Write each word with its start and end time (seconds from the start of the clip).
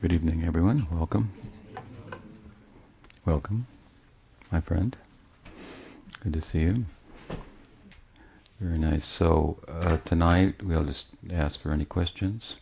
Good 0.00 0.12
evening, 0.12 0.44
everyone. 0.44 0.86
Welcome. 0.92 1.32
Welcome, 3.24 3.66
my 4.52 4.60
friend. 4.60 4.96
Good 6.22 6.34
to 6.34 6.40
see 6.40 6.60
you. 6.60 6.84
Very 8.60 8.78
nice. 8.78 9.04
So 9.04 9.58
uh, 9.66 9.96
tonight 10.04 10.62
we'll 10.62 10.84
just 10.84 11.06
ask 11.32 11.60
for 11.60 11.72
any 11.72 11.84
questions. 11.84 12.58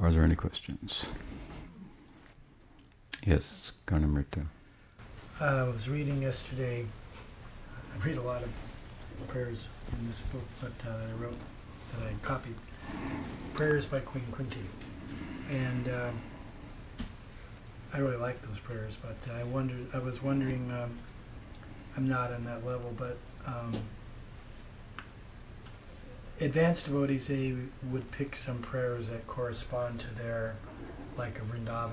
Are 0.00 0.10
there 0.10 0.24
any 0.24 0.34
questions? 0.34 1.06
Yes, 3.24 3.70
Karnamrita. 3.86 4.44
I 5.38 5.62
was 5.62 5.88
reading 5.88 6.20
yesterday. 6.20 6.84
I 7.94 8.04
read 8.04 8.18
a 8.18 8.22
lot 8.22 8.42
of 8.42 8.48
prayers 9.28 9.68
in 10.00 10.08
this 10.08 10.20
book, 10.32 10.48
but 10.60 10.90
uh, 10.90 10.96
I 10.96 11.22
wrote 11.22 11.38
that 11.92 12.08
I 12.08 12.26
copied 12.26 12.56
prayers 13.54 13.86
by 13.86 14.00
Queen 14.00 14.24
Kunti 14.32 14.58
and 15.50 15.88
uh, 15.88 16.10
I 17.92 17.98
really 17.98 18.16
like 18.16 18.40
those 18.42 18.58
prayers. 18.58 18.96
But 19.00 19.16
I 19.32 19.44
wondered, 19.44 19.86
I 19.94 19.98
was 19.98 20.22
wondering, 20.22 20.70
um, 20.72 20.96
I'm 21.96 22.08
not 22.08 22.32
on 22.32 22.44
that 22.44 22.66
level, 22.66 22.92
but 22.96 23.16
um, 23.46 23.74
advanced 26.40 26.86
devotees 26.86 27.26
they 27.28 27.56
would 27.90 28.10
pick 28.12 28.36
some 28.36 28.58
prayers 28.58 29.08
that 29.08 29.26
correspond 29.26 30.00
to 30.00 30.14
their, 30.22 30.56
like 31.16 31.38
a 31.38 31.42
Vrindavan 31.42 31.90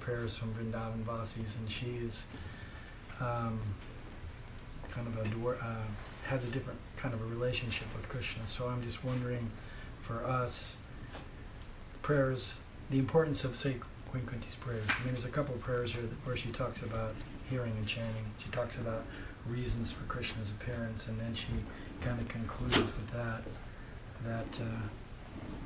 prayers 0.00 0.36
from 0.36 0.54
Vrindavan 0.54 1.02
Vasis, 1.04 1.56
and 1.58 1.70
she 1.70 1.96
is 2.04 2.24
um, 3.20 3.58
kind 4.90 5.06
of 5.06 5.16
a 5.16 5.48
uh, 5.48 5.76
has 6.24 6.44
a 6.44 6.48
different 6.48 6.78
kind 6.96 7.12
of 7.12 7.20
a 7.20 7.26
relationship 7.26 7.86
with 7.94 8.08
Krishna. 8.08 8.46
So 8.46 8.66
I'm 8.68 8.82
just 8.82 9.04
wondering, 9.04 9.50
for 10.02 10.24
us, 10.24 10.76
prayers 12.02 12.54
the 12.90 12.98
importance 12.98 13.44
of, 13.44 13.56
say, 13.56 13.76
Queen 14.10 14.24
Kunti's 14.26 14.54
prayers. 14.56 14.86
I 14.88 15.04
mean, 15.04 15.14
there's 15.14 15.24
a 15.24 15.30
couple 15.30 15.54
of 15.54 15.60
prayers 15.60 15.92
here 15.92 16.02
where 16.24 16.36
she 16.36 16.50
talks 16.50 16.82
about 16.82 17.14
hearing 17.50 17.72
and 17.72 17.86
chanting. 17.86 18.24
She 18.38 18.48
talks 18.50 18.78
about 18.78 19.04
reasons 19.46 19.90
for 19.90 20.04
Krishna's 20.04 20.50
appearance, 20.50 21.08
and 21.08 21.18
then 21.18 21.34
she 21.34 21.48
kind 22.00 22.20
of 22.20 22.28
concludes 22.28 22.76
with 22.76 23.10
that 23.12 23.42
that 24.24 24.62
uh, 24.62 24.82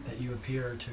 that 0.07 0.21
you 0.21 0.33
appear 0.33 0.77
to 0.79 0.91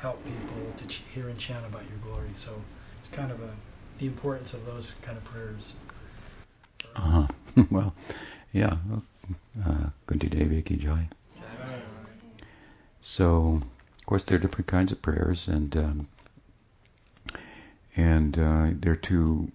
help 0.00 0.22
people 0.24 0.72
to 0.76 0.86
ch- 0.86 1.02
hear 1.14 1.28
and 1.28 1.38
chant 1.38 1.64
about 1.64 1.82
your 1.88 1.98
glory. 2.02 2.28
So 2.34 2.60
it's 3.00 3.14
kind 3.14 3.30
of 3.30 3.40
a 3.40 3.50
the 3.98 4.06
importance 4.06 4.52
of 4.54 4.66
those 4.66 4.92
kind 5.02 5.16
of 5.16 5.24
prayers. 5.24 5.74
Uh 6.96 7.00
huh. 7.00 7.26
well, 7.70 7.94
yeah. 8.52 8.76
Uh, 9.64 9.86
Kunti 10.06 10.28
Devi 10.28 10.62
ki 10.62 10.76
jai. 10.76 11.08
So 13.00 13.62
of 14.04 14.06
course, 14.06 14.24
there 14.24 14.36
are 14.36 14.38
different 14.38 14.66
kinds 14.66 14.92
of 14.92 15.00
prayers, 15.00 15.48
and 15.48 15.74
um, 15.78 16.08
and 17.96 18.38
uh, 18.38 18.66
there 18.74 18.92
are 18.92 18.96
two, 18.96 19.50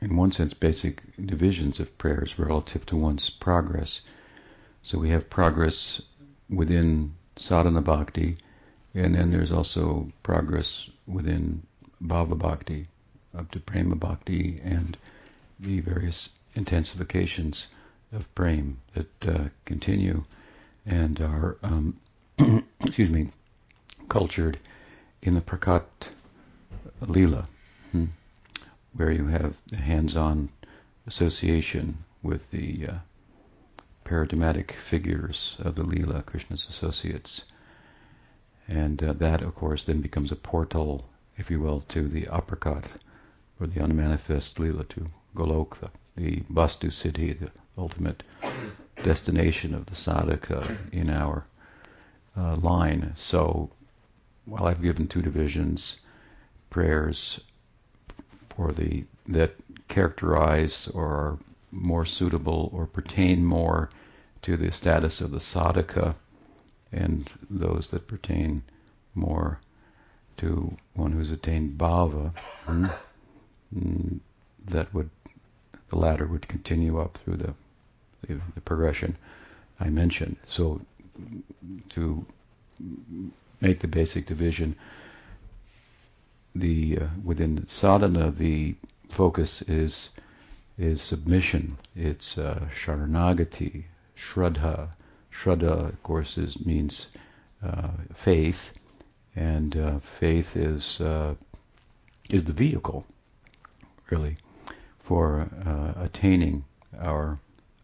in 0.00 0.16
one 0.16 0.32
sense, 0.32 0.54
basic 0.54 1.02
divisions 1.22 1.78
of 1.78 1.98
prayers 1.98 2.38
relative 2.38 2.86
to 2.86 2.96
one's 2.96 3.28
progress. 3.28 4.00
So 4.82 4.96
we 4.96 5.10
have 5.10 5.28
progress 5.28 6.00
within 6.48 7.12
sadhana 7.36 7.82
bhakti, 7.82 8.38
and 8.94 9.14
then 9.14 9.32
there's 9.32 9.52
also 9.52 10.10
progress 10.22 10.88
within 11.06 11.62
bhava 12.02 12.38
bhakti, 12.38 12.86
up 13.36 13.50
to 13.50 13.60
prema 13.60 13.96
bhakti, 13.96 14.58
and 14.64 14.96
the 15.60 15.80
various 15.80 16.30
intensifications 16.54 17.66
of 18.12 18.34
prema 18.34 18.72
that 18.94 19.28
uh, 19.28 19.48
continue 19.66 20.24
and 20.86 21.20
are 21.20 21.58
um, 21.62 21.98
excuse 22.84 23.08
me, 23.08 23.28
cultured 24.10 24.58
in 25.22 25.34
the 25.34 25.40
Prakat 25.40 25.84
Lila, 27.00 27.48
hmm, 27.92 28.04
where 28.92 29.10
you 29.10 29.26
have 29.26 29.56
hands-on 29.72 30.50
association 31.06 31.96
with 32.22 32.50
the 32.50 32.88
uh, 32.88 32.94
paradigmatic 34.04 34.72
figures 34.72 35.56
of 35.60 35.76
the 35.76 35.82
Lila, 35.82 36.22
Krishna's 36.22 36.66
associates. 36.68 37.44
And 38.68 39.02
uh, 39.02 39.14
that, 39.14 39.40
of 39.40 39.54
course, 39.54 39.84
then 39.84 40.02
becomes 40.02 40.30
a 40.30 40.36
portal, 40.36 41.08
if 41.38 41.50
you 41.50 41.58
will, 41.60 41.80
to 41.88 42.06
the 42.06 42.26
aprakat, 42.26 42.84
or 43.58 43.66
the 43.66 43.82
unmanifest 43.82 44.58
Lila, 44.58 44.84
to 44.84 45.06
Golok, 45.34 45.78
the, 45.78 45.90
the 46.16 46.40
Vastu 46.52 46.90
Siddhi, 46.90 47.38
the 47.38 47.50
ultimate 47.78 48.22
destination 49.02 49.72
of 49.74 49.86
the 49.86 49.94
sadhaka 49.94 50.76
in 50.92 51.08
our 51.08 51.46
uh, 52.36 52.56
line. 52.56 53.12
So 53.16 53.70
while 54.44 54.66
I've 54.66 54.82
given 54.82 55.08
two 55.08 55.22
divisions, 55.22 55.96
prayers 56.70 57.40
for 58.54 58.72
the 58.72 59.04
that 59.28 59.54
characterize 59.88 60.88
or 60.94 61.04
are 61.04 61.38
more 61.72 62.04
suitable 62.04 62.70
or 62.72 62.86
pertain 62.86 63.44
more 63.44 63.90
to 64.42 64.56
the 64.56 64.70
status 64.70 65.20
of 65.20 65.30
the 65.30 65.38
sadhaka, 65.38 66.14
and 66.92 67.28
those 67.50 67.88
that 67.88 68.06
pertain 68.06 68.62
more 69.14 69.60
to 70.36 70.76
one 70.94 71.12
who's 71.12 71.30
attained 71.30 71.76
bhava, 71.78 72.32
hmm, 72.66 72.86
hmm, 73.74 74.16
that 74.66 74.92
would 74.94 75.10
the 75.88 75.96
latter 75.96 76.26
would 76.26 76.48
continue 76.48 76.98
up 77.00 77.18
through 77.18 77.36
the, 77.36 77.54
the, 78.26 78.40
the 78.54 78.60
progression 78.60 79.16
I 79.78 79.88
mentioned. 79.88 80.36
So 80.46 80.80
to 81.90 82.24
make 83.60 83.80
the 83.80 83.88
basic 83.88 84.26
division, 84.26 84.76
the 86.54 86.98
uh, 86.98 87.06
within 87.24 87.66
sadhana 87.68 88.30
the 88.30 88.74
focus 89.10 89.62
is 89.62 90.10
is 90.78 91.00
submission. 91.02 91.78
It's 91.94 92.38
uh, 92.38 92.68
sharanagati, 92.74 93.84
shraddha. 94.16 94.90
Shraddha, 95.32 95.88
of 95.88 96.02
course, 96.02 96.38
is 96.38 96.64
means 96.64 97.08
uh, 97.62 97.88
faith, 98.14 98.72
and 99.34 99.76
uh, 99.76 99.98
faith 100.00 100.56
is 100.56 101.00
uh, 101.00 101.34
is 102.30 102.44
the 102.44 102.52
vehicle, 102.52 103.06
really, 104.10 104.36
for 104.98 105.48
uh, 105.66 106.02
attaining 106.02 106.64
our 106.98 107.38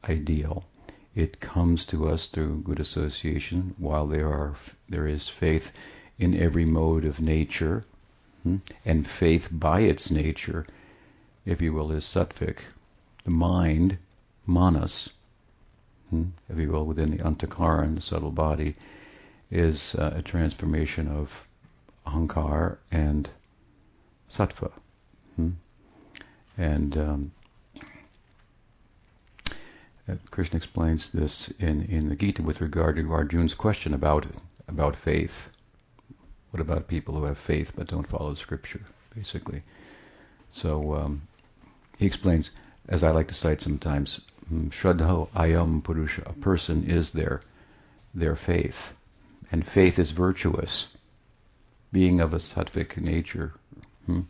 ideal. 0.09 0.65
It 1.14 1.40
comes 1.40 1.84
to 1.86 2.08
us 2.08 2.26
through 2.26 2.62
good 2.62 2.80
association, 2.80 3.74
while 3.76 4.06
there 4.06 4.28
are 4.28 4.54
there 4.88 5.06
is 5.06 5.28
faith 5.28 5.70
in 6.18 6.34
every 6.34 6.64
mode 6.64 7.04
of 7.04 7.20
nature, 7.20 7.84
hmm? 8.42 8.56
and 8.84 9.06
faith 9.06 9.48
by 9.52 9.80
its 9.80 10.10
nature, 10.10 10.66
if 11.44 11.60
you 11.60 11.74
will, 11.74 11.92
is 11.92 12.06
sattvic. 12.06 12.60
The 13.24 13.30
mind, 13.30 13.98
manas, 14.46 15.10
hmm? 16.08 16.30
if 16.48 16.58
you 16.58 16.70
will, 16.70 16.86
within 16.86 17.10
the 17.10 17.22
antakaran, 17.22 17.96
the 17.96 18.00
subtle 18.00 18.32
body, 18.32 18.74
is 19.50 19.94
uh, 19.96 20.14
a 20.16 20.22
transformation 20.22 21.08
of 21.08 21.46
ahankar 22.06 22.78
and 22.90 23.28
sattva. 24.30 24.72
Hmm? 25.36 25.50
And 26.56 26.96
um, 26.96 27.32
Krishna 30.30 30.56
explains 30.56 31.12
this 31.12 31.48
in, 31.58 31.82
in 31.82 32.08
the 32.08 32.16
Gita 32.16 32.42
with 32.42 32.60
regard 32.60 32.96
to 32.96 33.12
Arjuna's 33.12 33.54
question 33.54 33.94
about 33.94 34.26
about 34.68 34.96
faith. 34.96 35.48
What 36.50 36.60
about 36.60 36.88
people 36.88 37.14
who 37.14 37.24
have 37.24 37.38
faith 37.38 37.72
but 37.74 37.88
don't 37.88 38.06
follow 38.06 38.34
Scripture, 38.34 38.82
basically? 39.14 39.62
So 40.50 40.94
um, 40.94 41.22
he 41.98 42.06
explains, 42.06 42.50
as 42.88 43.02
I 43.02 43.10
like 43.10 43.28
to 43.28 43.34
cite 43.34 43.60
sometimes, 43.60 44.20
mm, 44.52 44.70
Shraddha 44.70 45.28
ayam 45.30 45.82
purusha. 45.82 46.22
A 46.26 46.32
person 46.32 46.84
is 46.84 47.10
their 47.10 47.40
their 48.14 48.36
faith, 48.36 48.92
and 49.50 49.66
faith 49.66 49.98
is 49.98 50.10
virtuous, 50.10 50.88
being 51.91 52.20
of 52.20 52.34
a 52.34 52.38
sattvic 52.38 52.98
nature. 52.98 53.53
Hmm? 54.06 54.22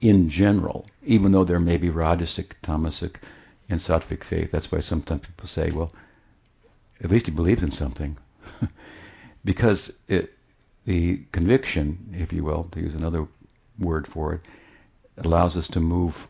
In 0.00 0.28
general, 0.28 0.84
even 1.04 1.32
though 1.32 1.44
there 1.44 1.60
may 1.60 1.76
be 1.76 1.88
rajasic, 1.88 2.52
tamasic, 2.62 3.16
in 3.68 3.78
sattvic 3.78 4.24
faith. 4.24 4.50
That's 4.50 4.70
why 4.70 4.80
sometimes 4.80 5.22
people 5.22 5.48
say, 5.48 5.70
well, 5.70 5.92
at 7.02 7.10
least 7.10 7.26
he 7.26 7.32
believes 7.32 7.62
in 7.62 7.70
something. 7.70 8.16
because 9.44 9.92
it, 10.08 10.32
the 10.84 11.22
conviction, 11.32 12.14
if 12.16 12.32
you 12.32 12.44
will, 12.44 12.64
to 12.72 12.80
use 12.80 12.94
another 12.94 13.26
word 13.78 14.06
for 14.06 14.34
it, 14.34 14.40
allows 15.18 15.56
us 15.56 15.68
to 15.68 15.80
move 15.80 16.28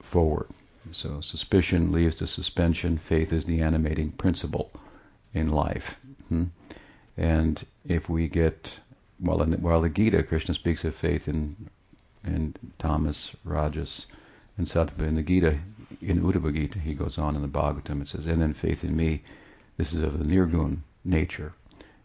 forward. 0.00 0.48
So 0.90 1.20
suspicion 1.20 1.92
leads 1.92 2.16
to 2.16 2.26
suspension. 2.26 2.98
Faith 2.98 3.32
is 3.32 3.44
the 3.44 3.60
animating 3.60 4.10
principle 4.12 4.72
in 5.32 5.52
life. 5.52 5.96
Hmm? 6.28 6.44
And 7.16 7.64
if 7.86 8.08
we 8.08 8.28
get, 8.28 8.78
while, 9.18 9.42
in, 9.42 9.52
while 9.62 9.80
the 9.80 9.88
Gita, 9.88 10.22
Krishna 10.22 10.54
speaks 10.54 10.84
of 10.84 10.94
faith 10.94 11.28
in, 11.28 11.56
in 12.24 12.54
tamas, 12.78 13.34
rajas, 13.44 14.06
and 14.58 14.66
sattva 14.66 15.06
in 15.06 15.14
the 15.14 15.22
Gita, 15.22 15.58
in 16.00 16.22
Uddhava 16.22 16.52
Gita, 16.52 16.78
he 16.78 16.94
goes 16.94 17.18
on 17.18 17.36
in 17.36 17.42
the 17.42 17.48
Bhagavatam, 17.48 18.02
it 18.02 18.08
says, 18.08 18.26
and 18.26 18.40
then 18.40 18.54
faith 18.54 18.84
in 18.84 18.96
me, 18.96 19.22
this 19.76 19.92
is 19.92 20.02
of 20.02 20.18
the 20.18 20.24
nirgun 20.24 20.78
nature. 21.04 21.52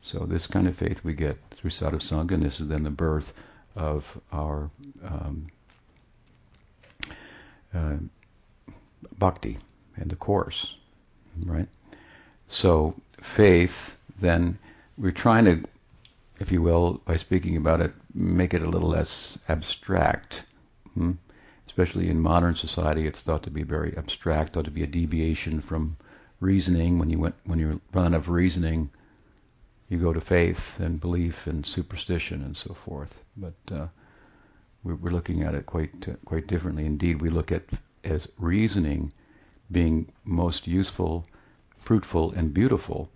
So 0.02 0.20
this 0.20 0.48
kind 0.48 0.68
of 0.68 0.78
faith 0.78 1.04
we 1.04 1.14
get 1.14 1.38
through 1.52 1.72
sadhusanga, 1.72 2.32
and 2.32 2.44
this 2.44 2.60
is 2.60 2.68
then 2.68 2.84
the 2.84 2.90
birth 2.90 3.34
of 3.76 4.20
our 4.32 4.70
um, 5.04 5.48
uh, 7.74 7.98
bhakti 9.18 9.58
and 9.96 10.10
the 10.10 10.16
course, 10.16 10.76
right? 11.46 11.68
So 12.48 12.96
faith, 13.22 13.96
then 14.20 14.58
we're 14.98 15.12
trying 15.12 15.46
to, 15.46 15.64
if 16.40 16.52
you 16.52 16.62
will, 16.62 17.02
by 17.06 17.18
speaking 17.18 17.58
about 17.58 17.82
it, 17.82 17.94
make 18.14 18.54
it 18.54 18.62
a 18.62 18.70
little 18.70 18.90
less 18.90 19.38
abstract. 19.50 20.44
Hmm? 20.94 21.14
Especially 21.68 22.10
in 22.10 22.20
modern 22.20 22.56
society, 22.56 23.06
it's 23.06 23.22
thought 23.22 23.44
to 23.44 23.52
be 23.52 23.64
very 23.64 23.96
abstract, 23.98 24.54
thought 24.54 24.66
to 24.66 24.72
be 24.72 24.84
a 24.84 24.88
deviation 24.88 25.62
from 25.62 25.98
reasoning. 26.40 26.98
When 26.98 27.10
you 27.10 27.20
went, 27.20 27.36
when 27.44 27.60
you 27.60 27.82
run 27.94 28.16
out 28.16 28.20
of 28.20 28.30
reasoning, 28.30 28.90
you 29.90 30.00
go 30.00 30.14
to 30.14 30.22
faith 30.22 30.80
and 30.80 31.00
belief 31.00 31.46
and 31.46 31.66
superstition 31.66 32.42
and 32.42 32.58
so 32.58 32.74
forth. 32.74 33.22
But 33.36 33.54
uh, 33.72 33.88
we're, 34.84 35.12
looking 35.12 35.44
at 35.44 35.56
it 35.56 35.66
quite 35.66 36.08
uh, 36.08 36.14
quite 36.26 36.48
differently. 36.48 36.86
Indeed, 36.86 37.22
we 37.22 37.30
look 37.30 37.52
at 37.52 37.64
as 38.04 38.28
reasoning 38.40 39.12
being 39.72 40.08
most 40.24 40.68
useful, 40.68 41.26
fruitful, 41.78 42.32
and 42.32 42.54
beautiful 42.54 43.10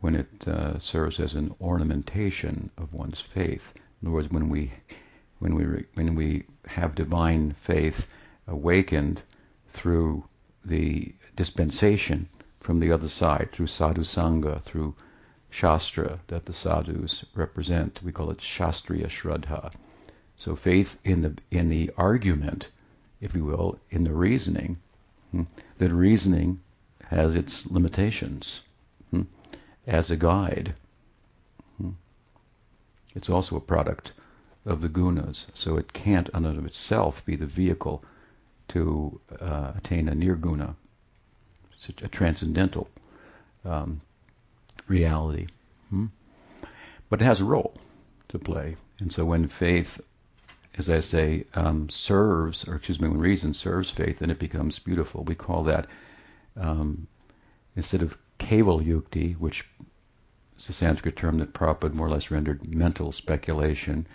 when 0.00 0.14
it 0.16 0.48
uh, 0.48 0.78
serves 0.78 1.20
as 1.20 1.34
an 1.34 1.54
ornamentation 1.60 2.70
of 2.78 2.92
one's 2.92 3.20
faith. 3.20 3.74
In 4.00 4.08
other 4.08 4.14
words, 4.14 4.30
when 4.30 4.48
we 4.48 4.72
when 5.42 5.56
we 5.56 5.64
re, 5.64 5.84
when 5.94 6.14
we 6.14 6.44
have 6.66 6.94
divine 6.94 7.52
faith 7.58 8.06
awakened 8.46 9.20
through 9.70 10.22
the 10.64 11.12
dispensation 11.34 12.28
from 12.60 12.78
the 12.78 12.92
other 12.92 13.08
side, 13.08 13.48
through 13.50 13.66
sadhu 13.66 14.02
sangha, 14.02 14.62
through 14.62 14.94
shastra 15.50 16.20
that 16.28 16.46
the 16.46 16.52
sadhus 16.52 17.24
represent. 17.34 18.00
We 18.04 18.12
call 18.12 18.30
it 18.30 18.38
shastriya 18.38 19.08
shraddha. 19.08 19.72
So 20.36 20.54
faith 20.54 20.96
in 21.04 21.22
the 21.22 21.36
in 21.50 21.68
the 21.68 21.90
argument, 21.96 22.68
if 23.20 23.34
you 23.34 23.44
will, 23.44 23.80
in 23.90 24.04
the 24.04 24.14
reasoning, 24.14 24.78
hmm, 25.32 25.42
that 25.78 25.92
reasoning 25.92 26.60
has 27.06 27.34
its 27.34 27.66
limitations 27.66 28.60
hmm, 29.10 29.22
as 29.88 30.08
a 30.08 30.16
guide. 30.16 30.74
Hmm. 31.78 31.96
It's 33.16 33.28
also 33.28 33.56
a 33.56 33.60
product 33.60 34.12
of 34.64 34.80
the 34.80 34.88
gunas, 34.88 35.46
so 35.54 35.76
it 35.76 35.92
can't, 35.92 36.28
in 36.28 36.44
and 36.44 36.58
of 36.58 36.66
itself, 36.66 37.24
be 37.24 37.36
the 37.36 37.46
vehicle 37.46 38.04
to 38.68 39.20
uh, 39.40 39.72
attain 39.76 40.08
a 40.08 40.12
nirguna, 40.12 40.74
a 42.02 42.08
transcendental 42.08 42.88
um, 43.64 44.00
reality. 44.86 45.46
Hmm? 45.90 46.06
But 47.10 47.20
it 47.20 47.24
has 47.24 47.40
a 47.40 47.44
role 47.44 47.74
to 48.28 48.38
play. 48.38 48.76
And 49.00 49.12
so 49.12 49.24
when 49.24 49.48
faith, 49.48 50.00
as 50.78 50.88
I 50.88 51.00
say, 51.00 51.44
um, 51.54 51.88
serves, 51.90 52.66
or 52.68 52.76
excuse 52.76 53.00
me, 53.00 53.08
when 53.08 53.18
reason 53.18 53.52
serves 53.54 53.90
faith, 53.90 54.20
then 54.20 54.30
it 54.30 54.38
becomes 54.38 54.78
beautiful. 54.78 55.24
We 55.24 55.34
call 55.34 55.64
that, 55.64 55.88
um, 56.56 57.08
instead 57.74 58.02
of 58.02 58.16
keval 58.38 58.84
yukti, 58.84 59.36
which 59.38 59.66
is 60.56 60.68
a 60.68 60.72
Sanskrit 60.72 61.16
term 61.16 61.38
that 61.38 61.52
Prabhupada 61.52 61.94
more 61.94 62.06
or 62.06 62.10
less 62.10 62.30
rendered 62.30 62.72
mental 62.72 63.10
speculation, 63.10 64.06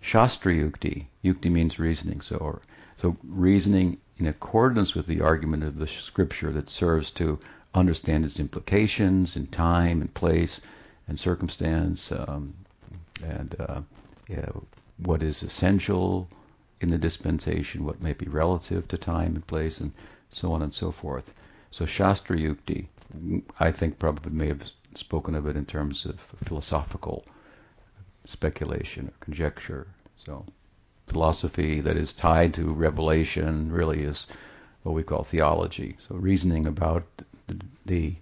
Shastra 0.00 0.52
yukti. 0.52 1.06
Yukti 1.24 1.50
means 1.50 1.78
reasoning. 1.78 2.20
So, 2.20 2.36
or, 2.36 2.62
so 2.96 3.16
reasoning 3.24 3.98
in 4.18 4.26
accordance 4.26 4.94
with 4.94 5.06
the 5.06 5.20
argument 5.20 5.64
of 5.64 5.78
the 5.78 5.86
scripture 5.86 6.52
that 6.52 6.70
serves 6.70 7.10
to 7.12 7.38
understand 7.74 8.24
its 8.24 8.40
implications 8.40 9.36
in 9.36 9.46
time 9.48 10.00
and 10.00 10.12
place 10.14 10.60
and 11.06 11.18
circumstance, 11.18 12.12
um, 12.12 12.54
and 13.24 13.56
uh, 13.60 13.80
yeah, 14.28 14.48
what 14.98 15.22
is 15.22 15.42
essential 15.42 16.28
in 16.80 16.90
the 16.90 16.98
dispensation, 16.98 17.84
what 17.84 18.02
may 18.02 18.12
be 18.12 18.26
relative 18.26 18.86
to 18.88 18.98
time 18.98 19.34
and 19.34 19.46
place, 19.46 19.78
and 19.78 19.92
so 20.30 20.52
on 20.52 20.62
and 20.62 20.74
so 20.74 20.90
forth. 20.90 21.32
So 21.70 21.86
Shastra 21.86 22.36
Yukti, 22.36 22.86
I 23.58 23.72
think 23.72 23.98
probably 23.98 24.32
may 24.32 24.48
have 24.48 24.62
spoken 24.94 25.34
of 25.34 25.46
it 25.46 25.56
in 25.56 25.66
terms 25.66 26.04
of 26.04 26.20
philosophical 26.44 27.24
speculation 28.28 29.08
or 29.08 29.14
conjecture. 29.20 29.86
So 30.16 30.44
philosophy 31.06 31.80
that 31.80 31.96
is 31.96 32.12
tied 32.12 32.52
to 32.54 32.74
revelation 32.74 33.72
really 33.72 34.02
is 34.02 34.26
what 34.82 34.94
we 34.94 35.02
call 35.02 35.24
theology. 35.24 35.96
So 36.06 36.14
reasoning 36.14 36.66
about 36.66 37.04
the, 37.46 37.56
the 37.86 38.16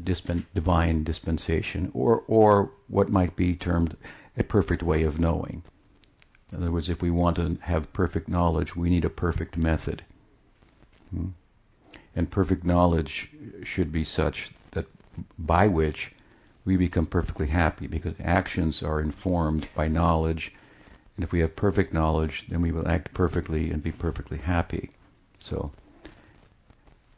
dispen, 0.00 0.44
divine 0.54 1.04
dispensation, 1.04 1.90
or 1.94 2.22
or 2.26 2.70
what 2.88 3.08
might 3.08 3.34
be 3.34 3.54
termed 3.54 3.96
a 4.36 4.44
perfect 4.44 4.82
way 4.82 5.02
of 5.02 5.18
knowing. 5.18 5.62
In 6.50 6.58
other 6.58 6.70
words, 6.70 6.90
if 6.90 7.00
we 7.00 7.10
want 7.10 7.36
to 7.36 7.56
have 7.62 7.92
perfect 7.94 8.28
knowledge, 8.28 8.76
we 8.76 8.90
need 8.90 9.06
a 9.06 9.10
perfect 9.10 9.56
method. 9.56 10.04
Hmm? 11.10 11.28
And 12.14 12.30
perfect 12.30 12.64
knowledge 12.64 13.30
should 13.62 13.90
be 13.90 14.04
such 14.04 14.50
that 14.72 14.86
by 15.38 15.66
which 15.68 16.12
we 16.64 16.76
become 16.76 17.06
perfectly 17.06 17.48
happy, 17.48 17.86
because 17.86 18.14
actions 18.22 18.82
are 18.82 19.00
informed 19.00 19.68
by 19.74 19.88
knowledge. 19.88 20.54
And 21.16 21.24
if 21.24 21.32
we 21.32 21.40
have 21.40 21.56
perfect 21.56 21.92
knowledge, 21.92 22.46
then 22.48 22.62
we 22.62 22.72
will 22.72 22.88
act 22.88 23.12
perfectly 23.14 23.70
and 23.70 23.82
be 23.82 23.92
perfectly 23.92 24.38
happy. 24.38 24.90
So 25.40 25.72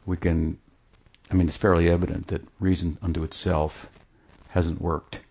we 0.05 0.17
can 0.17 0.57
I 1.31 1.33
mean, 1.33 1.47
it's 1.47 1.57
fairly 1.57 1.89
evident 1.89 2.27
that 2.27 2.47
reason 2.59 2.99
unto 3.01 3.23
itself 3.23 3.89
hasn't 4.49 4.79
worked 4.79 5.21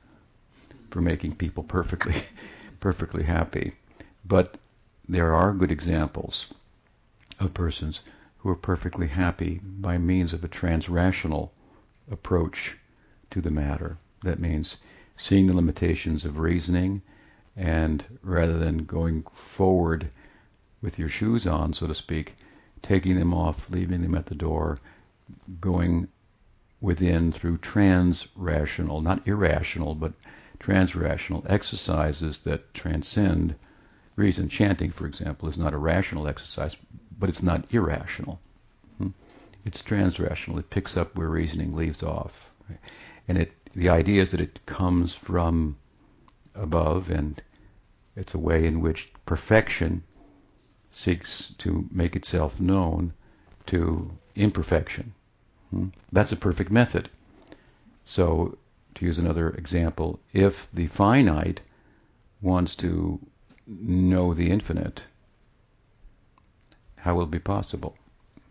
for 0.91 1.01
making 1.01 1.37
people 1.37 1.63
perfectly, 1.63 2.17
perfectly 2.81 3.23
happy. 3.23 3.75
But 4.25 4.59
there 5.09 5.35
are 5.35 5.53
good 5.53 5.71
examples 5.71 6.47
of 7.39 7.55
persons 7.55 8.01
who 8.39 8.49
are 8.49 8.57
perfectly 8.57 9.07
happy 9.07 9.61
by 9.63 9.99
means 9.99 10.33
of 10.33 10.43
a 10.43 10.49
transrational 10.49 11.51
approach 12.11 12.77
to 13.31 13.41
the 13.41 13.51
matter. 13.51 13.97
That 14.25 14.41
means 14.41 14.79
seeing 15.17 15.47
the 15.47 15.57
limitations 15.57 16.25
of 16.25 16.39
reasoning 16.39 17.03
and 17.57 18.05
rather 18.23 18.59
than 18.59 18.79
going 18.85 19.23
forward 19.35 20.09
with 20.83 20.99
your 20.99 21.09
shoes 21.09 21.47
on, 21.47 21.73
so 21.73 21.87
to 21.87 21.95
speak, 21.95 22.35
taking 22.83 23.17
them 23.17 23.33
off, 23.33 23.71
leaving 23.71 24.03
them 24.03 24.15
at 24.15 24.27
the 24.27 24.35
door, 24.35 24.79
going 25.61 26.09
within 26.81 27.33
through 27.33 27.59
trans-rational, 27.59 29.01
not 29.01 29.27
irrational, 29.27 29.95
but 29.95 30.13
trans-rational 30.59 31.45
exercises 31.49 32.39
that 32.39 32.75
transcend 32.75 33.55
reason. 34.17 34.49
Chanting, 34.49 34.91
for 34.91 35.07
example, 35.07 35.49
is 35.49 35.57
not 35.57 35.73
a 35.73 35.79
rational 35.79 36.27
exercise, 36.27 36.77
but 37.19 37.29
it's 37.29 37.43
not 37.43 37.73
irrational. 37.73 38.41
Hmm? 38.99 39.09
It's 39.65 39.81
trans-rational. 39.81 40.59
It 40.59 40.71
picks 40.71 40.97
up 40.97 41.17
where 41.17 41.29
reasoning 41.29 41.75
leaves 41.75 42.03
off, 42.03 42.51
and 43.29 43.39
it 43.39 43.53
the 43.75 43.89
idea 43.89 44.23
is 44.23 44.31
that 44.31 44.41
it 44.41 44.65
comes 44.67 45.15
from 45.15 45.77
above, 46.55 47.11
and 47.11 47.43
it's 48.15 48.35
a 48.35 48.39
way 48.39 48.67
in 48.67 48.81
which 48.81 49.13
perfection 49.27 50.05
seeks 50.93 51.53
to 51.59 51.89
make 51.91 52.15
itself 52.15 52.61
known 52.61 53.13
to 53.67 54.17
imperfection. 54.37 55.13
Hmm? 55.71 55.89
That's 56.13 56.31
a 56.31 56.37
perfect 56.37 56.71
method. 56.71 57.11
So, 58.05 58.57
to 58.95 59.05
use 59.05 59.19
another 59.19 59.51
example, 59.51 60.21
if 60.33 60.71
the 60.73 60.87
finite 60.87 61.61
wants 62.41 62.77
to 62.77 63.19
know 63.67 64.35
the 64.35 64.51
infinite, 64.51 65.03
how 66.97 67.17
will 67.17 67.25
it 67.25 67.31
be 67.31 67.41
possible? 67.41 67.97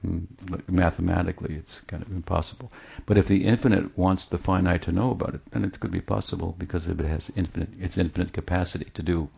Hmm? 0.03 0.25
Mathematically, 0.67 1.55
it's 1.55 1.79
kind 1.87 2.03
of 2.03 2.11
impossible. 2.11 2.71
But 3.05 3.17
if 3.17 3.27
the 3.27 3.45
infinite 3.45 3.97
wants 3.97 4.25
the 4.25 4.37
finite 4.37 4.81
to 4.83 4.91
know 4.91 5.11
about 5.11 5.35
it, 5.35 5.45
then 5.51 5.63
it 5.63 5.79
could 5.79 5.91
be 5.91 6.01
possible 6.01 6.55
because 6.57 6.87
it 6.87 6.99
has 6.99 7.31
infinite, 7.35 7.69
its 7.79 7.97
infinite 7.97 8.33
capacity 8.33 8.89
to 8.93 9.01
do 9.01 9.29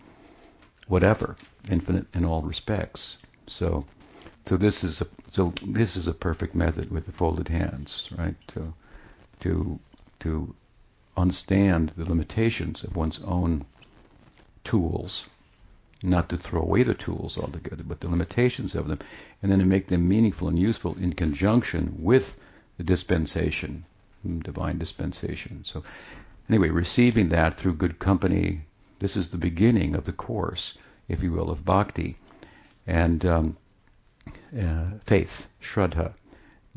whatever, 0.88 1.36
infinite 1.70 2.08
in 2.16 2.26
all 2.26 2.42
respects. 2.42 3.18
So 3.48 3.86
so 4.48 4.58
this 4.58 4.84
is 4.84 5.02
a 5.02 5.08
so 5.30 5.54
this 5.66 5.96
is 5.96 6.08
a 6.08 6.14
perfect 6.14 6.56
method 6.56 6.92
with 6.92 7.06
the 7.06 7.12
folded 7.12 7.48
hands, 7.48 8.10
right? 8.18 8.36
To 8.50 8.74
to 9.42 9.80
to 10.20 10.56
understand 11.18 11.90
the 11.90 12.06
limitations 12.06 12.84
of 12.84 12.96
one's 12.96 13.20
own 13.20 13.66
tools, 14.64 15.26
not 16.06 16.30
to 16.30 16.38
throw 16.38 16.62
away 16.62 16.84
the 16.84 16.94
tools 16.94 17.38
altogether, 17.38 17.84
but 17.84 18.00
the 18.00 18.10
limitations 18.10 18.76
of 18.76 18.88
them, 18.88 19.00
and 19.42 19.52
then 19.52 19.60
to 19.60 19.66
make 19.66 19.88
them 19.88 20.08
meaningful 20.08 20.48
and 20.48 20.60
useful 20.60 20.96
in 20.96 21.14
conjunction 21.14 21.96
with 22.00 22.38
the 22.78 22.84
dispensation, 22.84 23.86
divine 24.40 24.78
dispensation. 24.78 25.64
So 25.64 25.84
anyway, 26.50 26.70
receiving 26.70 27.30
that 27.30 27.56
through 27.56 27.76
good 27.76 28.00
company, 28.00 28.62
this 29.00 29.16
is 29.16 29.30
the 29.30 29.38
beginning 29.38 29.96
of 29.96 30.06
the 30.06 30.14
course, 30.14 30.78
if 31.08 31.22
you 31.24 31.32
will, 31.32 31.50
of 31.50 31.66
bhakti. 31.66 32.18
And 32.88 33.26
um, 33.26 33.58
uh, 34.60 34.86
faith, 35.06 35.48
Shraddha. 35.62 36.14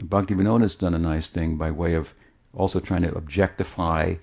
Bhaktivinoda 0.00 0.62
has 0.62 0.74
done 0.74 0.94
a 0.94 0.98
nice 0.98 1.28
thing 1.28 1.56
by 1.56 1.70
way 1.70 1.94
of 1.94 2.12
also 2.54 2.80
trying 2.80 3.02
to 3.02 3.14
objectify 3.14 4.14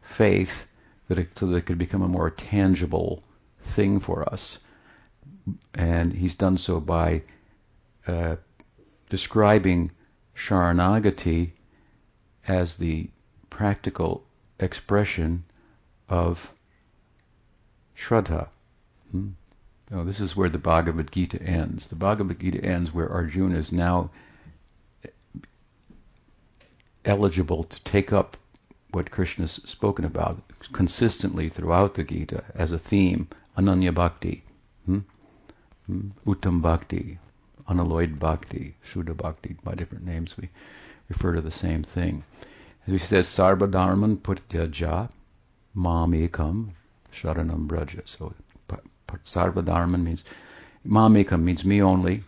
faith 0.00 0.66
that 1.08 1.18
it, 1.18 1.38
so 1.38 1.46
that 1.46 1.56
it 1.56 1.66
could 1.66 1.78
become 1.78 2.02
a 2.02 2.08
more 2.08 2.30
tangible 2.30 3.22
thing 3.64 4.00
for 4.00 4.28
us. 4.32 4.58
And 5.74 6.12
he's 6.12 6.34
done 6.34 6.58
so 6.58 6.80
by 6.80 7.22
uh, 8.06 8.36
describing 9.10 9.90
Sharanagati 10.36 11.50
as 12.46 12.76
the 12.76 13.08
practical 13.50 14.24
expression 14.58 15.44
of 16.08 16.52
Shraddha. 17.96 18.48
Hmm? 19.10 19.30
This 19.90 20.20
is 20.20 20.34
where 20.34 20.48
the 20.48 20.58
Bhagavad 20.58 21.12
Gita 21.12 21.40
ends. 21.40 21.86
The 21.86 21.94
Bhagavad 21.94 22.40
Gita 22.40 22.64
ends 22.64 22.92
where 22.92 23.08
Arjuna 23.08 23.58
is 23.58 23.70
now 23.70 24.10
eligible 27.04 27.64
to 27.64 27.84
take 27.84 28.12
up 28.12 28.36
what 28.90 29.10
Krishna's 29.10 29.60
spoken 29.64 30.04
about 30.04 30.40
consistently 30.72 31.48
throughout 31.48 31.94
the 31.94 32.04
Gita 32.04 32.44
as 32.54 32.72
a 32.72 32.78
theme, 32.78 33.28
Ananya 33.56 33.94
Bhakti, 33.94 34.42
hmm? 34.86 34.98
Hmm? 35.86 36.08
Uttam 36.26 36.60
Bhakti, 36.60 37.18
Unalloyed 37.68 38.18
Bhakti, 38.18 38.74
Shuddha 38.84 39.16
Bhakti, 39.16 39.56
by 39.62 39.74
different 39.74 40.04
names 40.04 40.36
we 40.36 40.48
refer 41.08 41.34
to 41.34 41.40
the 41.40 41.50
same 41.50 41.82
thing. 41.82 42.24
As 42.86 42.92
he 42.92 42.98
says, 42.98 43.26
Sarva 43.28 43.70
Dharman 43.70 44.16
Putyaja 44.16 45.08
Mamekam 45.76 46.70
Sharanam 47.12 47.66
Braja. 47.68 48.02
So 48.04 48.34
Sarva 49.24 49.64
Dharman 49.64 50.02
means 50.02 50.24
Mamekam 50.86 51.42
means 51.42 51.64
me 51.64 51.80
only. 51.80 52.24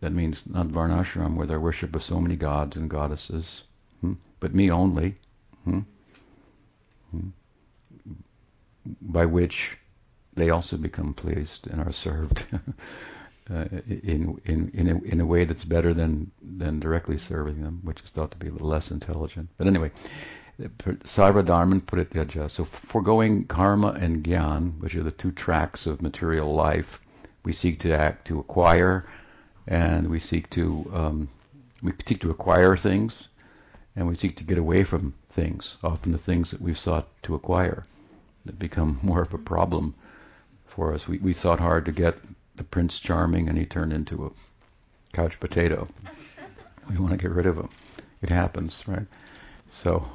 That 0.00 0.12
means 0.12 0.46
not 0.46 0.66
Varnashram, 0.68 1.36
where 1.36 1.46
there 1.46 1.60
worship 1.60 1.94
of 1.96 2.02
so 2.02 2.20
many 2.20 2.36
gods 2.36 2.76
and 2.76 2.90
goddesses, 2.90 3.62
hmm? 4.00 4.14
but 4.40 4.54
me 4.54 4.70
only. 4.70 5.14
Hmm? 5.64 5.80
Hmm? 7.10 7.28
By 9.00 9.24
which 9.24 9.78
they 10.36 10.50
also 10.50 10.76
become 10.76 11.14
pleased 11.14 11.66
and 11.66 11.80
are 11.80 11.92
served 11.92 12.44
uh, 13.50 13.64
in 13.88 14.40
in 14.44 14.70
in 14.74 14.88
a, 14.88 14.98
in 15.02 15.20
a 15.20 15.26
way 15.26 15.44
that's 15.44 15.64
better 15.64 15.94
than 15.94 16.30
than 16.42 16.80
directly 16.80 17.18
serving 17.18 17.62
them, 17.62 17.80
which 17.82 18.00
is 18.02 18.10
thought 18.10 18.30
to 18.30 18.36
be 18.36 18.48
a 18.48 18.52
little 18.52 18.68
less 18.68 18.90
intelligent. 18.90 19.48
But 19.56 19.66
anyway, 19.66 19.90
Sarva 20.60 21.44
Dharman 21.44 21.80
Purityaja. 21.80 22.50
So 22.50 22.64
foregoing 22.64 23.44
karma 23.44 23.88
and 24.00 24.24
gyan, 24.24 24.78
which 24.80 24.94
are 24.94 25.02
the 25.02 25.10
two 25.10 25.32
tracks 25.32 25.86
of 25.86 26.00
material 26.00 26.54
life, 26.54 27.00
we 27.44 27.52
seek 27.52 27.80
to 27.80 27.92
act 27.92 28.26
to 28.28 28.38
acquire, 28.38 29.04
and 29.66 30.08
we 30.08 30.18
seek 30.18 30.48
to 30.50 30.90
um, 30.92 31.28
we 31.82 31.92
seek 32.06 32.20
to 32.20 32.30
acquire 32.30 32.76
things, 32.76 33.28
and 33.96 34.08
we 34.08 34.14
seek 34.14 34.36
to 34.36 34.44
get 34.44 34.58
away 34.58 34.84
from 34.84 35.14
things. 35.30 35.76
Often 35.82 36.12
the 36.12 36.18
things 36.18 36.50
that 36.50 36.60
we've 36.60 36.78
sought 36.78 37.08
to 37.24 37.34
acquire 37.34 37.84
that 38.44 38.58
become 38.58 39.00
more 39.02 39.22
of 39.22 39.34
a 39.34 39.38
problem 39.38 39.94
for 40.74 40.92
us. 40.92 41.06
We 41.06 41.18
we 41.18 41.32
sought 41.32 41.60
hard 41.60 41.84
to 41.86 41.92
get 41.92 42.18
the 42.56 42.64
Prince 42.64 42.98
Charming, 42.98 43.48
and 43.48 43.56
he 43.56 43.64
turned 43.64 43.92
into 43.92 44.26
a 44.26 44.30
couch 45.14 45.38
potato. 45.40 45.88
We 46.90 46.98
want 46.98 47.12
to 47.12 47.16
get 47.16 47.30
rid 47.30 47.46
of 47.46 47.56
him. 47.56 47.70
It 48.20 48.28
happens, 48.28 48.84
right? 48.86 49.06
So, 49.70 50.06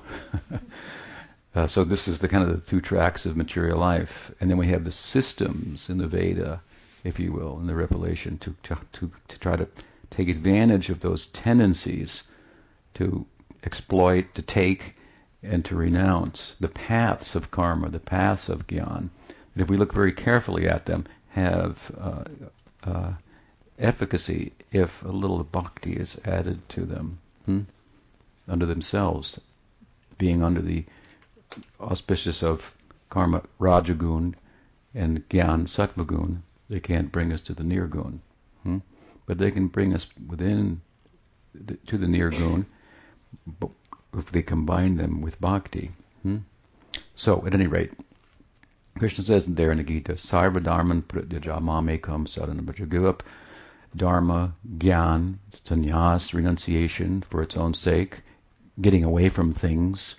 uh, 1.55 1.65
so 1.65 1.83
this 1.83 2.07
is 2.07 2.19
the 2.19 2.27
kind 2.27 2.43
of 2.47 2.55
the 2.55 2.69
two 2.69 2.79
tracks 2.79 3.25
of 3.25 3.35
material 3.35 3.79
life, 3.79 4.31
and 4.39 4.51
then 4.51 4.59
we 4.59 4.67
have 4.67 4.83
the 4.83 4.91
systems 4.91 5.89
in 5.89 5.97
the 5.97 6.05
Veda, 6.05 6.61
if 7.03 7.19
you 7.19 7.33
will, 7.33 7.59
in 7.59 7.65
the 7.65 7.73
revelation 7.73 8.37
to 8.37 8.55
to 8.61 8.77
to, 8.93 9.11
to 9.29 9.39
try 9.39 9.55
to 9.55 9.67
take 10.11 10.29
advantage 10.29 10.91
of 10.91 10.99
those 10.99 11.25
tendencies 11.27 12.21
to 12.93 13.25
exploit, 13.63 14.35
to 14.35 14.43
take, 14.43 14.95
and 15.41 15.65
to 15.65 15.75
renounce 15.75 16.55
the 16.59 16.67
paths 16.67 17.33
of 17.33 17.49
karma, 17.49 17.89
the 17.89 17.99
paths 17.99 18.47
of 18.47 18.67
gyan. 18.67 19.09
If 19.59 19.69
we 19.69 19.75
look 19.75 19.93
very 19.93 20.13
carefully 20.13 20.69
at 20.69 20.85
them, 20.85 21.05
have 21.31 21.91
uh, 21.99 22.23
uh, 22.89 23.13
efficacy 23.77 24.53
if 24.71 25.03
a 25.03 25.09
little 25.09 25.43
bhakti 25.43 25.93
is 25.93 26.17
added 26.23 26.67
to 26.69 26.85
them 26.85 27.19
hmm? 27.45 27.61
under 28.47 28.65
themselves, 28.65 29.37
being 30.17 30.41
under 30.41 30.61
the 30.61 30.85
auspicious 31.81 32.41
of 32.41 32.73
karma 33.09 33.41
rajagun 33.59 34.33
and 34.95 35.27
gyan 35.27 35.67
sattvagun, 35.67 36.37
they 36.69 36.79
can't 36.79 37.11
bring 37.11 37.33
us 37.33 37.41
to 37.41 37.53
the 37.53 37.63
nirgun. 37.63 38.19
Hmm? 38.63 38.77
But 39.25 39.39
they 39.39 39.51
can 39.51 39.67
bring 39.67 39.93
us 39.93 40.07
within 40.25 40.79
the, 41.53 41.75
to 41.87 41.97
the 41.97 42.07
nirgun 42.07 42.65
if 44.17 44.31
they 44.31 44.41
combine 44.41 44.95
them 44.95 45.19
with 45.19 45.41
bhakti. 45.41 45.91
Hmm? 46.23 46.37
So, 47.15 47.45
at 47.45 47.53
any 47.53 47.67
rate, 47.67 47.91
Krishna 48.99 49.23
says 49.23 49.45
there 49.45 49.71
in 49.71 49.77
the 49.77 49.83
Gita, 49.85 50.13
Sarva 50.13 50.61
Dharman 50.61 51.03
Pratyajamamekam 51.03 52.27
Saranabhaja. 52.27 52.89
Give 52.89 53.05
up 53.05 53.23
dharma, 53.95 54.53
gyan, 54.77 55.37
sannyas, 55.53 56.33
renunciation 56.33 57.21
for 57.21 57.41
its 57.41 57.55
own 57.55 57.73
sake, 57.73 58.21
getting 58.81 59.05
away 59.05 59.29
from 59.29 59.53
things, 59.53 60.15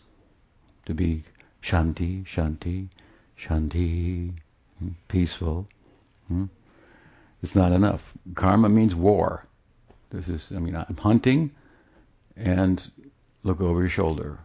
to 0.87 0.94
be 0.94 1.22
shanti, 1.62 2.25
shanti, 2.25 2.88
shanti, 3.38 4.32
hmm, 4.78 4.88
peaceful. 5.08 5.68
Hmm? 6.28 6.46
It's 7.42 7.54
not 7.54 7.72
enough. 7.72 8.14
Karma 8.34 8.70
means 8.70 8.94
war. 8.94 9.44
This 10.08 10.30
is, 10.30 10.52
I 10.56 10.58
mean, 10.58 10.75
I'm 10.75 10.96
hunting, 10.96 11.50
and 12.34 12.90
look 13.42 13.60
over 13.60 13.80
your 13.80 13.90
shoulder. 13.90 14.38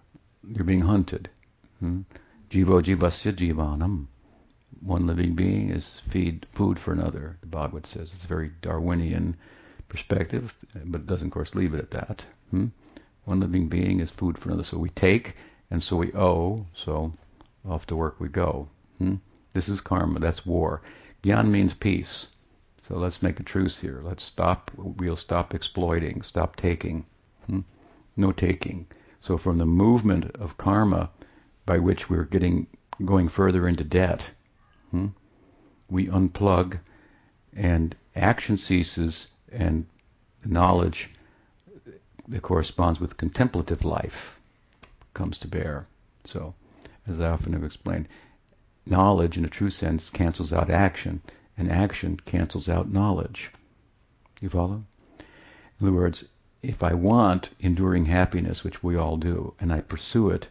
You're 0.45 0.65
being 0.65 0.81
hunted. 0.81 1.29
Hmm? 1.79 2.01
Jivo 2.49 2.81
jivasya 2.83 3.31
jivanam 3.31 4.07
one 4.85 5.07
living 5.07 5.33
being 5.33 5.71
is 5.71 6.01
feed 6.09 6.45
food 6.53 6.77
for 6.77 6.93
another. 6.93 7.37
The 7.41 7.47
Bhagavad 7.47 7.87
says 7.87 8.13
it's 8.13 8.23
a 8.23 8.27
very 8.27 8.51
Darwinian 8.61 9.35
perspective, 9.89 10.55
but 10.85 11.01
it 11.01 11.07
doesn't, 11.07 11.29
of 11.29 11.33
course, 11.33 11.55
leave 11.55 11.73
it 11.73 11.79
at 11.79 11.89
that. 11.89 12.23
Hmm? 12.51 12.67
One 13.23 13.39
living 13.39 13.67
being 13.67 13.99
is 13.99 14.11
food 14.11 14.37
for 14.37 14.49
another. 14.49 14.63
So 14.63 14.77
we 14.77 14.89
take, 14.89 15.37
and 15.71 15.81
so 15.81 15.95
we 15.95 16.13
owe. 16.13 16.67
So 16.75 17.11
off 17.67 17.87
to 17.87 17.95
work 17.95 18.19
we 18.19 18.27
go. 18.27 18.69
Hmm? 18.99 19.15
This 19.53 19.69
is 19.69 19.81
karma. 19.81 20.19
That's 20.19 20.45
war. 20.45 20.83
Gyan 21.23 21.49
means 21.49 21.73
peace. 21.73 22.27
So 22.87 22.95
let's 22.95 23.23
make 23.23 23.39
a 23.39 23.43
truce 23.43 23.79
here. 23.79 24.01
Let's 24.03 24.23
stop. 24.23 24.69
We'll 24.77 25.15
stop 25.15 25.55
exploiting. 25.55 26.21
Stop 26.21 26.57
taking. 26.57 27.07
Hmm? 27.47 27.61
No 28.15 28.31
taking. 28.31 28.85
So 29.19 29.35
from 29.39 29.57
the 29.57 29.65
movement 29.65 30.35
of 30.35 30.59
karma, 30.59 31.09
by 31.65 31.79
which 31.79 32.07
we're 32.07 32.25
getting 32.25 32.67
going 33.03 33.29
further 33.29 33.67
into 33.67 33.83
debt 33.83 34.29
We 35.89 36.07
unplug, 36.07 36.79
and 37.53 37.95
action 38.15 38.57
ceases, 38.57 39.27
and 39.51 39.85
knowledge 40.45 41.09
that 42.27 42.41
corresponds 42.41 42.99
with 42.99 43.17
contemplative 43.17 43.83
life 43.83 44.39
comes 45.13 45.37
to 45.39 45.47
bear. 45.47 45.87
So, 46.23 46.55
as 47.05 47.19
I 47.19 47.29
often 47.29 47.53
have 47.53 47.63
explained, 47.63 48.07
knowledge, 48.85 49.37
in 49.37 49.45
a 49.45 49.49
true 49.49 49.69
sense, 49.69 50.09
cancels 50.09 50.53
out 50.53 50.69
action, 50.69 51.21
and 51.57 51.71
action 51.71 52.17
cancels 52.17 52.69
out 52.69 52.91
knowledge. 52.91 53.51
You 54.41 54.49
follow? 54.49 54.85
In 55.19 55.87
other 55.87 55.93
words, 55.93 56.25
if 56.61 56.81
I 56.81 56.93
want 56.93 57.49
enduring 57.59 58.05
happiness, 58.05 58.63
which 58.63 58.81
we 58.81 58.95
all 58.95 59.17
do, 59.17 59.53
and 59.59 59.71
I 59.71 59.81
pursue 59.81 60.29
it 60.29 60.47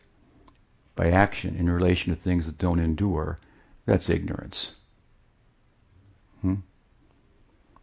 by 0.94 1.10
action 1.10 1.56
in 1.56 1.68
relation 1.68 2.14
to 2.14 2.20
things 2.20 2.46
that 2.46 2.58
don't 2.58 2.78
endure, 2.78 3.38
that's 3.86 4.08
ignorance. 4.10 4.72
Hmm? 6.40 6.56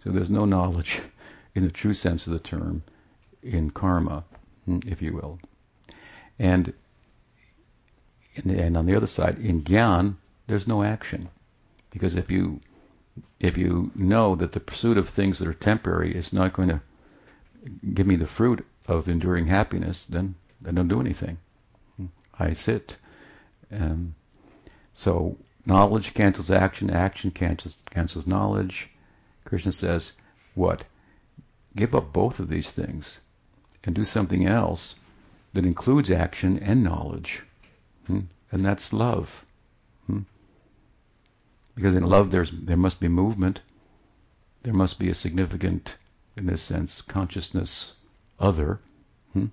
So 0.04 0.12
there's 0.12 0.32
no 0.32 0.46
knowledge 0.46 1.02
in 1.56 1.64
the 1.64 1.72
true 1.72 1.94
sense 1.94 2.28
of 2.28 2.34
the 2.34 2.40
term 2.40 2.84
in 3.44 3.72
karma, 3.72 4.24
hmm, 4.66 4.80
if 4.86 5.02
you 5.02 5.14
will. 5.14 5.40
And, 6.40 6.74
and 8.36 8.78
on 8.78 8.86
the 8.86 8.96
other 8.96 9.08
side, 9.08 9.40
in 9.40 9.64
gyan, 9.64 10.16
there's 10.48 10.68
no 10.68 10.84
action. 10.84 11.30
Because 11.92 12.16
if 12.16 12.32
you 12.32 12.62
if 13.40 13.58
you 13.58 13.92
know 13.96 14.36
that 14.36 14.54
the 14.54 14.60
pursuit 14.60 14.98
of 14.98 15.10
things 15.10 15.40
that 15.40 15.48
are 15.48 15.54
temporary 15.54 16.16
is 16.16 16.32
not 16.32 16.54
going 16.54 16.70
to 16.70 16.82
give 17.94 18.08
me 18.08 18.16
the 18.16 18.28
fruit 18.28 18.66
of 18.88 19.10
enduring 19.10 19.48
happiness, 19.48 20.06
then 20.06 20.36
I 20.66 20.72
don't 20.72 20.88
do 20.88 21.02
anything. 21.02 21.38
Hmm. 21.98 22.06
I 22.38 22.54
sit. 22.54 22.98
Um, 23.72 24.16
so 24.94 25.38
Knowledge 25.66 26.14
cancels 26.14 26.50
action, 26.50 26.90
action 26.90 27.30
cancels, 27.32 27.78
cancels 27.90 28.26
knowledge. 28.26 28.90
Krishna 29.46 29.72
says, 29.72 30.14
what? 30.56 30.86
Give 31.76 31.94
up 31.94 32.12
both 32.12 32.40
of 32.40 32.50
these 32.50 32.72
things 32.72 33.20
and 33.84 33.96
do 33.96 34.04
something 34.04 34.46
else 34.46 34.96
that 35.54 35.66
includes 35.66 36.10
action 36.10 36.58
and 36.60 36.84
knowledge. 36.84 37.44
Hmm? 38.08 38.22
And 38.52 38.66
that's 38.66 38.92
love. 38.92 39.46
Hmm? 40.08 40.22
Because 41.76 41.96
in 41.96 42.04
love 42.04 42.32
there's 42.32 42.52
there 42.52 42.78
must 42.78 43.00
be 43.00 43.08
movement. 43.08 43.62
There 44.64 44.74
must 44.74 45.00
be 45.00 45.10
a 45.10 45.16
significant, 45.16 45.98
in 46.36 46.46
this 46.46 46.62
sense, 46.62 47.02
consciousness 47.02 47.94
other 48.40 48.80
hmm? 49.34 49.48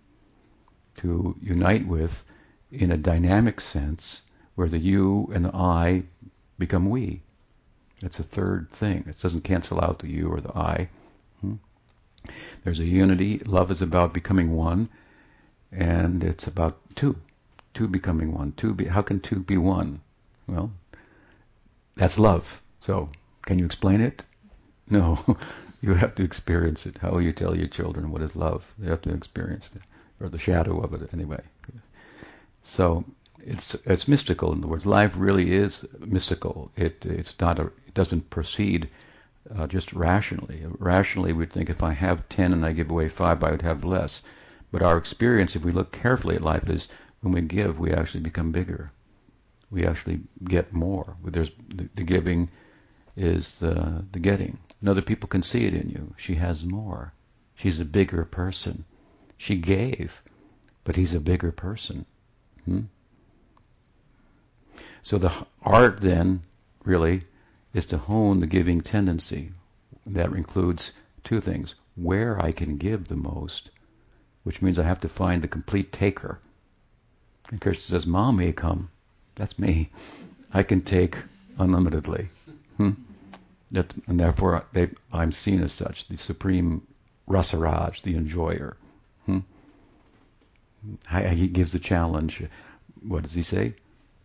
to 0.96 1.36
unite 1.40 1.86
with 1.86 2.24
in 2.70 2.90
a 2.90 2.96
dynamic 2.96 3.60
sense 3.60 4.22
where 4.58 4.68
the 4.68 4.76
you 4.76 5.30
and 5.32 5.44
the 5.44 5.54
I 5.54 6.02
become 6.58 6.90
we. 6.90 7.22
That's 8.02 8.18
a 8.18 8.24
third 8.24 8.68
thing. 8.72 9.04
It 9.06 9.20
doesn't 9.20 9.44
cancel 9.44 9.80
out 9.80 10.00
the 10.00 10.08
you 10.08 10.26
or 10.26 10.40
the 10.40 10.50
I. 10.50 10.88
Hmm? 11.40 11.54
There's 12.64 12.80
a 12.80 12.84
unity. 12.84 13.38
Love 13.46 13.70
is 13.70 13.82
about 13.82 14.12
becoming 14.12 14.56
one, 14.56 14.88
and 15.70 16.24
it's 16.24 16.48
about 16.48 16.76
two. 16.96 17.14
Two 17.72 17.86
becoming 17.86 18.34
one. 18.34 18.50
Two. 18.56 18.74
Be, 18.74 18.86
how 18.86 19.00
can 19.00 19.20
two 19.20 19.38
be 19.38 19.56
one? 19.56 20.00
Well, 20.48 20.72
that's 21.94 22.18
love. 22.18 22.60
So, 22.80 23.10
can 23.42 23.60
you 23.60 23.64
explain 23.64 24.00
it? 24.00 24.24
No. 24.90 25.24
you 25.80 25.94
have 25.94 26.16
to 26.16 26.24
experience 26.24 26.84
it. 26.84 26.98
How 26.98 27.12
will 27.12 27.22
you 27.22 27.32
tell 27.32 27.56
your 27.56 27.68
children 27.68 28.10
what 28.10 28.22
is 28.22 28.34
love? 28.34 28.64
They 28.76 28.88
have 28.88 29.02
to 29.02 29.14
experience 29.14 29.70
it, 29.76 29.82
or 30.20 30.28
the 30.28 30.40
shadow 30.40 30.80
of 30.80 30.94
it 30.94 31.10
anyway. 31.12 31.42
So 32.64 33.04
it's 33.40 33.74
it's 33.84 34.08
mystical 34.08 34.52
in 34.52 34.60
the 34.60 34.66
words. 34.66 34.86
Life 34.86 35.14
really 35.16 35.54
is 35.54 35.84
mystical. 36.00 36.70
It 36.76 37.04
it's 37.06 37.34
not 37.40 37.58
a 37.58 37.66
it 37.86 37.94
doesn't 37.94 38.30
proceed 38.30 38.88
uh, 39.54 39.66
just 39.66 39.92
rationally. 39.92 40.64
Rationally, 40.78 41.32
we'd 41.32 41.52
think 41.52 41.70
if 41.70 41.82
I 41.82 41.92
have 41.92 42.28
ten 42.28 42.52
and 42.52 42.64
I 42.64 42.72
give 42.72 42.90
away 42.90 43.08
five, 43.08 43.42
I 43.42 43.50
would 43.50 43.62
have 43.62 43.84
less. 43.84 44.22
But 44.70 44.82
our 44.82 44.98
experience, 44.98 45.56
if 45.56 45.64
we 45.64 45.72
look 45.72 45.92
carefully 45.92 46.36
at 46.36 46.42
life, 46.42 46.68
is 46.68 46.88
when 47.20 47.32
we 47.32 47.40
give, 47.40 47.78
we 47.78 47.92
actually 47.92 48.20
become 48.20 48.52
bigger. 48.52 48.90
We 49.70 49.86
actually 49.86 50.20
get 50.44 50.72
more. 50.72 51.16
There's 51.24 51.50
the, 51.68 51.88
the 51.94 52.04
giving 52.04 52.50
is 53.16 53.56
the 53.56 54.04
the 54.12 54.18
getting. 54.18 54.58
And 54.80 54.88
other 54.88 55.02
people 55.02 55.28
can 55.28 55.42
see 55.42 55.64
it 55.64 55.74
in 55.74 55.88
you. 55.90 56.14
She 56.16 56.34
has 56.34 56.64
more. 56.64 57.12
She's 57.54 57.80
a 57.80 57.84
bigger 57.84 58.24
person. 58.24 58.84
She 59.36 59.56
gave, 59.56 60.22
but 60.84 60.96
he's 60.96 61.14
a 61.14 61.20
bigger 61.20 61.52
person. 61.52 62.04
Hmm? 62.64 62.82
So 65.02 65.16
the 65.16 65.32
art 65.62 66.00
then 66.00 66.42
really 66.84 67.24
is 67.72 67.86
to 67.86 67.98
hone 67.98 68.40
the 68.40 68.46
giving 68.46 68.80
tendency. 68.80 69.52
That 70.04 70.32
includes 70.32 70.92
two 71.22 71.40
things: 71.40 71.74
where 71.94 72.40
I 72.42 72.52
can 72.52 72.78
give 72.78 73.06
the 73.06 73.16
most, 73.16 73.70
which 74.42 74.60
means 74.60 74.78
I 74.78 74.82
have 74.82 75.00
to 75.00 75.08
find 75.08 75.42
the 75.42 75.48
complete 75.48 75.92
taker. 75.92 76.40
And 77.50 77.60
Krishna 77.60 77.82
says, 77.82 78.06
"Mamekam. 78.06 78.88
That's 79.36 79.58
me. 79.58 79.90
I 80.52 80.62
can 80.62 80.80
take 80.82 81.16
unlimitedly." 81.58 82.28
Hmm? 82.76 82.90
That, 83.70 83.92
and 84.06 84.18
therefore 84.18 84.64
they, 84.72 84.90
I'm 85.12 85.30
seen 85.30 85.62
as 85.62 85.72
such, 85.72 86.08
the 86.08 86.16
supreme 86.16 86.86
rasaraj, 87.28 88.02
the 88.02 88.16
enjoyer. 88.16 88.76
Hmm? 89.26 89.40
He 91.10 91.48
gives 91.48 91.72
the 91.72 91.78
challenge. 91.78 92.42
What 93.02 93.22
does 93.22 93.34
he 93.34 93.42
say 93.42 93.74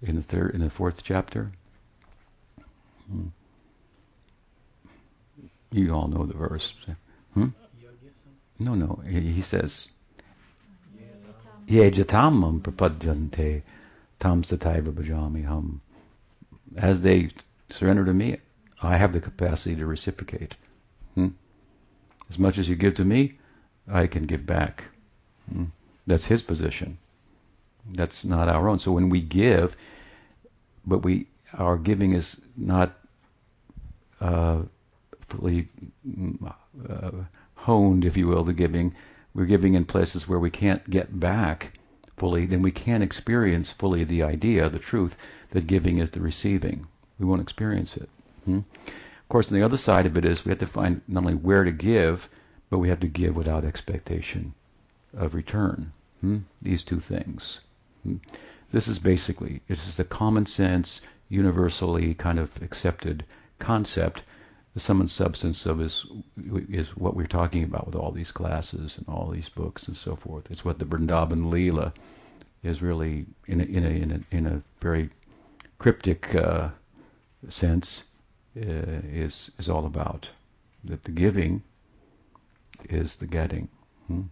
in 0.04 0.16
the 0.16 0.22
third, 0.22 0.54
in 0.54 0.62
the 0.62 0.70
fourth 0.70 1.02
chapter? 1.04 1.52
Hmm. 3.10 3.28
You 5.72 5.94
all 5.94 6.08
know 6.08 6.26
the 6.26 6.34
verse. 6.36 6.74
Hmm? 7.34 7.48
No, 8.60 8.76
no. 8.76 9.02
He, 9.08 9.22
he 9.22 9.42
says, 9.42 9.88
"Ye 11.68 11.90
jatamam 11.90 12.62
prapadyante 12.62 13.64
bhajami 14.20 15.46
ham." 15.46 15.82
As 16.76 17.02
they 17.02 17.30
surrender 17.72 18.06
to 18.06 18.14
me, 18.14 18.38
I 18.82 18.98
have 18.98 19.14
the 19.14 19.20
capacity 19.20 19.76
to 19.78 19.86
reciprocate. 19.86 20.56
Hmm? 21.16 21.30
As 22.30 22.38
much 22.38 22.58
as 22.58 22.70
you 22.70 22.76
give 22.76 22.96
to 22.96 23.06
me, 23.06 23.40
I 23.88 24.08
can 24.08 24.26
give 24.26 24.46
back. 24.46 24.86
Hmm? 25.52 25.66
That's 26.06 26.26
his 26.26 26.42
position. 26.42 26.98
That's 27.92 28.24
not 28.24 28.48
our 28.48 28.70
own. 28.70 28.80
So 28.80 28.92
when 28.92 29.10
we 29.10 29.22
give, 29.22 29.76
but 30.86 31.00
we 31.00 31.28
our 31.54 31.78
giving 31.78 32.14
is 32.14 32.40
not 32.58 32.98
uh, 34.20 34.62
fully 35.28 35.68
uh, 36.90 37.12
honed, 37.56 38.06
if 38.06 38.18
you 38.18 38.28
will, 38.28 38.44
the 38.44 38.54
giving. 38.54 38.96
We're 39.36 39.46
giving 39.46 39.74
in 39.74 39.86
places 39.86 40.28
where 40.28 40.40
we 40.40 40.50
can't 40.50 40.88
get 40.90 41.20
back 41.20 41.78
fully, 42.18 42.46
then 42.46 42.62
we 42.62 42.72
can't 42.72 43.04
experience 43.04 43.72
fully 43.72 44.04
the 44.04 44.24
idea, 44.24 44.70
the 44.70 44.80
truth, 44.80 45.16
that 45.52 45.68
giving 45.68 45.98
is 45.98 46.12
the 46.12 46.22
receiving. 46.22 46.88
We 47.20 47.26
won't 47.26 47.42
experience 47.42 47.98
it. 47.98 48.10
Hmm? 48.46 48.60
Of 48.88 49.30
course, 49.30 49.48
on 49.50 49.56
the 49.56 49.64
other 49.64 49.78
side 49.78 50.06
of 50.06 50.18
it 50.18 50.26
is 50.26 50.46
we 50.46 50.50
have 50.50 50.60
to 50.60 50.68
find 50.68 51.02
not 51.08 51.24
only 51.24 51.36
where 51.36 51.64
to 51.64 51.72
give, 51.72 52.30
but 52.70 52.80
we 52.80 52.90
have 52.90 53.00
to 53.02 53.08
give 53.08 53.36
without 53.36 53.66
expectation 53.66 54.54
of 55.14 55.34
return. 55.34 55.92
Hmm? 56.22 56.40
These 56.62 56.84
two 56.84 57.00
things. 57.00 57.60
This 58.72 58.88
is 58.88 59.00
basically, 59.00 59.62
this 59.68 59.88
is 59.88 59.98
the 59.98 60.04
common 60.04 60.46
sense, 60.46 61.02
universally 61.30 62.14
kind 62.14 62.40
of 62.40 62.52
accepted 62.62 63.26
concept. 63.60 64.24
The 64.74 64.80
sum 64.80 65.00
and 65.00 65.10
substance 65.10 65.66
of 65.68 65.80
is 65.80 66.06
is 66.70 66.98
what 66.98 67.16
we're 67.16 67.28
talking 67.28 67.64
about 67.64 67.86
with 67.86 67.96
all 67.96 68.12
these 68.12 68.32
classes 68.32 68.98
and 68.98 69.08
all 69.08 69.30
these 69.30 69.50
books 69.50 69.88
and 69.88 69.96
so 69.96 70.16
forth. 70.16 70.50
It's 70.50 70.66
what 70.66 70.80
the 70.80 70.86
Vrindavan 70.86 71.52
Leela 71.52 71.94
is 72.64 72.82
really 72.82 73.26
in 73.48 73.62
a, 73.62 73.64
in 73.66 73.86
a, 73.86 73.90
in 73.90 74.12
a, 74.12 74.36
in 74.36 74.48
a 74.48 74.64
very 74.82 75.10
cryptic 75.78 76.34
uh, 76.34 76.70
sense 77.50 78.04
uh, 78.58 79.02
is 79.24 79.52
is 79.60 79.70
all 79.70 79.86
about. 79.86 80.30
That 80.84 81.04
the 81.04 81.12
giving 81.12 81.64
is 82.90 83.16
the 83.16 83.28
getting, 83.28 83.70
hmm? 84.08 84.24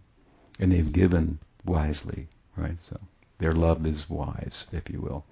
and 0.58 0.72
they've 0.72 0.92
given 0.92 1.38
wisely, 1.64 2.28
right? 2.56 2.76
So 2.90 3.00
their 3.42 3.52
love 3.52 3.84
is 3.86 4.08
wise, 4.08 4.66
if 4.72 4.88
you 4.88 5.00
will. 5.00 5.24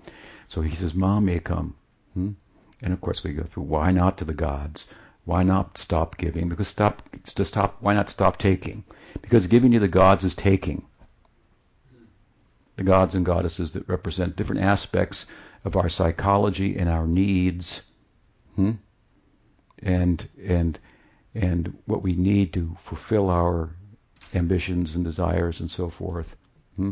So 0.48 0.60
he 0.60 0.74
says, 0.74 0.92
"Mamekam," 0.92 1.74
hmm? 2.14 2.32
and 2.82 2.92
of 2.92 3.00
course 3.00 3.24
we 3.24 3.32
go 3.32 3.44
through 3.44 3.64
why 3.64 3.90
not 3.90 4.18
to 4.18 4.24
the 4.24 4.34
gods. 4.34 4.86
Why 5.24 5.42
not 5.42 5.78
stop 5.78 6.16
giving? 6.16 6.48
Because 6.48 6.68
stop 6.68 7.02
to 7.24 7.44
stop. 7.44 7.76
Why 7.80 7.94
not 7.94 8.10
stop 8.10 8.36
taking? 8.38 8.84
Because 9.22 9.46
giving 9.46 9.72
to 9.72 9.78
the 9.78 9.88
gods 9.88 10.24
is 10.24 10.34
taking. 10.34 10.86
The 12.76 12.84
gods 12.84 13.14
and 13.14 13.24
goddesses 13.24 13.72
that 13.72 13.88
represent 13.88 14.36
different 14.36 14.62
aspects 14.62 15.26
of 15.64 15.76
our 15.76 15.88
psychology 15.88 16.76
and 16.76 16.88
our 16.88 17.06
needs 17.06 17.82
Hmm? 18.56 18.72
And 19.82 20.28
and 20.46 20.78
and 21.34 21.78
what 21.86 22.02
we 22.02 22.14
need 22.14 22.52
to 22.52 22.76
fulfill 22.82 23.30
our 23.30 23.70
ambitions 24.34 24.94
and 24.94 25.04
desires 25.04 25.60
and 25.60 25.70
so 25.70 25.88
forth. 25.88 26.36
Hmm? 26.76 26.90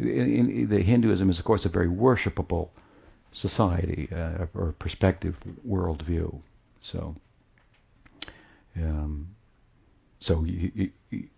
In, 0.00 0.50
in, 0.50 0.68
the 0.68 0.82
Hinduism 0.82 1.30
is, 1.30 1.38
of 1.38 1.44
course, 1.44 1.64
a 1.66 1.68
very 1.68 1.88
worshipable 1.88 2.70
society 3.32 4.08
uh, 4.12 4.46
or 4.54 4.72
perspective 4.78 5.36
worldview. 5.66 6.40
So, 6.80 7.14
um, 8.76 9.28
so 10.18 10.44
you, 10.44 10.90
you, 11.10 11.28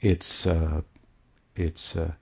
it's 0.00 0.46
uh, 0.46 0.82
it's 1.56 1.96
uh, 1.96 2.12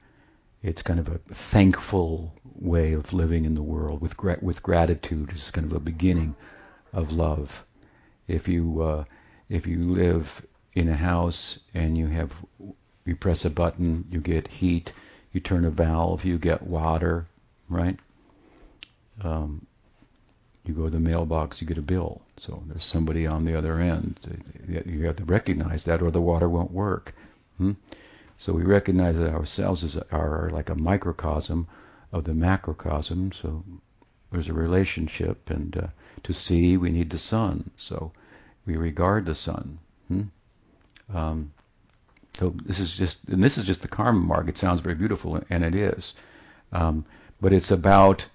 it's 0.63 0.83
kind 0.83 1.01
of 1.01 1.09
a 1.09 1.19
thankful 1.35 2.33
way 2.55 2.93
of 2.93 3.13
living 3.13 3.45
in 3.45 3.55
the 3.55 3.63
world 3.63 4.01
with 4.01 4.17
gra- 4.17 4.39
with 4.41 4.63
gratitude 4.63 5.33
is 5.33 5.51
kind 5.51 5.67
of 5.67 5.77
a 5.77 5.81
beginning 5.81 6.35
of 6.93 7.13
love. 7.13 7.65
If 8.29 8.49
you 8.49 8.83
uh, 8.83 9.05
if 9.49 9.67
you 9.67 9.81
live 9.93 10.47
in 10.75 10.89
a 10.89 10.97
house 10.97 11.59
and 11.75 11.99
you 11.99 12.07
have 12.07 12.33
you 13.05 13.17
press 13.17 13.45
a 13.45 13.51
button, 13.51 14.07
you 14.11 14.21
get 14.21 14.49
heat. 14.49 14.93
You 15.33 15.41
turn 15.41 15.65
a 15.65 15.71
valve, 15.71 16.25
you 16.25 16.39
get 16.39 16.63
water, 16.63 17.27
right? 17.69 17.99
Um, 19.21 19.67
you 20.65 20.73
go 20.73 20.85
to 20.85 20.91
the 20.91 21.01
mailbox, 21.01 21.61
you 21.61 21.67
get 21.67 21.77
a 21.77 21.83
bill. 21.83 22.23
So 22.39 22.63
there's 22.69 22.85
somebody 22.85 23.27
on 23.27 23.43
the 23.43 23.59
other 23.59 23.81
end. 23.81 24.21
You 24.87 25.07
have 25.07 25.17
to 25.17 25.25
recognize 25.25 25.85
that, 25.85 26.03
or 26.03 26.13
the 26.13 26.21
water 26.21 26.49
won't 26.49 26.71
work. 26.71 27.15
Hmm? 27.59 27.73
So 28.39 28.53
we 28.53 28.63
recognize 28.63 29.17
that 29.17 29.35
ourselves 29.35 29.83
as 29.83 29.97
are 30.11 30.51
like 30.53 30.71
a 30.71 30.75
microcosm 30.75 31.67
of 32.13 32.25
the 32.25 32.35
macrocosm. 32.35 33.33
So 33.33 33.65
there's 34.31 34.49
a 34.49 34.55
relationship, 34.55 35.51
and 35.51 35.77
uh, 35.77 35.87
to 36.23 36.33
see 36.33 36.77
we 36.77 36.91
need 36.91 37.11
the 37.11 37.19
sun. 37.19 37.71
So 37.77 38.13
we 38.67 38.77
regard 38.77 39.27
the 39.27 39.35
sun. 39.35 39.79
Hmm? 40.09 40.23
Um, 41.13 41.53
so 42.39 42.55
this 42.65 42.81
is 42.81 42.93
just, 42.93 43.21
and 43.29 43.43
this 43.43 43.59
is 43.59 43.65
just 43.65 43.83
the 43.83 43.89
karma 43.89 44.21
marg. 44.21 44.49
It 44.49 44.59
sounds 44.59 44.81
very 44.81 44.95
beautiful, 44.95 45.41
and 45.51 45.65
it 45.65 45.75
is, 45.75 46.15
um, 46.73 47.05
but 47.41 47.53
it's 47.53 47.71
about, 47.71 48.27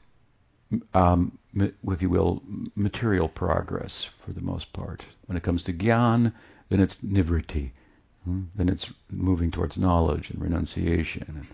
um, 0.94 1.38
if 1.54 2.02
you 2.02 2.10
will, 2.10 2.42
material 2.76 3.28
progress 3.28 4.10
for 4.26 4.32
the 4.32 4.42
most 4.42 4.72
part. 4.72 5.04
When 5.26 5.38
it 5.38 5.44
comes 5.44 5.64
to 5.64 5.74
gyan, 5.74 6.34
then 6.70 6.80
it's 6.80 6.98
nivritti. 6.98 7.72
Hmm? 8.24 8.44
Then 8.56 8.70
it's 8.70 8.90
moving 9.10 9.52
towards 9.52 9.78
knowledge 9.78 10.30
and 10.30 10.42
renunciation, 10.42 11.26
and 11.28 11.48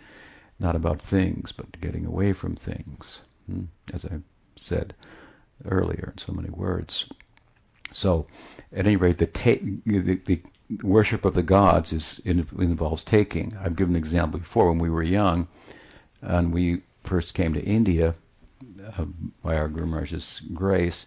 not 0.59 0.75
about 0.75 1.01
things, 1.01 1.51
but 1.51 1.79
getting 1.81 2.05
away 2.05 2.33
from 2.33 2.55
things, 2.55 3.21
hmm? 3.47 3.63
as 3.93 4.05
I 4.05 4.19
said 4.55 4.93
earlier 5.65 6.13
in 6.15 6.17
so 6.19 6.31
many 6.31 6.49
words. 6.49 7.07
So, 7.91 8.27
at 8.71 8.85
any 8.85 8.97
rate, 8.97 9.17
the, 9.17 9.27
ta- 9.27 9.63
the, 9.85 10.19
the 10.25 10.41
worship 10.81 11.25
of 11.25 11.33
the 11.33 11.43
gods 11.43 11.93
is 11.93 12.19
involves 12.25 13.03
taking. 13.03 13.55
I've 13.59 13.75
given 13.75 13.95
an 13.95 13.99
example 13.99 14.39
before 14.39 14.69
when 14.69 14.79
we 14.79 14.89
were 14.89 15.03
young, 15.03 15.47
and 16.21 16.53
we 16.53 16.81
first 17.03 17.33
came 17.33 17.53
to 17.53 17.63
India 17.63 18.15
uh, 18.97 19.05
by 19.43 19.55
our 19.55 19.67
Guru 19.67 19.85
Maharaj's 19.85 20.41
grace, 20.53 21.05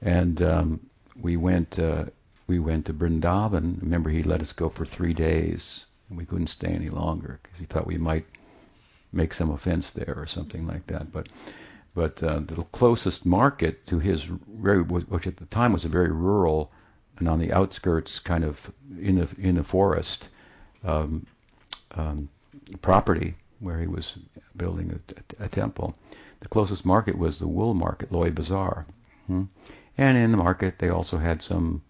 and 0.00 0.40
um, 0.42 0.80
we 1.20 1.36
went 1.36 1.78
uh, 1.78 2.06
we 2.46 2.58
went 2.58 2.86
to 2.86 2.92
Vrindavan. 2.92 3.80
Remember, 3.80 4.10
he 4.10 4.22
let 4.22 4.42
us 4.42 4.52
go 4.52 4.68
for 4.68 4.86
three 4.86 5.14
days, 5.14 5.86
and 6.08 6.18
we 6.18 6.24
couldn't 6.24 6.48
stay 6.48 6.68
any 6.68 6.88
longer 6.88 7.40
because 7.42 7.58
he 7.58 7.64
thought 7.66 7.86
we 7.86 7.98
might 7.98 8.26
make 9.12 9.32
some 9.32 9.50
offense 9.50 9.90
there 9.92 10.14
or 10.16 10.26
something 10.26 10.66
like 10.66 10.86
that. 10.86 11.12
But 11.12 11.28
but 11.94 12.22
uh, 12.22 12.40
the 12.40 12.62
closest 12.72 13.24
market 13.24 13.86
to 13.86 13.98
his 13.98 14.30
which 14.30 15.26
at 15.26 15.36
the 15.36 15.46
time 15.46 15.72
was 15.72 15.84
a 15.84 15.88
very 15.88 16.10
rural 16.10 16.72
and 17.18 17.28
on 17.28 17.38
the 17.38 17.52
outskirts, 17.52 18.18
kind 18.18 18.44
of 18.44 18.72
in 19.00 19.16
the 19.16 19.28
in 19.38 19.54
the 19.54 19.64
forest 19.64 20.28
um, 20.84 21.26
um, 21.92 22.28
property 22.82 23.34
where 23.60 23.80
he 23.80 23.86
was 23.86 24.16
building 24.56 25.00
a, 25.40 25.44
a, 25.44 25.48
temple. 25.48 25.94
The 26.40 26.48
closest 26.48 26.84
market 26.84 27.16
was 27.16 27.38
the 27.38 27.48
wool 27.48 27.72
market, 27.72 28.12
Loy 28.12 28.30
Bazaar, 28.30 28.86
hmm? 29.26 29.44
and 29.96 30.18
in 30.18 30.30
the 30.32 30.36
market 30.36 30.78
they 30.78 30.88
also 30.88 31.18
had 31.18 31.40
some 31.40 31.82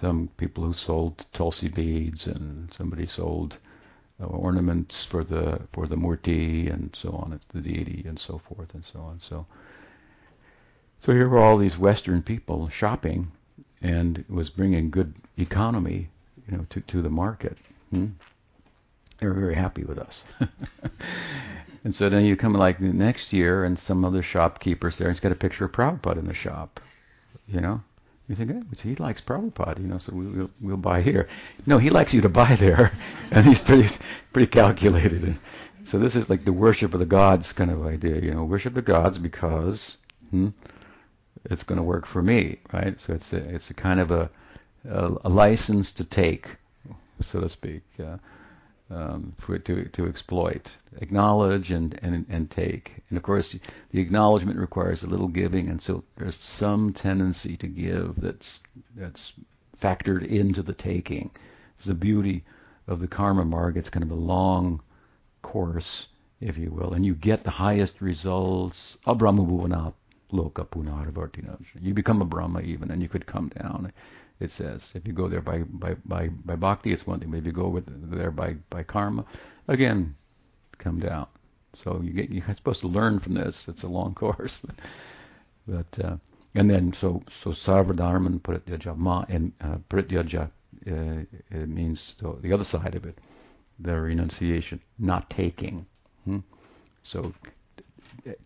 some 0.00 0.28
people 0.36 0.64
who 0.64 0.72
sold 0.72 1.24
tulsi 1.32 1.68
beads, 1.68 2.26
and 2.26 2.72
somebody 2.74 3.06
sold 3.06 3.58
uh, 4.20 4.26
ornaments 4.26 5.04
for 5.04 5.22
the 5.22 5.60
for 5.72 5.86
the 5.86 5.96
murti 5.96 6.72
and 6.72 6.94
so 6.96 7.10
on, 7.10 7.38
the 7.48 7.60
deity 7.60 8.04
and 8.06 8.18
so 8.18 8.38
forth 8.38 8.74
and 8.74 8.84
so 8.84 9.00
on. 9.00 9.20
So 9.20 9.46
so 11.00 11.12
here 11.12 11.28
were 11.28 11.38
all 11.38 11.58
these 11.58 11.78
Western 11.78 12.22
people 12.22 12.68
shopping, 12.68 13.30
and 13.84 14.24
was 14.30 14.48
bringing 14.48 14.90
good 14.90 15.14
economy, 15.36 16.08
you 16.48 16.56
know, 16.56 16.66
to 16.70 16.80
to 16.80 17.02
the 17.02 17.10
market. 17.10 17.56
Hmm? 17.90 18.06
They 19.18 19.26
were 19.28 19.34
very 19.34 19.54
happy 19.54 19.84
with 19.84 19.98
us. 19.98 20.24
and 21.84 21.94
so 21.94 22.08
then 22.08 22.24
you 22.24 22.34
come 22.34 22.54
like 22.54 22.80
next 22.80 23.32
year, 23.32 23.62
and 23.64 23.78
some 23.78 24.04
other 24.04 24.22
shopkeeper's 24.22 24.96
there, 24.96 25.08
and 25.08 25.14
he's 25.14 25.20
got 25.20 25.32
a 25.32 25.36
picture 25.36 25.66
of 25.66 25.72
Prabhupada 25.72 26.18
in 26.18 26.26
the 26.26 26.34
shop, 26.34 26.80
you 27.46 27.60
know. 27.60 27.82
You 28.26 28.34
think, 28.34 28.50
hey, 28.50 28.88
he 28.88 28.94
likes 28.94 29.20
Prabhupada, 29.20 29.80
you 29.80 29.86
know, 29.86 29.98
so 29.98 30.14
we, 30.14 30.26
will 30.26 30.50
we'll 30.62 30.78
buy 30.78 31.02
here. 31.02 31.28
No, 31.66 31.76
he 31.76 31.90
likes 31.90 32.14
you 32.14 32.22
to 32.22 32.28
buy 32.30 32.56
there, 32.56 32.90
and 33.30 33.44
he's 33.46 33.60
pretty 33.60 33.94
pretty 34.32 34.50
calculated. 34.50 35.22
And 35.24 35.38
so 35.84 35.98
this 35.98 36.16
is 36.16 36.30
like 36.30 36.46
the 36.46 36.54
worship 36.54 36.94
of 36.94 37.00
the 37.00 37.06
gods 37.06 37.52
kind 37.52 37.70
of 37.70 37.86
idea, 37.86 38.18
you 38.22 38.32
know, 38.32 38.44
worship 38.44 38.72
the 38.72 38.82
gods 38.82 39.18
because 39.18 39.98
hmm, 40.30 40.48
it's 41.44 41.62
going 41.62 41.78
to 41.78 41.82
work 41.82 42.06
for 42.06 42.22
me, 42.22 42.58
right? 42.72 43.00
So 43.00 43.12
it's 43.12 43.32
a 43.32 43.38
it's 43.38 43.70
a 43.70 43.74
kind 43.74 44.00
of 44.00 44.10
a 44.10 44.30
a, 44.88 45.14
a 45.24 45.28
license 45.28 45.92
to 45.92 46.04
take, 46.04 46.56
so 47.20 47.40
to 47.40 47.48
speak. 47.48 47.82
Uh, 47.98 48.18
um, 48.90 49.34
for 49.38 49.58
to 49.58 49.84
to 49.86 50.06
exploit, 50.06 50.70
acknowledge 51.00 51.70
and, 51.70 51.98
and 52.02 52.26
and 52.28 52.50
take. 52.50 53.02
And 53.08 53.16
of 53.16 53.22
course, 53.22 53.56
the 53.90 54.00
acknowledgement 54.00 54.58
requires 54.58 55.02
a 55.02 55.06
little 55.06 55.28
giving, 55.28 55.68
and 55.68 55.80
so 55.80 56.04
there's 56.16 56.36
some 56.36 56.92
tendency 56.92 57.56
to 57.56 57.66
give 57.66 58.20
that's 58.20 58.60
that's 58.94 59.32
factored 59.80 60.26
into 60.26 60.62
the 60.62 60.74
taking. 60.74 61.30
It's 61.78 61.86
the 61.86 61.94
beauty 61.94 62.44
of 62.86 63.00
the 63.00 63.08
karma 63.08 63.44
marg. 63.44 63.76
It's 63.76 63.90
kind 63.90 64.04
of 64.04 64.10
a 64.10 64.14
long 64.14 64.80
course, 65.42 66.06
if 66.40 66.58
you 66.58 66.70
will, 66.70 66.92
and 66.92 67.04
you 67.04 67.14
get 67.14 67.42
the 67.42 67.50
highest 67.50 68.00
results. 68.00 68.96
Abrahma 69.06 69.42
loka 70.32 70.64
punarvartina. 70.64 71.58
You 71.80 71.94
become 71.94 72.22
a 72.22 72.24
Brahma 72.24 72.60
even, 72.60 72.90
and 72.90 73.02
you 73.02 73.08
could 73.08 73.26
come 73.26 73.48
down 73.48 73.92
it 74.40 74.50
says. 74.50 74.92
If 74.94 75.06
you 75.06 75.12
go 75.12 75.28
there 75.28 75.40
by, 75.40 75.58
by, 75.62 75.94
by, 76.04 76.28
by 76.28 76.56
bhakti, 76.56 76.92
it's 76.92 77.06
one 77.06 77.20
thing. 77.20 77.30
But 77.30 77.38
if 77.38 77.46
you 77.46 77.52
go 77.52 77.68
with, 77.68 77.84
there 78.10 78.30
by, 78.30 78.54
by 78.70 78.82
karma, 78.82 79.24
again, 79.68 80.14
come 80.78 81.00
down. 81.00 81.26
So 81.74 82.00
you 82.02 82.12
get, 82.12 82.30
you're 82.30 82.54
supposed 82.54 82.80
to 82.80 82.88
learn 82.88 83.20
from 83.20 83.34
this. 83.34 83.66
It's 83.68 83.82
a 83.82 83.88
long 83.88 84.14
course. 84.22 84.60
But, 84.64 84.76
but 85.66 86.04
uh, 86.04 86.16
and 86.54 86.70
then, 86.70 86.92
so, 86.92 87.22
so 87.28 87.50
sarvadharman 87.50 88.40
pratyaja 88.40 88.96
ma, 88.96 89.24
and 89.28 89.52
uh, 89.60 89.76
pratyaja, 89.90 90.50
uh, 90.86 91.24
it 91.50 91.68
means 91.68 92.14
so 92.20 92.38
the 92.42 92.52
other 92.52 92.64
side 92.64 92.94
of 92.94 93.04
it, 93.04 93.18
the 93.80 94.00
renunciation, 94.00 94.80
not 94.98 95.30
taking. 95.30 95.86
Hmm? 96.24 96.40
So 97.02 97.34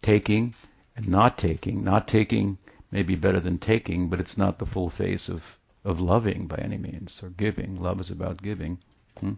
taking 0.01 0.55
and 0.99 1.07
not 1.07 1.39
taking, 1.39 1.85
not 1.85 2.09
taking 2.09 2.59
may 2.91 3.05
be 3.05 3.15
better 3.15 3.39
than 3.39 3.57
taking, 3.57 4.09
but 4.09 4.19
it's 4.19 4.37
not 4.37 4.59
the 4.59 4.67
full 4.67 4.91
face 4.91 5.29
of 5.29 5.57
of 5.85 6.01
loving 6.01 6.49
by 6.49 6.57
any 6.57 6.77
means, 6.77 7.23
or 7.23 7.31
giving. 7.31 7.77
Love 7.77 8.01
is 8.01 8.11
about 8.11 8.43
giving. 8.43 8.79
Hmm? 9.21 9.35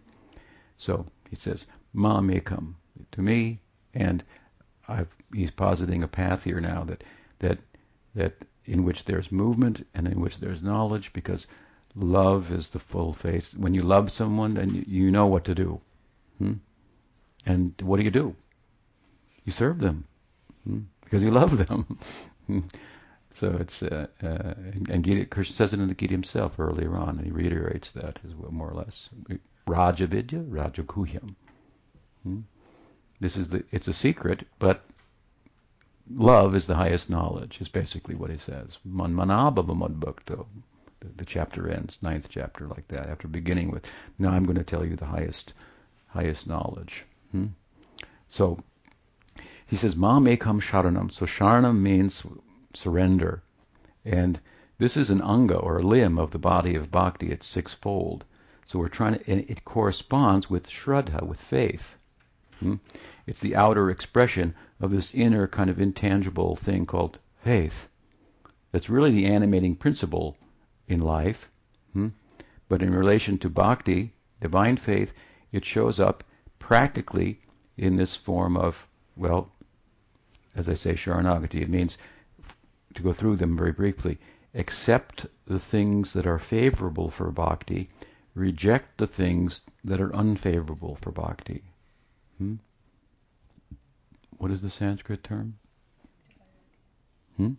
So 0.79 1.05
he 1.29 1.37
says, 1.37 1.67
Ma 1.93 2.23
may 2.23 2.41
come 2.41 2.77
to 3.13 3.21
me, 3.21 3.61
and 3.93 4.25
I've, 4.89 5.15
he's 5.35 5.51
positing 5.51 6.03
a 6.03 6.09
path 6.09 6.45
here 6.45 6.63
now 6.63 6.83
that 6.85 7.05
that 7.41 7.59
that 8.15 8.47
in 8.65 8.83
which 8.83 9.05
there's 9.05 9.31
movement 9.31 9.87
and 9.93 10.09
in 10.09 10.19
which 10.19 10.41
there's 10.41 10.63
knowledge, 10.63 11.13
because 11.13 11.47
love 11.95 12.51
is 12.51 12.71
the 12.71 12.79
full 12.79 13.13
face. 13.13 13.53
When 13.53 13.75
you 13.75 13.83
love 13.83 14.11
someone, 14.11 14.57
and 14.57 14.77
you, 14.77 14.85
you 14.87 15.11
know 15.11 15.27
what 15.27 15.45
to 15.45 15.55
do, 15.55 15.79
hmm? 16.39 16.55
and 17.45 17.75
what 17.83 17.99
do 17.99 18.03
you 18.03 18.11
do? 18.11 18.35
You 19.45 19.53
serve 19.53 19.79
them 19.79 20.07
hmm? 20.65 20.81
Because 21.11 21.25
you 21.25 21.31
love 21.31 21.59
them. 21.59 21.99
So 23.33 23.57
it's 23.61 23.83
uh, 23.83 24.09
uh, 24.23 24.55
and 24.91 25.05
Gita, 25.05 25.25
Krishna 25.25 25.55
says 25.55 25.73
it 25.73 25.79
in 25.79 25.87
the 25.87 25.95
Gita 25.95 26.13
himself 26.13 26.59
earlier 26.59 26.97
on, 26.97 27.11
and 27.11 27.25
he 27.25 27.31
reiterates 27.31 27.93
that 27.93 28.19
as 28.27 28.35
well, 28.35 28.51
more 28.51 28.69
or 28.69 28.75
less. 28.75 29.09
Raja 29.69 30.09
Vidya, 30.09 30.41
Raja 30.41 30.83
Guhyam. 30.83 31.37
Hmm? 32.25 32.41
This 33.21 33.37
is 33.37 33.49
the 33.49 33.63
it's 33.71 33.87
a 33.87 33.95
secret, 33.95 34.47
but 34.59 34.85
love 36.13 36.57
is 36.57 36.67
the 36.67 36.75
highest 36.75 37.09
knowledge. 37.09 37.61
Is 37.61 37.69
basically 37.69 38.17
what 38.17 38.31
he 38.31 38.37
says. 38.37 38.79
Man 38.85 39.15
manabhava 39.15 40.17
The, 40.27 40.45
the 41.17 41.25
chapter 41.25 41.71
ends, 41.71 41.99
ninth 42.03 42.27
chapter, 42.29 42.67
like 42.67 42.89
that. 42.89 43.09
After 43.09 43.29
beginning 43.29 43.71
with, 43.71 43.87
now 44.19 44.31
I'm 44.31 44.45
going 44.45 44.59
to 44.59 44.65
tell 44.65 44.85
you 44.85 44.97
the 44.97 45.07
highest, 45.07 45.55
highest 46.09 46.49
knowledge. 46.49 47.05
Hmm? 47.31 47.47
So 48.29 48.63
he 49.71 49.77
says, 49.77 49.95
Ma 49.95 50.19
mekam 50.19 50.61
sharanam. 50.61 51.13
So 51.13 51.27
sharanam 51.27 51.79
means 51.79 52.25
surrender. 52.75 53.41
And 54.05 54.41
this 54.79 54.97
is 54.97 55.11
an 55.11 55.23
anga 55.23 55.55
or 55.55 55.79
a 55.79 55.83
limb 55.85 56.19
of 56.19 56.33
the 56.33 56.41
body 56.41 56.75
of 56.75 56.91
bhakti. 56.91 57.31
It's 57.31 57.47
sixfold. 57.47 58.25
So 58.67 58.81
we're 58.81 58.89
trying 58.89 59.21
to, 59.21 59.31
and 59.31 59.49
it 59.49 59.65
corresponds 59.65 60.51
with 60.51 60.69
shraddha, 60.69 61.25
with 61.25 61.41
faith. 61.41 61.95
Hmm? 62.59 62.77
It's 63.29 63.39
the 63.39 63.55
outer 63.55 63.91
expression 63.91 64.57
of 64.81 64.91
this 64.91 65.15
inner 65.15 65.47
kind 65.47 65.71
of 65.71 65.81
intangible 65.81 66.57
thing 66.57 66.85
called 66.85 67.21
faith. 67.45 67.89
That's 68.73 68.91
really 68.91 69.13
the 69.13 69.27
animating 69.27 69.77
principle 69.77 70.37
in 70.89 71.01
life. 71.01 71.49
Hmm? 71.93 72.09
But 72.69 72.83
in 72.83 72.93
relation 72.93 73.39
to 73.39 73.49
bhakti, 73.49 74.15
divine 74.41 74.79
faith, 74.79 75.13
it 75.53 75.65
shows 75.65 76.01
up 76.01 76.25
practically 76.59 77.41
in 77.77 77.95
this 77.95 78.17
form 78.17 78.57
of, 78.57 78.89
well, 79.15 79.53
as 80.61 80.69
I 80.69 80.75
say, 80.75 80.93
sharanagati. 80.93 81.63
It 81.63 81.71
means 81.71 81.97
to 82.95 83.03
go 83.03 83.13
through 83.13 83.37
them 83.37 83.57
very 83.57 83.73
briefly, 83.73 84.19
accept 84.55 85.27
the 85.47 85.59
things 85.59 86.13
that 86.13 86.27
are 86.27 86.39
favorable 86.39 87.11
for 87.11 87.31
bhakti, 87.31 87.89
reject 88.35 88.99
the 88.99 89.07
things 89.07 89.63
that 89.85 90.01
are 90.01 90.15
unfavorable 90.15 90.97
for 91.01 91.13
bhakti. 91.13 91.63
Hmm? 92.39 92.57
What 94.39 94.51
is 94.51 94.61
the 94.63 94.71
Sanskrit 94.71 95.25
term? 95.25 95.59
Hmm? 97.37 97.53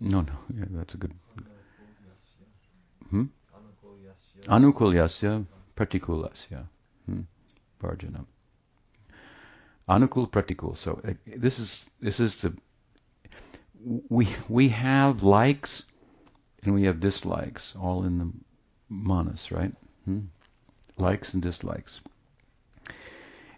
No, 0.00 0.20
no, 0.20 0.32
yeah, 0.54 0.64
that's 0.70 0.94
a 0.94 0.98
good. 0.98 1.14
Hmm? 3.10 3.24
Anukulyasya, 4.46 5.46
pratikulasya. 5.76 6.66
Hmm? 7.06 7.20
Anukul 9.88 10.30
pratikul. 10.30 10.76
So 10.76 11.00
uh, 11.06 11.14
this 11.26 11.58
is 11.58 11.86
this 12.00 12.20
is 12.20 12.42
the 12.42 12.54
we 14.08 14.28
we 14.48 14.68
have 14.68 15.22
likes 15.22 15.84
and 16.62 16.74
we 16.74 16.84
have 16.84 17.00
dislikes, 17.00 17.74
all 17.80 18.04
in 18.04 18.18
the 18.18 18.30
manas, 18.88 19.50
right? 19.50 19.72
Hmm? 20.04 20.20
Likes 20.96 21.34
and 21.34 21.42
dislikes. 21.42 22.00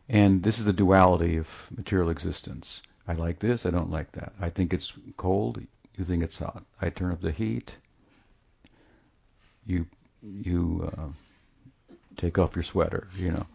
And 0.09 0.43
this 0.43 0.59
is 0.59 0.65
the 0.65 0.73
duality 0.73 1.37
of 1.37 1.49
material 1.77 2.11
existence. 2.11 2.83
I 3.09 3.15
like 3.15 3.39
this, 3.39 3.65
I 3.65 3.71
don't 3.71 3.91
like 3.91 4.13
that. 4.13 4.33
I 4.41 4.51
think 4.51 4.75
it's 4.75 4.93
cold, 5.17 5.61
you 5.97 6.05
think 6.05 6.23
it's 6.23 6.39
hot. 6.39 6.65
I 6.81 6.91
turn 6.91 7.13
up 7.13 7.21
the 7.21 7.33
heat, 7.33 7.77
you 9.67 9.87
you 10.23 10.91
uh, 10.97 11.09
take 12.17 12.39
off 12.39 12.55
your 12.55 12.63
sweater, 12.63 13.09
you 13.17 13.33
know. 13.33 13.47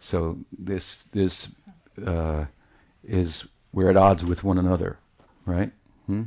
So 0.00 0.38
this 0.58 1.04
this 1.12 1.48
uh, 2.04 2.46
is 3.02 3.46
we're 3.72 3.90
at 3.90 3.96
odds 3.96 4.24
with 4.24 4.44
one 4.44 4.58
another, 4.58 4.98
right? 5.46 5.72
Hmm? 6.06 6.24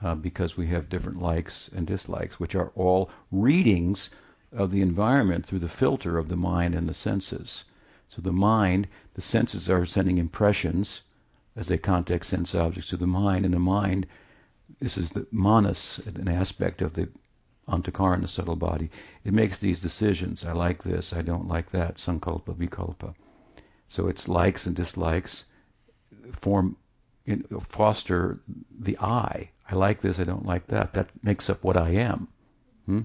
Uh, 0.00 0.14
because 0.14 0.56
we 0.56 0.66
have 0.68 0.88
different 0.88 1.20
likes 1.20 1.68
and 1.74 1.86
dislikes, 1.86 2.38
which 2.38 2.54
are 2.54 2.70
all 2.74 3.10
readings 3.32 4.10
of 4.52 4.70
the 4.70 4.80
environment 4.80 5.44
through 5.44 5.58
the 5.58 5.68
filter 5.68 6.18
of 6.18 6.28
the 6.28 6.36
mind 6.36 6.74
and 6.74 6.88
the 6.88 6.94
senses. 6.94 7.64
So 8.08 8.22
the 8.22 8.32
mind, 8.32 8.88
the 9.14 9.20
senses 9.20 9.68
are 9.68 9.84
sending 9.84 10.18
impressions 10.18 11.02
as 11.56 11.66
they 11.66 11.78
contact 11.78 12.24
sense 12.24 12.54
objects 12.54 12.90
to 12.90 12.96
the 12.96 13.06
mind. 13.06 13.44
And 13.44 13.52
the 13.52 13.58
mind, 13.58 14.06
this 14.80 14.96
is 14.96 15.10
the 15.10 15.26
manas, 15.30 16.00
an 16.06 16.28
aspect 16.28 16.80
of 16.80 16.94
the 16.94 17.08
antahkara, 17.68 18.20
the 18.20 18.28
subtle 18.28 18.56
body. 18.56 18.90
It 19.24 19.34
makes 19.34 19.58
these 19.58 19.82
decisions. 19.82 20.44
I 20.44 20.52
like 20.52 20.82
this. 20.82 21.12
I 21.12 21.22
don't 21.22 21.48
like 21.48 21.70
that. 21.70 21.96
Sankalpa, 21.96 22.54
vikalpa. 22.54 23.14
So 23.88 24.08
its 24.08 24.28
likes 24.28 24.66
and 24.66 24.76
dislikes 24.76 25.44
form, 26.32 26.76
foster 27.62 28.40
the 28.78 28.98
I. 28.98 29.50
I 29.70 29.74
like 29.74 30.00
this. 30.00 30.18
I 30.18 30.24
don't 30.24 30.46
like 30.46 30.66
that. 30.68 30.94
That 30.94 31.10
makes 31.22 31.50
up 31.50 31.62
what 31.62 31.76
I 31.76 31.90
am. 31.90 32.28
Hmm? 32.86 33.00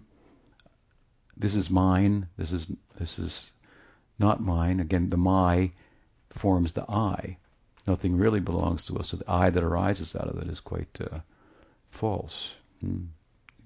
This 1.35 1.55
is 1.55 1.69
mine. 1.69 2.27
This 2.37 2.51
is 2.51 2.67
this 2.97 3.19
is 3.19 3.51
not 4.19 4.41
mine. 4.41 4.79
Again, 4.79 5.09
the 5.09 5.17
my 5.17 5.71
forms 6.29 6.71
the 6.73 6.89
I. 6.89 7.37
Nothing 7.85 8.17
really 8.17 8.39
belongs 8.39 8.85
to 8.85 8.97
us. 8.97 9.09
So 9.09 9.17
the 9.17 9.29
I 9.29 9.49
that 9.49 9.63
arises 9.63 10.15
out 10.15 10.29
of 10.29 10.37
it 10.41 10.47
is 10.47 10.59
quite 10.59 10.95
uh, 11.01 11.19
false. 11.89 12.53
Hmm. 12.79 13.05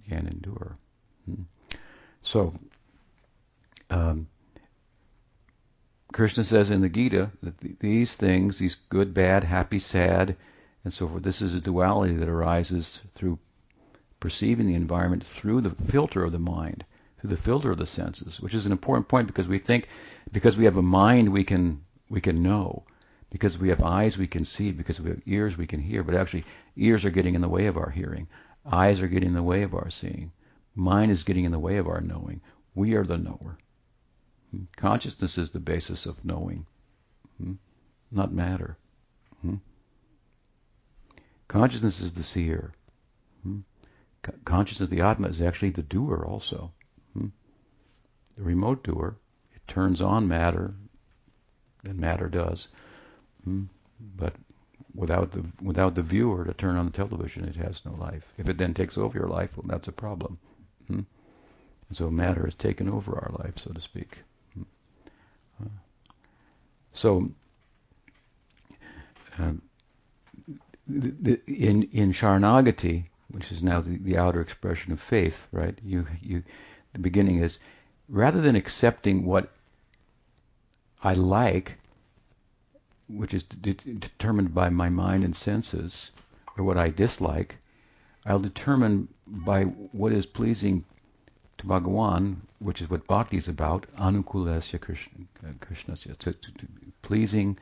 Can 0.09 0.27
endure. 0.27 0.77
Hmm. 1.25 1.43
So, 2.21 2.53
um, 3.89 4.27
Krishna 6.13 6.43
says 6.43 6.69
in 6.69 6.81
the 6.81 6.89
Gita 6.89 7.31
that 7.43 7.59
th- 7.59 7.79
these 7.79 8.15
things, 8.15 8.59
these 8.59 8.75
good, 8.89 9.13
bad, 9.13 9.43
happy, 9.43 9.79
sad, 9.79 10.35
and 10.83 10.93
so 10.93 11.07
forth, 11.07 11.23
this 11.23 11.41
is 11.41 11.53
a 11.53 11.59
duality 11.59 12.15
that 12.15 12.29
arises 12.29 13.01
through 13.13 13.39
perceiving 14.19 14.67
the 14.67 14.73
environment 14.73 15.23
through 15.23 15.61
the 15.61 15.69
filter 15.69 16.23
of 16.23 16.31
the 16.31 16.39
mind, 16.39 16.85
through 17.17 17.29
the 17.29 17.37
filter 17.37 17.71
of 17.71 17.77
the 17.77 17.85
senses, 17.85 18.39
which 18.39 18.55
is 18.55 18.65
an 18.65 18.71
important 18.71 19.07
point 19.07 19.27
because 19.27 19.47
we 19.47 19.59
think 19.59 19.89
because 20.31 20.55
we 20.57 20.65
have 20.65 20.77
a 20.77 20.81
mind 20.81 21.29
we 21.29 21.43
can 21.43 21.81
we 22.09 22.21
can 22.21 22.41
know. 22.41 22.83
Because 23.29 23.57
we 23.57 23.67
have 23.67 23.83
eyes 23.83 24.17
we 24.17 24.27
can 24.27 24.45
see, 24.45 24.71
because 24.71 25.01
we 25.01 25.09
have 25.09 25.21
ears 25.25 25.57
we 25.57 25.67
can 25.67 25.81
hear, 25.81 26.01
but 26.01 26.15
actually 26.15 26.45
ears 26.77 27.03
are 27.03 27.09
getting 27.09 27.35
in 27.35 27.41
the 27.41 27.49
way 27.49 27.65
of 27.65 27.75
our 27.75 27.89
hearing. 27.89 28.27
Eyes 28.65 29.01
are 29.01 29.07
getting 29.07 29.29
in 29.29 29.35
the 29.35 29.43
way 29.43 29.63
of 29.63 29.73
our 29.73 29.89
seeing. 29.89 30.31
Mind 30.73 31.11
is 31.11 31.23
getting 31.25 31.43
in 31.43 31.51
the 31.51 31.59
way 31.59 31.75
of 31.75 31.87
our 31.87 31.99
knowing. 31.99 32.39
We 32.73 32.93
are 32.93 33.03
the 33.03 33.17
knower. 33.17 33.57
Hmm? 34.51 34.63
Consciousness 34.75 35.37
is 35.37 35.51
the 35.51 35.59
basis 35.59 36.05
of 36.05 36.23
knowing, 36.23 36.65
hmm? 37.41 37.53
not 38.11 38.33
matter. 38.33 38.77
Hmm? 39.41 39.55
Consciousness 41.47 42.01
is 42.01 42.13
the 42.13 42.23
seer. 42.23 42.73
Consciousness, 44.43 44.89
the 44.89 45.01
Atma, 45.01 45.29
is 45.29 45.41
actually 45.41 45.69
the 45.69 45.81
doer 45.81 46.25
also. 46.27 46.71
The 48.37 48.43
remote 48.43 48.83
doer. 48.83 49.17
It 49.55 49.67
turns 49.67 49.99
on 49.99 50.27
matter, 50.27 50.75
and 51.83 51.97
matter 51.97 52.29
does. 52.29 52.67
Hmm? 53.43 53.63
But 54.15 54.35
without 54.93 55.31
the 55.31 55.45
without 55.61 55.95
the 55.95 56.03
viewer 56.03 56.45
to 56.45 56.53
turn 56.53 56.77
on 56.77 56.85
the 56.85 56.91
television, 56.91 57.45
it 57.45 57.55
has 57.55 57.81
no 57.83 57.93
life. 57.95 58.31
If 58.37 58.47
it 58.47 58.57
then 58.57 58.73
takes 58.73 58.97
over 58.97 59.17
your 59.17 59.27
life, 59.27 59.57
well, 59.57 59.65
that's 59.67 59.87
a 59.87 59.91
problem. 59.91 60.37
Hmm? 60.87 61.01
And 61.89 61.97
so 61.97 62.11
matter 62.11 62.45
has 62.45 62.55
taken 62.55 62.87
over 62.87 63.15
our 63.15 63.31
life, 63.43 63.57
so 63.57 63.71
to 63.71 63.81
speak. 63.81 64.23
So. 66.97 67.29
Um, 69.39 69.61
the, 70.87 71.09
the, 71.19 71.41
in 71.47 71.83
in 71.91 72.11
Sharanagati, 72.13 73.05
which 73.29 73.51
is 73.51 73.61
now 73.61 73.81
the, 73.81 73.97
the 73.97 74.17
outer 74.17 74.41
expression 74.41 74.93
of 74.93 75.01
faith, 75.01 75.47
right? 75.51 75.77
You 75.83 76.07
you 76.21 76.43
the 76.93 76.99
beginning 76.99 77.39
is 77.39 77.59
rather 78.09 78.41
than 78.41 78.55
accepting 78.55 79.25
what 79.25 79.51
I 81.03 81.13
like 81.13 81.77
which 83.07 83.33
is 83.33 83.43
de- 83.43 83.73
determined 83.73 84.53
by 84.53 84.69
my 84.69 84.89
mind 84.89 85.23
and 85.23 85.35
senses, 85.35 86.11
or 86.57 86.63
what 86.63 86.77
I 86.77 86.89
dislike, 86.89 87.57
I'll 88.25 88.39
determine 88.39 89.07
by 89.25 89.63
what 89.63 90.11
is 90.11 90.25
pleasing 90.25 90.83
to 91.57 91.65
Bhagawan, 91.65 92.37
which 92.59 92.81
is 92.81 92.89
what 92.89 93.07
bhakti 93.07 93.37
is 93.37 93.47
about, 93.47 93.85
anukulasya 93.97 94.79
Krishna, 94.79 95.25
Krishnasya, 95.59 96.17
to, 96.19 96.33
to, 96.33 96.51
to 96.51 96.67
pleasing, 97.01 97.57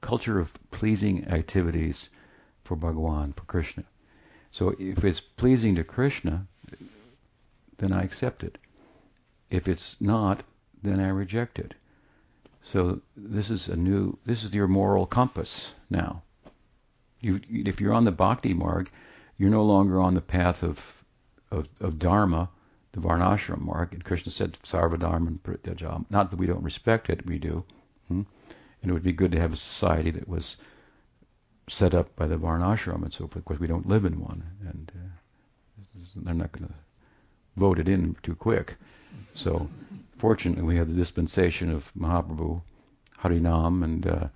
culture 0.00 0.38
of 0.38 0.52
pleasing 0.70 1.26
activities 1.28 2.08
for 2.64 2.76
Bhagawan, 2.76 3.34
for 3.34 3.44
Krishna. 3.44 3.84
So 4.52 4.74
if 4.78 5.04
it's 5.04 5.20
pleasing 5.20 5.74
to 5.76 5.84
Krishna, 5.84 6.46
then 7.78 7.92
I 7.92 8.02
accept 8.02 8.42
it. 8.42 8.58
If 9.50 9.68
it's 9.68 9.96
not, 10.00 10.42
then 10.82 11.00
I 11.00 11.08
reject 11.08 11.58
it. 11.58 11.74
So 12.62 13.00
this 13.16 13.50
is 13.50 13.68
a 13.68 13.76
new, 13.76 14.18
this 14.26 14.44
is 14.44 14.54
your 14.54 14.68
moral 14.68 15.06
compass 15.06 15.72
now. 15.88 16.22
You, 17.20 17.40
if 17.48 17.80
you're 17.80 17.94
on 17.94 18.04
the 18.04 18.12
bhakti 18.12 18.54
marg, 18.54 18.90
you're 19.38 19.50
no 19.50 19.64
longer 19.64 20.00
on 20.00 20.14
the 20.14 20.20
path 20.20 20.62
of, 20.62 20.80
of, 21.50 21.68
of 21.80 21.98
dharma, 21.98 22.48
the 22.92 23.00
varnashram 23.00 23.60
marg. 23.60 23.92
And 23.92 24.04
Krishna 24.04 24.32
said, 24.32 24.58
sarvadharma 24.64 25.38
prityaja. 25.40 26.04
Not 26.10 26.30
that 26.30 26.38
we 26.38 26.46
don't 26.46 26.62
respect 26.62 27.10
it, 27.10 27.26
we 27.26 27.38
do. 27.38 27.64
Hmm? 28.08 28.22
And 28.82 28.90
it 28.90 28.92
would 28.92 29.02
be 29.02 29.12
good 29.12 29.32
to 29.32 29.40
have 29.40 29.52
a 29.52 29.56
society 29.56 30.10
that 30.12 30.28
was 30.28 30.56
set 31.68 31.94
up 31.94 32.14
by 32.16 32.26
the 32.26 32.36
varnashram 32.36 33.02
and 33.02 33.12
so 33.12 33.28
forth, 33.28 33.44
because 33.44 33.60
we 33.60 33.66
don't 33.66 33.88
live 33.88 34.04
in 34.04 34.20
one. 34.20 34.42
And 34.68 34.92
uh, 34.94 36.10
they're 36.16 36.34
not 36.34 36.52
going 36.52 36.68
to 36.68 36.74
vote 37.56 37.78
it 37.78 37.88
in 37.88 38.16
too 38.22 38.34
quick. 38.34 38.76
So 39.34 39.68
fortunately, 40.18 40.64
we 40.64 40.76
have 40.76 40.88
the 40.88 40.94
dispensation 40.94 41.70
of 41.70 41.92
Mahaprabhu, 41.94 42.62
Harinam, 43.22 43.84
and 43.84 44.06
uh, 44.06 44.28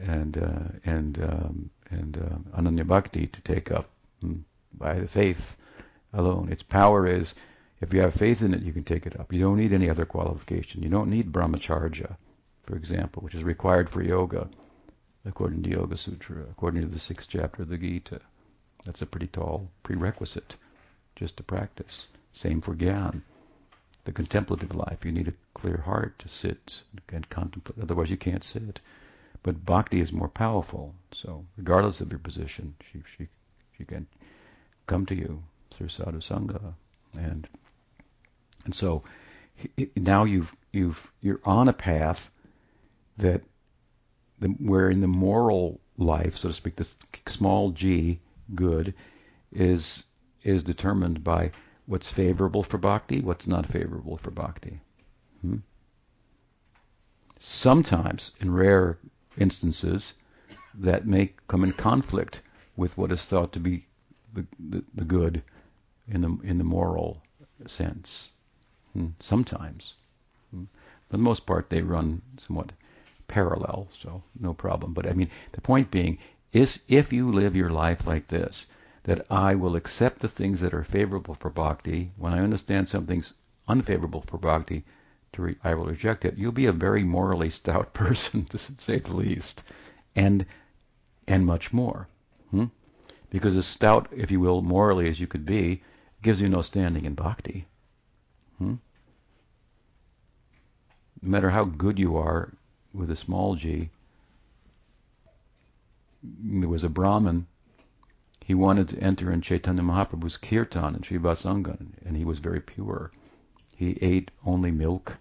and 0.00 0.38
uh, 0.38 0.68
and 0.84 1.18
um, 1.22 1.70
and 1.90 2.16
uh, 2.16 2.58
Ananya 2.60 2.86
Bhakti 2.86 3.26
to 3.26 3.40
take 3.42 3.72
up 3.72 3.90
mm, 4.22 4.42
by 4.74 4.98
the 4.98 5.08
faith 5.08 5.56
alone. 6.12 6.48
Its 6.50 6.62
power 6.62 7.06
is, 7.06 7.34
if 7.80 7.92
you 7.92 8.00
have 8.00 8.14
faith 8.14 8.42
in 8.42 8.54
it, 8.54 8.62
you 8.62 8.72
can 8.72 8.84
take 8.84 9.06
it 9.06 9.18
up. 9.18 9.32
You 9.32 9.40
don't 9.40 9.58
need 9.58 9.72
any 9.72 9.88
other 9.88 10.04
qualification. 10.04 10.82
You 10.82 10.88
don't 10.88 11.10
need 11.10 11.32
brahmacharya, 11.32 12.16
for 12.64 12.76
example, 12.76 13.22
which 13.22 13.34
is 13.34 13.44
required 13.44 13.88
for 13.88 14.02
yoga, 14.02 14.48
according 15.24 15.62
to 15.62 15.70
Yoga 15.70 15.96
Sutra, 15.96 16.44
according 16.50 16.82
to 16.82 16.88
the 16.88 16.98
sixth 16.98 17.28
chapter 17.28 17.62
of 17.62 17.68
the 17.68 17.78
Gita. 17.78 18.20
That's 18.84 19.02
a 19.02 19.06
pretty 19.06 19.28
tall 19.28 19.70
prerequisite 19.82 20.54
just 21.16 21.36
to 21.36 21.42
practice. 21.42 22.06
Same 22.32 22.60
for 22.60 22.74
Gyan 22.74 23.22
the 24.08 24.12
contemplative 24.12 24.74
life. 24.74 25.04
You 25.04 25.12
need 25.12 25.28
a 25.28 25.34
clear 25.52 25.76
heart 25.76 26.18
to 26.20 26.30
sit 26.30 26.80
and 27.12 27.28
contemplate. 27.28 27.78
Otherwise, 27.78 28.10
you 28.10 28.16
can't 28.16 28.42
sit. 28.42 28.80
But 29.42 29.66
bhakti 29.66 30.00
is 30.00 30.14
more 30.14 30.30
powerful. 30.30 30.94
So, 31.12 31.44
regardless 31.58 32.00
of 32.00 32.10
your 32.10 32.18
position, 32.18 32.74
she 32.90 33.02
she 33.16 33.28
she 33.76 33.84
can 33.84 34.06
come 34.86 35.04
to 35.06 35.14
you 35.14 35.42
through 35.70 35.88
sadhu 35.88 36.20
sangha, 36.20 36.72
and 37.18 37.46
and 38.68 38.74
so 38.74 39.02
now 39.96 40.24
you've 40.24 40.54
you've 40.72 41.10
you're 41.22 41.40
on 41.42 41.68
a 41.68 41.72
path 41.72 42.30
that 43.16 43.40
the, 44.40 44.48
where 44.48 44.90
in 44.90 45.00
the 45.00 45.08
moral 45.08 45.80
life, 45.96 46.36
so 46.36 46.48
to 46.48 46.54
speak, 46.54 46.76
this 46.76 46.94
small 47.26 47.70
g 47.70 48.20
good 48.54 48.92
is 49.50 50.04
is 50.42 50.62
determined 50.62 51.24
by 51.24 51.50
what's 51.86 52.12
favorable 52.12 52.62
for 52.62 52.76
bhakti, 52.76 53.22
what's 53.22 53.46
not 53.46 53.64
favorable 53.64 54.18
for 54.18 54.30
bhakti. 54.30 54.78
Hmm? 55.40 55.56
Sometimes, 57.38 58.32
in 58.38 58.52
rare 58.52 58.98
instances, 59.38 60.12
that 60.74 61.06
may 61.06 61.32
come 61.46 61.64
in 61.64 61.72
conflict 61.72 62.42
with 62.76 62.98
what 62.98 63.12
is 63.12 63.24
thought 63.24 63.54
to 63.54 63.60
be 63.60 63.86
the, 64.34 64.44
the, 64.58 64.84
the 64.94 65.04
good 65.04 65.42
in 66.06 66.20
the 66.20 66.38
in 66.44 66.58
the 66.58 66.64
moral 66.64 67.22
sense. 67.66 68.28
Hmm? 68.92 69.08
Sometimes, 69.20 69.94
hmm? 70.50 70.64
for 71.08 71.16
the 71.16 71.22
most 71.22 71.46
part, 71.46 71.70
they 71.70 71.82
run 71.82 72.22
somewhat 72.38 72.72
parallel, 73.28 73.88
so 73.92 74.22
no 74.40 74.54
problem. 74.54 74.94
But 74.94 75.06
I 75.06 75.12
mean, 75.12 75.30
the 75.52 75.60
point 75.60 75.90
being 75.90 76.18
is, 76.52 76.82
if 76.88 77.12
you 77.12 77.30
live 77.30 77.54
your 77.54 77.70
life 77.70 78.06
like 78.06 78.28
this, 78.28 78.66
that 79.04 79.26
I 79.30 79.54
will 79.54 79.76
accept 79.76 80.20
the 80.20 80.28
things 80.28 80.60
that 80.60 80.74
are 80.74 80.84
favorable 80.84 81.34
for 81.34 81.50
bhakti. 81.50 82.12
When 82.16 82.32
I 82.32 82.42
understand 82.42 82.88
something's 82.88 83.32
unfavorable 83.66 84.22
for 84.22 84.38
bhakti, 84.38 84.84
re- 85.36 85.56
I 85.62 85.74
will 85.74 85.86
reject 85.86 86.24
it. 86.24 86.36
You'll 86.36 86.52
be 86.52 86.66
a 86.66 86.72
very 86.72 87.04
morally 87.04 87.50
stout 87.50 87.92
person, 88.02 88.44
to 88.46 88.58
say 88.58 88.98
the 88.98 89.14
least, 89.14 89.62
and 90.16 90.44
and 91.26 91.44
much 91.44 91.72
more. 91.72 92.08
Hmm? 92.50 92.66
Because 93.30 93.56
as 93.56 93.66
stout, 93.66 94.08
if 94.10 94.30
you 94.30 94.40
will, 94.40 94.62
morally 94.62 95.08
as 95.08 95.20
you 95.20 95.26
could 95.26 95.44
be, 95.44 95.82
gives 96.22 96.40
you 96.40 96.48
no 96.48 96.62
standing 96.62 97.04
in 97.04 97.14
bhakti. 97.14 97.66
Hmm? 98.58 98.74
No 101.22 101.30
matter 101.30 101.50
how 101.50 101.64
good 101.64 101.98
you 101.98 102.16
are 102.16 102.52
with 102.92 103.10
a 103.10 103.16
small 103.16 103.54
g, 103.54 103.90
there 106.22 106.68
was 106.68 106.84
a 106.84 106.88
Brahmin 106.88 107.46
he 108.48 108.54
wanted 108.54 108.88
to 108.88 108.98
enter 109.00 109.30
in 109.30 109.42
Chaitanya 109.42 109.82
Mahaprabhu's 109.82 110.38
kirtan 110.38 110.94
in 110.94 111.02
Srivasanga, 111.02 111.76
and 112.02 112.16
he 112.16 112.24
was 112.24 112.38
very 112.38 112.62
pure. 112.62 113.12
He 113.76 113.98
ate 114.00 114.30
only 114.42 114.70
milk. 114.70 115.18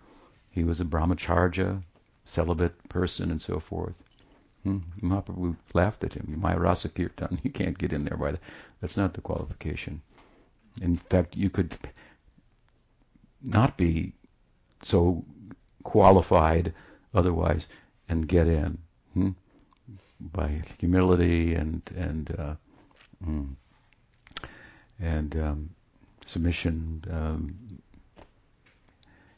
He 0.50 0.64
was 0.64 0.80
a 0.80 0.86
brahmacharya, 0.86 1.84
celibate 2.24 2.88
person, 2.88 3.30
and 3.30 3.42
so 3.42 3.60
forth. 3.60 4.02
Hmm? 4.64 4.78
Mahaprabhu 5.02 5.58
laughed 5.74 6.06
at 6.06 6.14
him. 6.14 6.38
My 6.40 6.56
rasa 6.56 6.88
kirtan, 6.88 7.42
you 7.44 7.52
can't 7.52 7.78
get 7.78 7.92
in 7.92 8.06
there 8.06 8.16
by 8.16 8.32
that. 8.32 8.40
that's 8.80 8.96
not 8.96 9.14
the 9.14 9.20
qualification. 9.20 10.02
In 10.82 10.96
fact, 10.96 11.36
you 11.36 11.50
could 11.50 11.78
not 13.42 13.78
be 13.78 14.14
so 14.84 15.24
qualified 15.84 16.74
otherwise 17.14 17.68
and 18.10 18.28
get 18.28 18.48
in 18.48 18.78
hmm? 19.14 19.30
by 20.20 20.62
humility 20.80 21.56
and 21.56 21.82
and 21.96 22.36
uh, 22.38 22.56
mm, 23.26 23.56
and 25.00 25.36
um, 25.36 25.70
submission, 26.26 27.04
um, 27.10 27.80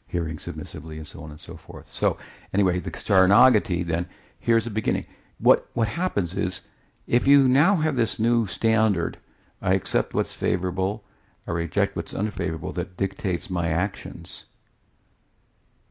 hearing 0.06 0.38
submissively, 0.38 0.96
and 0.96 1.06
so 1.06 1.22
on 1.22 1.30
and 1.30 1.40
so 1.40 1.56
forth. 1.56 1.86
So 1.92 2.16
anyway, 2.52 2.80
the 2.80 2.90
Sharanagati 2.90 3.86
then 3.86 4.06
here's 4.38 4.64
the 4.64 4.70
beginning. 4.70 5.06
What 5.38 5.66
what 5.74 5.88
happens 5.88 6.36
is 6.36 6.62
if 7.06 7.26
you 7.26 7.48
now 7.48 7.76
have 7.76 7.96
this 7.96 8.18
new 8.18 8.46
standard, 8.46 9.18
I 9.62 9.74
accept 9.74 10.14
what's 10.14 10.34
favorable, 10.34 11.04
I 11.46 11.52
reject 11.52 11.96
what's 11.96 12.14
unfavorable 12.14 12.72
that 12.72 12.96
dictates 12.96 13.48
my 13.48 13.68
actions. 13.68 14.44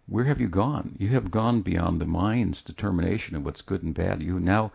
Where 0.06 0.26
have 0.26 0.42
you 0.42 0.48
gone? 0.48 0.96
You 1.00 1.10
have 1.10 1.32
gone 1.32 1.62
beyond 1.62 2.00
the 2.00 2.06
mind's 2.06 2.62
determination 2.62 3.36
of 3.36 3.46
what's 3.46 3.62
good 3.62 3.84
and 3.84 3.94
bad. 3.94 4.22
You 4.22 4.40
now, 4.40 4.72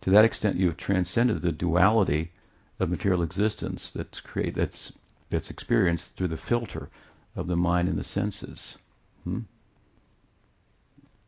to 0.00 0.10
that 0.10 0.24
extent, 0.24 0.56
you 0.56 0.68
have 0.68 0.76
transcended 0.76 1.42
the 1.42 1.52
duality 1.52 2.32
of 2.78 2.88
material 2.88 3.22
existence 3.22 3.90
that's 3.90 4.20
create 4.20 4.54
that's 4.54 4.92
that's 5.28 5.50
experienced 5.50 6.16
through 6.16 6.28
the 6.28 6.36
filter 6.36 6.90
of 7.36 7.46
the 7.46 7.56
mind 7.56 7.88
and 7.88 7.98
the 7.98 8.04
senses. 8.04 8.78
Hmm? 9.24 9.40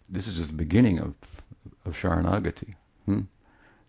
This 0.09 0.27
is 0.27 0.37
just 0.37 0.51
the 0.51 0.57
beginning 0.57 0.99
of 0.99 1.15
of 1.85 1.95
Sharanagati. 1.95 2.75
Hmm? 3.07 3.21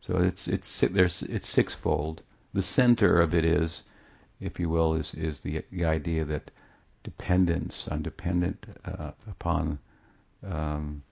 So 0.02 0.18
it's 0.18 0.48
it's 0.48 0.82
there's 0.82 1.24
it's 1.24 1.48
sixfold. 1.48 2.22
The 2.54 2.62
center 2.62 3.22
of 3.22 3.34
it 3.34 3.46
is, 3.46 3.84
if 4.44 4.60
you 4.60 4.70
will, 4.70 4.94
is 4.94 5.14
is 5.14 5.40
the, 5.40 5.64
the 5.72 5.86
idea 5.86 6.26
that 6.26 6.52
dependence. 7.04 7.88
I'm 7.92 8.02
dependent 8.02 8.66
uh, 8.86 9.12
upon 9.28 9.80
um, 10.48 11.04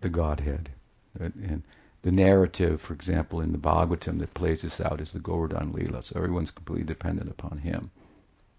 the 0.00 0.08
Godhead. 0.08 0.70
And 1.18 1.62
the 2.02 2.12
narrative, 2.12 2.80
for 2.80 2.92
example, 2.92 3.40
in 3.40 3.52
the 3.52 3.58
Bhagavatam 3.58 4.18
that 4.18 4.34
plays 4.34 4.62
this 4.62 4.80
out 4.80 5.00
is 5.00 5.12
the 5.12 5.20
Govardhan 5.20 5.72
Leela. 5.72 6.02
So 6.02 6.16
everyone's 6.16 6.50
completely 6.50 6.86
dependent 6.86 7.30
upon 7.30 7.58
him, 7.58 7.90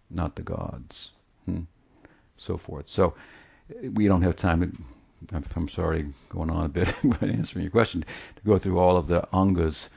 not 0.10 0.36
the 0.36 0.42
gods. 0.42 1.12
Hmm? 1.46 1.62
So 2.38 2.58
forth. 2.58 2.90
So 2.90 3.14
we 3.94 4.08
don't 4.08 4.22
have 4.22 4.36
time. 4.36 4.86
I'm 5.34 5.70
sorry, 5.70 6.14
going 6.30 6.50
on 6.50 6.66
a 6.66 6.70
bit, 6.70 6.94
but 7.04 7.24
answering 7.30 7.64
your 7.64 7.72
question, 7.72 8.04
to 8.36 8.42
go 8.46 8.58
through 8.58 8.80
all 8.80 8.98
of 8.98 9.08
the 9.08 9.28
angas, 9.34 9.90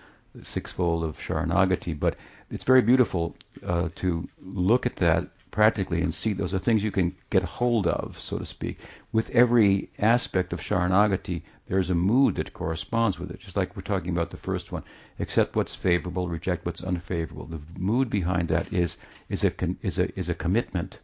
sixfold 0.43 1.05
of 1.05 1.19
Sharanagati. 1.19 1.99
But 1.99 2.17
it's 2.51 2.64
very 2.64 2.83
beautiful 2.83 3.37
uh, 3.64 3.88
to 3.97 4.29
look 4.43 4.87
at 4.87 4.97
that 4.97 5.29
practically 5.51 6.03
and 6.03 6.14
see 6.14 6.33
those 6.33 6.55
are 6.55 6.59
things 6.59 6.85
you 6.85 6.91
can 6.91 7.14
get 7.31 7.43
hold 7.43 7.87
of, 7.87 8.21
so 8.21 8.38
to 8.38 8.47
speak. 8.47 8.79
With 9.12 9.31
every 9.31 9.91
aspect 9.99 10.53
of 10.53 10.61
Sharanagati, 10.61 11.43
there's 11.67 11.91
a 11.91 11.95
mood 11.95 12.37
that 12.37 12.53
corresponds 12.53 13.19
with 13.19 13.31
it, 13.31 13.41
just 13.41 13.57
like 13.57 13.75
we're 13.75 13.83
talking 13.83 14.11
about 14.11 14.31
the 14.31 14.37
first 14.37 14.73
one. 14.73 14.85
Accept 15.19 15.57
what's 15.57 15.75
favorable, 15.75 16.29
reject 16.29 16.64
what's 16.64 16.83
unfavorable. 16.83 17.47
The 17.47 17.61
mood 17.77 18.09
behind 18.09 18.49
that 18.49 18.73
is 18.73 18.97
is 19.29 19.45
a 19.45 19.53
is 19.83 19.99
a 19.99 20.19
is 20.19 20.29
a 20.29 20.35
commitment. 20.35 20.99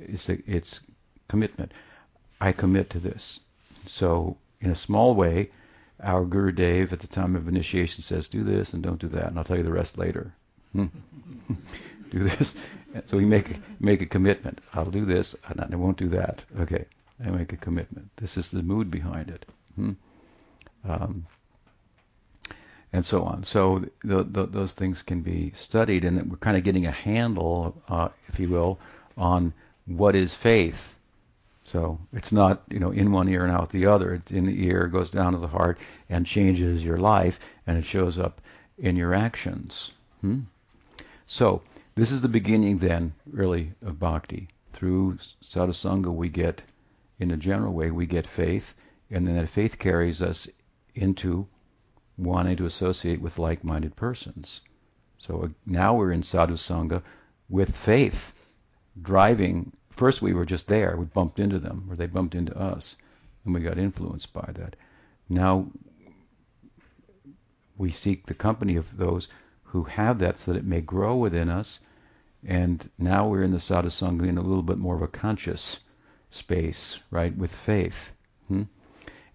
It's 0.00 0.28
a, 0.28 0.38
it's 0.46 0.80
commitment. 1.28 1.72
I 2.40 2.52
commit 2.52 2.90
to 2.90 3.00
this. 3.00 3.40
So 3.86 4.36
in 4.60 4.70
a 4.70 4.74
small 4.86 5.14
way, 5.14 5.50
our 6.02 6.24
Guru 6.24 6.52
Dev 6.52 6.92
at 6.92 7.00
the 7.00 7.06
time 7.06 7.36
of 7.36 7.48
initiation 7.48 8.02
says, 8.02 8.28
do 8.28 8.44
this 8.44 8.72
and 8.72 8.82
don't 8.82 9.00
do 9.00 9.08
that, 9.08 9.26
and 9.26 9.38
I'll 9.38 9.44
tell 9.44 9.56
you 9.56 9.62
the 9.62 9.72
rest 9.72 9.98
later. 9.98 10.32
Do 12.10 12.24
this. 12.24 12.54
So 13.06 13.16
we 13.16 13.24
make 13.24 13.56
make 13.80 14.02
a 14.02 14.06
commitment. 14.06 14.60
I'll 14.74 14.90
do 14.90 15.04
this, 15.04 15.36
and 15.48 15.60
I 15.60 15.76
won't 15.76 15.96
do 15.96 16.08
that. 16.08 16.42
Okay, 16.58 16.84
I 17.24 17.30
make 17.30 17.52
a 17.52 17.56
commitment. 17.56 18.10
This 18.16 18.36
is 18.36 18.48
the 18.48 18.62
mood 18.62 18.90
behind 18.90 19.30
it, 19.30 19.46
hmm? 19.76 19.92
um, 20.84 21.26
and 22.92 23.06
so 23.06 23.22
on. 23.22 23.44
So 23.44 23.84
the, 24.02 24.24
the, 24.24 24.46
those 24.46 24.72
things 24.72 25.02
can 25.02 25.22
be 25.22 25.52
studied, 25.54 26.04
and 26.04 26.30
we're 26.30 26.36
kind 26.38 26.56
of 26.56 26.64
getting 26.64 26.86
a 26.86 26.90
handle, 26.90 27.80
uh, 27.88 28.08
if 28.28 28.40
you 28.40 28.48
will, 28.48 28.80
on 29.16 29.52
what 29.86 30.16
is 30.16 30.34
faith. 30.34 30.98
So 31.70 32.00
it's 32.12 32.32
not 32.32 32.62
you 32.68 32.80
know 32.80 32.90
in 32.90 33.12
one 33.12 33.28
ear 33.28 33.44
and 33.44 33.52
out 33.52 33.70
the 33.70 33.86
other. 33.86 34.14
It's 34.14 34.32
in 34.32 34.46
the 34.46 34.64
ear, 34.66 34.88
goes 34.88 35.08
down 35.08 35.34
to 35.34 35.38
the 35.38 35.46
heart, 35.46 35.78
and 36.08 36.26
changes 36.26 36.84
your 36.84 36.98
life, 36.98 37.38
and 37.66 37.78
it 37.78 37.84
shows 37.84 38.18
up 38.18 38.40
in 38.78 38.96
your 38.96 39.14
actions. 39.14 39.92
Hmm? 40.20 40.40
So 41.26 41.62
this 41.94 42.10
is 42.10 42.22
the 42.22 42.28
beginning 42.28 42.78
then, 42.78 43.12
really, 43.30 43.72
of 43.82 44.00
bhakti. 44.00 44.48
Through 44.72 45.18
sadhusanga 45.44 46.12
we 46.12 46.28
get, 46.28 46.62
in 47.20 47.30
a 47.30 47.36
general 47.36 47.72
way, 47.72 47.92
we 47.92 48.06
get 48.06 48.26
faith, 48.26 48.74
and 49.10 49.24
then 49.26 49.36
that 49.36 49.48
faith 49.48 49.78
carries 49.78 50.20
us 50.20 50.48
into 50.96 51.46
wanting 52.16 52.56
to 52.56 52.66
associate 52.66 53.20
with 53.20 53.38
like-minded 53.38 53.94
persons. 53.94 54.60
So 55.18 55.42
uh, 55.42 55.48
now 55.66 55.94
we're 55.94 56.12
in 56.12 56.22
sadhusanga 56.22 57.02
with 57.48 57.76
faith, 57.76 58.32
driving. 59.00 59.72
First 60.00 60.22
we 60.22 60.32
were 60.32 60.46
just 60.46 60.66
there, 60.66 60.96
we 60.96 61.04
bumped 61.04 61.38
into 61.38 61.58
them, 61.58 61.86
or 61.90 61.94
they 61.94 62.06
bumped 62.06 62.34
into 62.34 62.58
us, 62.58 62.96
and 63.44 63.52
we 63.52 63.60
got 63.60 63.76
influenced 63.76 64.32
by 64.32 64.50
that. 64.54 64.74
Now 65.28 65.66
we 67.76 67.90
seek 67.90 68.24
the 68.24 68.32
company 68.32 68.76
of 68.76 68.96
those 68.96 69.28
who 69.62 69.82
have 69.82 70.18
that 70.20 70.38
so 70.38 70.52
that 70.52 70.58
it 70.58 70.64
may 70.64 70.80
grow 70.80 71.18
within 71.18 71.50
us. 71.50 71.80
And 72.42 72.88
now 72.96 73.28
we're 73.28 73.42
in 73.42 73.50
the 73.50 73.58
sadhusanga 73.58 74.26
in 74.26 74.38
a 74.38 74.42
little 74.42 74.62
bit 74.62 74.78
more 74.78 74.96
of 74.96 75.02
a 75.02 75.06
conscious 75.06 75.80
space, 76.30 76.98
right, 77.10 77.36
with 77.36 77.54
faith. 77.54 78.12
Hmm? 78.48 78.62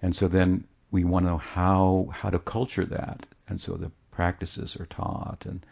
And 0.02 0.16
so 0.16 0.28
then 0.28 0.64
we 0.90 1.04
want 1.04 1.28
to 1.28 1.30
know 1.30 1.38
how 1.38 2.10
how 2.12 2.32
to 2.32 2.40
culture 2.40 2.86
that. 2.86 3.28
And 3.48 3.62
so 3.62 3.74
the 3.76 3.92
practices 4.10 4.76
are 4.78 4.88
taught 4.88 5.46
and 5.46 5.64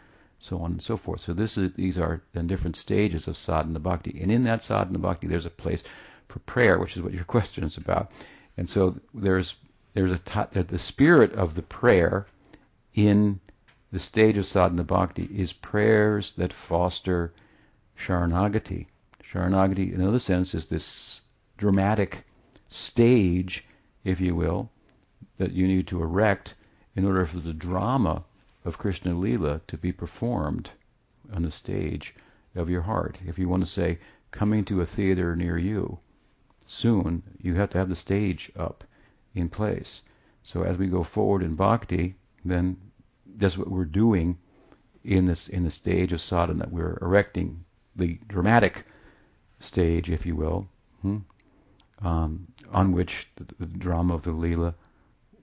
so 0.44 0.58
on 0.58 0.72
and 0.72 0.82
so 0.82 0.94
forth. 0.94 1.22
So 1.22 1.32
this 1.32 1.56
is 1.56 1.72
these 1.72 1.96
are 1.96 2.20
then 2.34 2.46
different 2.46 2.76
stages 2.76 3.26
of 3.26 3.36
sadhana 3.38 3.80
bhakti. 3.80 4.20
And 4.20 4.30
in 4.30 4.44
that 4.44 4.62
sadhana 4.62 4.98
bhakti 4.98 5.26
there's 5.26 5.46
a 5.46 5.50
place 5.50 5.82
for 6.28 6.38
prayer, 6.40 6.78
which 6.78 6.98
is 6.98 7.02
what 7.02 7.14
your 7.14 7.24
question 7.34 7.64
is 7.64 7.78
about. 7.78 8.10
And 8.58 8.68
so 8.68 9.00
there's 9.14 9.54
there's 9.94 10.12
a 10.12 10.18
t- 10.18 10.60
the 10.60 10.78
spirit 10.78 11.32
of 11.32 11.54
the 11.54 11.62
prayer 11.62 12.26
in 12.94 13.40
the 13.90 13.98
stage 13.98 14.36
of 14.36 14.44
sadhana 14.44 14.84
bhakti 14.84 15.24
is 15.24 15.54
prayers 15.54 16.32
that 16.32 16.52
foster 16.52 17.32
sharanagati. 17.98 18.86
Sharanagati, 19.22 19.94
in 19.94 20.02
another 20.02 20.18
sense, 20.18 20.54
is 20.54 20.66
this 20.66 21.22
dramatic 21.56 22.26
stage, 22.68 23.64
if 24.04 24.20
you 24.20 24.34
will, 24.34 24.70
that 25.38 25.52
you 25.52 25.66
need 25.66 25.86
to 25.86 26.02
erect 26.02 26.54
in 26.94 27.06
order 27.06 27.24
for 27.24 27.38
the 27.38 27.54
drama 27.54 28.24
of 28.64 28.78
Krishna 28.78 29.14
Lila 29.14 29.60
to 29.66 29.76
be 29.76 29.92
performed 29.92 30.70
on 31.32 31.42
the 31.42 31.50
stage 31.50 32.14
of 32.54 32.70
your 32.70 32.82
heart. 32.82 33.20
If 33.26 33.38
you 33.38 33.48
want 33.48 33.62
to 33.62 33.70
say, 33.70 33.98
coming 34.30 34.64
to 34.64 34.80
a 34.80 34.86
theater 34.86 35.36
near 35.36 35.58
you, 35.58 35.98
soon 36.66 37.22
you 37.40 37.54
have 37.54 37.70
to 37.70 37.78
have 37.78 37.88
the 37.88 37.96
stage 37.96 38.50
up 38.56 38.84
in 39.34 39.48
place. 39.48 40.02
So 40.42 40.62
as 40.62 40.78
we 40.78 40.86
go 40.86 41.02
forward 41.02 41.42
in 41.42 41.54
bhakti, 41.54 42.14
then 42.44 42.76
that's 43.36 43.58
what 43.58 43.70
we're 43.70 43.84
doing 43.84 44.38
in 45.02 45.26
this 45.26 45.48
in 45.48 45.64
the 45.64 45.70
stage 45.70 46.12
of 46.12 46.20
sadhana. 46.20 46.60
That 46.60 46.72
we're 46.72 46.98
erecting 47.02 47.64
the 47.96 48.18
dramatic 48.28 48.86
stage, 49.58 50.10
if 50.10 50.26
you 50.26 50.36
will, 50.36 50.68
hmm, 51.02 51.18
um, 52.02 52.46
on 52.72 52.92
which 52.92 53.26
the, 53.36 53.46
the, 53.58 53.66
drama 53.66 54.14
of 54.14 54.22
the 54.22 54.32
lila 54.32 54.74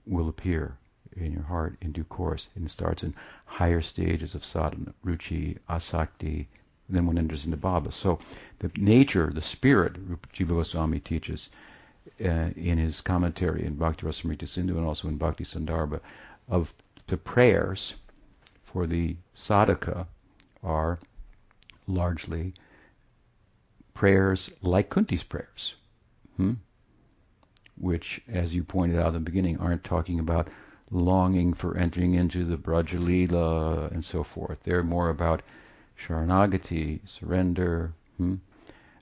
will 0.06 0.28
appear 0.28 0.76
in 1.16 1.32
your 1.32 1.42
heart 1.42 1.76
in 1.80 1.92
due 1.92 2.04
course. 2.04 2.48
And 2.54 2.64
it 2.66 2.70
starts 2.70 3.02
in 3.02 3.14
higher 3.46 3.82
stages 3.82 4.34
of 4.34 4.44
sadhana, 4.44 4.94
ruchi, 5.04 5.58
asakti, 5.68 6.46
then 6.88 7.06
one 7.06 7.18
enters 7.18 7.44
into 7.44 7.56
bhava. 7.56 7.92
So 7.92 8.18
the 8.58 8.70
nature, 8.76 9.30
the 9.32 9.42
spirit, 9.42 9.94
Jiva 10.32 10.48
Goswami 10.48 11.00
teaches 11.00 11.48
uh, 12.20 12.50
in 12.56 12.78
his 12.78 13.00
commentary 13.00 13.64
in 13.64 13.76
Bhakti 13.76 14.06
Rasamrita 14.06 14.48
Sindhu 14.48 14.76
and 14.76 14.86
also 14.86 15.08
in 15.08 15.16
Bhakti 15.16 15.44
Sandarbha, 15.44 16.00
of 16.48 16.74
the 17.06 17.16
prayers 17.16 17.94
for 18.64 18.86
the 18.86 19.16
sadhaka 19.36 20.06
are 20.62 20.98
largely 21.86 22.54
prayers 23.94 24.50
like 24.62 24.90
Kunti's 24.90 25.22
prayers, 25.22 25.74
hmm? 26.36 26.54
which, 27.76 28.20
as 28.28 28.54
you 28.54 28.64
pointed 28.64 28.98
out 28.98 29.08
in 29.08 29.14
the 29.14 29.20
beginning, 29.20 29.58
aren't 29.58 29.84
talking 29.84 30.18
about 30.18 30.48
longing 30.92 31.54
for 31.54 31.76
entering 31.76 32.14
into 32.14 32.44
the 32.44 32.56
Brajalila 32.56 33.90
and 33.90 34.04
so 34.04 34.22
forth. 34.22 34.62
They're 34.62 34.82
more 34.82 35.08
about 35.08 35.42
Sharanagati, 35.98 37.00
surrender. 37.06 37.92
Hmm? 38.18 38.36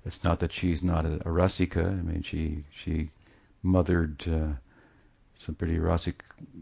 It's 0.05 0.25
not 0.25 0.41
that 0.41 0.53
she's 0.53 0.83
not 0.83 1.05
a, 1.05 1.15
a 1.17 1.31
rasika. 1.31 1.87
I 1.87 2.03
mean, 2.03 2.23
she 2.23 2.65
she 2.71 3.11
mothered 3.63 4.27
uh, 4.27 4.55
some 5.35 5.55
pretty 5.57 5.79
rasic 5.79 6.15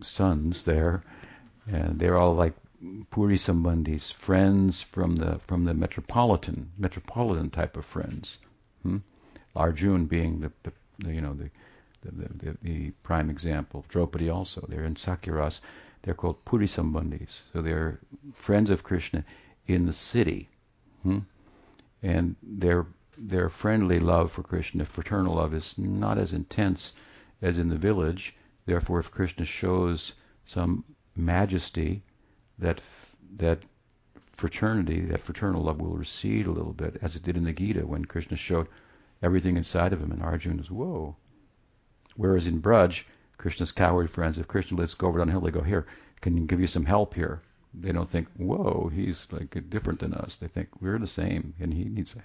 sons 0.03 0.63
there, 0.63 1.03
and 1.71 1.99
they're 1.99 2.17
all 2.17 2.35
like 2.35 2.55
Puri 3.11 3.37
Sambandhis, 3.37 4.13
friends 4.13 4.83
from 4.83 5.17
the 5.17 5.39
from 5.41 5.65
the 5.65 5.75
metropolitan 5.75 6.71
metropolitan 6.79 7.51
type 7.51 7.77
of 7.77 7.85
friends. 7.85 8.39
Hmm? 8.83 8.99
Arjun 9.55 10.07
being 10.07 10.41
the, 10.41 10.53
the, 10.63 10.73
the 10.99 11.15
you 11.15 11.21
know 11.21 11.35
the 11.35 11.51
the, 12.03 12.11
the 12.13 12.59
the, 12.63 12.91
prime 13.03 13.31
example. 13.31 13.85
Draupadi 13.89 14.29
also. 14.29 14.65
They're 14.69 14.85
in 14.85 14.95
sakhya 14.95 15.35
rasa. 15.35 15.61
They're 16.03 16.15
called 16.15 16.45
Puri 16.45 16.67
Sambandhis. 16.67 17.43
So 17.53 17.61
they're 17.63 18.01
friends 18.33 18.71
of 18.71 18.83
Krishna 18.83 19.25
in 19.67 19.87
the 19.87 19.93
city. 19.93 20.49
Hmm? 21.03 21.21
And 22.03 22.37
their 22.43 22.87
their 23.17 23.49
friendly 23.49 23.99
love 23.99 24.31
for 24.31 24.43
Krishna, 24.43 24.85
fraternal 24.85 25.35
love, 25.35 25.53
is 25.53 25.77
not 25.77 26.19
as 26.19 26.33
intense 26.33 26.93
as 27.43 27.59
in 27.59 27.69
the 27.69 27.77
village. 27.77 28.37
Therefore, 28.65 29.01
if 29.01 29.11
Krishna 29.11 29.45
shows 29.45 30.13
some 30.45 30.85
majesty 31.17 32.03
that 32.59 32.81
that 33.37 33.63
fraternity, 34.37 35.01
that 35.01 35.21
fraternal 35.21 35.63
love 35.63 35.81
will 35.81 35.97
recede 35.97 36.47
a 36.47 36.53
little 36.53 36.73
bit, 36.73 36.97
as 37.03 37.17
it 37.17 37.25
did 37.25 37.37
in 37.37 37.45
the 37.45 37.53
Gita 37.53 37.87
when 37.87 38.05
Krishna 38.05 38.37
showed 38.37 38.69
everything 39.21 39.57
inside 39.57 39.93
of 39.93 40.01
him, 40.01 40.13
and 40.13 40.23
Arjuna 40.23 40.59
was 40.59 40.71
whoa. 40.71 41.17
Whereas 42.19 42.49
in 42.49 42.61
Braj, 42.61 43.05
Krishna's 43.37 43.71
cowherd 43.71 44.11
friends, 44.11 44.39
if 44.39 44.49
Krishna 44.49 44.77
lets 44.77 44.95
go 44.95 45.07
over 45.07 45.19
downhill, 45.19 45.41
they 45.41 45.53
go 45.53 45.63
here. 45.63 45.87
Can 46.21 46.37
you 46.37 46.45
give 46.47 46.61
you 46.61 46.67
some 46.67 46.85
help 46.85 47.15
here? 47.15 47.41
They 47.73 47.93
don't 47.93 48.11
think, 48.11 48.27
whoa, 48.37 48.91
he's 48.93 49.29
like 49.31 49.71
different 49.71 50.01
than 50.01 50.15
us. 50.15 50.35
They 50.35 50.49
think 50.49 50.69
we're 50.81 50.99
the 50.99 51.07
same, 51.07 51.55
and 51.61 51.73
he 51.73 51.85
needs 51.85 52.15
help. 52.15 52.25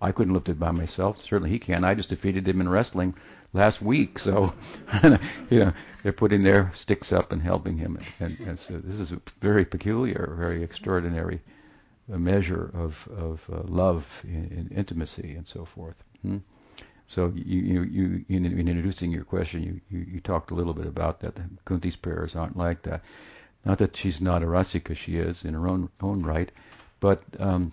I 0.00 0.12
couldn't 0.12 0.32
lift 0.32 0.48
it 0.48 0.60
by 0.60 0.70
myself. 0.70 1.20
Certainly 1.20 1.50
he 1.50 1.58
can. 1.58 1.84
I 1.84 1.94
just 1.94 2.10
defeated 2.10 2.46
him 2.46 2.60
in 2.60 2.68
wrestling 2.68 3.16
last 3.52 3.82
week. 3.82 4.20
So, 4.20 4.54
you 5.50 5.58
know, 5.58 5.72
they're 6.04 6.12
putting 6.12 6.44
their 6.44 6.70
sticks 6.76 7.12
up 7.12 7.32
and 7.32 7.42
helping 7.42 7.78
him. 7.78 7.98
And, 8.20 8.38
and 8.38 8.56
so 8.56 8.78
this 8.78 9.00
is 9.00 9.10
a 9.10 9.20
very 9.40 9.64
peculiar, 9.64 10.36
very 10.38 10.62
extraordinary 10.62 11.40
measure 12.06 12.70
of, 12.74 13.08
of 13.08 13.42
uh, 13.52 13.62
love 13.64 14.22
and, 14.22 14.70
intimacy 14.70 15.34
and 15.34 15.48
so 15.48 15.64
forth. 15.64 16.04
Hmm? 16.22 16.38
So 17.08 17.32
you, 17.34 17.60
you, 17.60 17.82
you 17.82 18.24
in, 18.28 18.44
in, 18.44 18.68
introducing 18.68 19.12
your 19.12 19.24
question, 19.24 19.62
you, 19.62 19.80
you, 19.90 20.06
you, 20.14 20.20
talked 20.20 20.50
a 20.50 20.54
little 20.54 20.74
bit 20.74 20.86
about 20.86 21.20
that. 21.20 21.36
Kunti's 21.64 21.94
prayers 21.94 22.34
aren't 22.34 22.56
like 22.56 22.82
that. 22.82 23.02
Not 23.64 23.78
that 23.78 23.96
she's 23.96 24.20
not 24.20 24.42
a 24.42 24.46
rasika, 24.46 24.96
she 24.96 25.16
is 25.16 25.44
in 25.44 25.54
her 25.54 25.68
own 25.68 25.88
own 26.00 26.22
right, 26.22 26.50
but 26.98 27.22
um, 27.38 27.72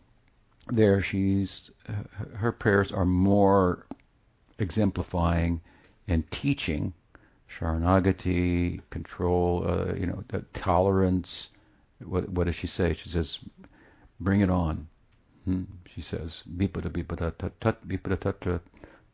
there 0.68 1.02
she's 1.02 1.72
uh, 1.90 2.36
her 2.36 2.52
prayers 2.52 2.92
are 2.92 3.06
more 3.06 3.86
exemplifying 4.60 5.62
and 6.08 6.30
teaching 6.30 6.94
sharanagati, 7.50 8.82
control, 8.90 9.64
uh, 9.68 9.94
you 9.94 10.06
know, 10.06 10.24
tolerance. 10.54 11.50
What 12.04 12.30
what 12.30 12.46
does 12.46 12.56
she 12.56 12.68
say? 12.68 12.94
She 12.94 13.10
says, 13.10 13.40
"Bring 14.20 14.42
it 14.42 14.50
on." 14.50 14.88
Hmm? 15.46 15.64
She 15.94 16.02
says, 16.02 16.44
"Bipada 16.48 16.90
bipada 16.90 17.36
tat 17.38 17.60
tat 17.60 17.88
bipada 17.88 18.20
tat 18.20 18.42
tat 18.42 18.42
tat." 18.42 18.62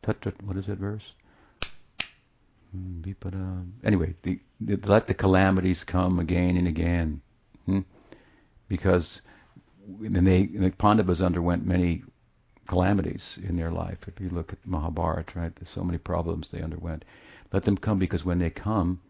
What 0.04 0.56
is 0.56 0.66
that 0.66 0.78
verse? 0.78 1.12
Hmm. 2.72 3.02
Anyway, 3.84 4.14
the, 4.22 4.38
the, 4.60 4.76
let 4.86 5.06
the 5.06 5.14
calamities 5.14 5.84
come 5.84 6.18
again 6.18 6.56
and 6.56 6.68
again, 6.68 7.20
hmm? 7.66 7.80
because 8.68 9.20
and 10.02 10.26
they 10.26 10.46
the 10.46 10.70
Pandavas 10.70 11.20
underwent 11.20 11.66
many 11.66 12.04
calamities 12.68 13.38
in 13.42 13.56
their 13.56 13.70
life. 13.70 13.98
If 14.06 14.20
you 14.20 14.30
look 14.30 14.52
at 14.52 14.64
Mahabharata, 14.64 15.38
right, 15.38 15.56
there's 15.56 15.68
so 15.68 15.82
many 15.82 15.98
problems 15.98 16.48
they 16.48 16.62
underwent. 16.62 17.04
Let 17.52 17.64
them 17.64 17.76
come 17.76 17.98
because 17.98 18.24
when 18.24 18.38
they 18.38 18.50
come, 18.50 19.00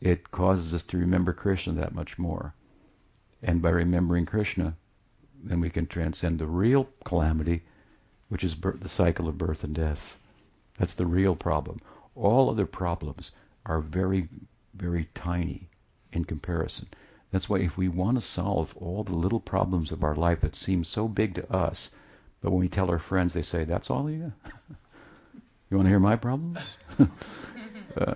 it 0.00 0.30
causes 0.30 0.74
us 0.74 0.84
to 0.84 0.98
remember 0.98 1.32
Krishna 1.32 1.72
that 1.74 1.94
much 1.94 2.18
more. 2.18 2.54
And 3.42 3.60
by 3.60 3.70
remembering 3.70 4.26
Krishna, 4.26 4.76
then 5.42 5.60
we 5.60 5.70
can 5.70 5.86
transcend 5.86 6.38
the 6.38 6.46
real 6.46 6.88
calamity, 7.04 7.62
which 8.32 8.44
is 8.44 8.54
birth, 8.54 8.80
the 8.80 8.88
cycle 8.88 9.28
of 9.28 9.36
birth 9.36 9.62
and 9.62 9.74
death. 9.74 10.16
That's 10.78 10.94
the 10.94 11.04
real 11.04 11.36
problem. 11.36 11.80
All 12.14 12.48
other 12.48 12.64
problems 12.64 13.30
are 13.66 13.82
very, 13.82 14.26
very 14.72 15.10
tiny 15.12 15.68
in 16.14 16.24
comparison. 16.24 16.88
That's 17.30 17.50
why 17.50 17.58
if 17.58 17.76
we 17.76 17.88
want 17.88 18.16
to 18.16 18.22
solve 18.22 18.74
all 18.78 19.04
the 19.04 19.14
little 19.14 19.38
problems 19.38 19.92
of 19.92 20.02
our 20.02 20.14
life 20.14 20.40
that 20.40 20.56
seem 20.56 20.82
so 20.82 21.08
big 21.08 21.34
to 21.34 21.52
us, 21.52 21.90
but 22.40 22.50
when 22.50 22.60
we 22.60 22.70
tell 22.70 22.90
our 22.90 22.98
friends, 22.98 23.34
they 23.34 23.42
say, 23.42 23.64
"That's 23.64 23.90
all 23.90 24.10
you 24.10 24.32
got." 24.42 24.52
you 25.70 25.76
want 25.76 25.84
to 25.84 25.90
hear 25.90 26.00
my 26.00 26.16
problems? 26.16 26.58
uh, 27.98 28.14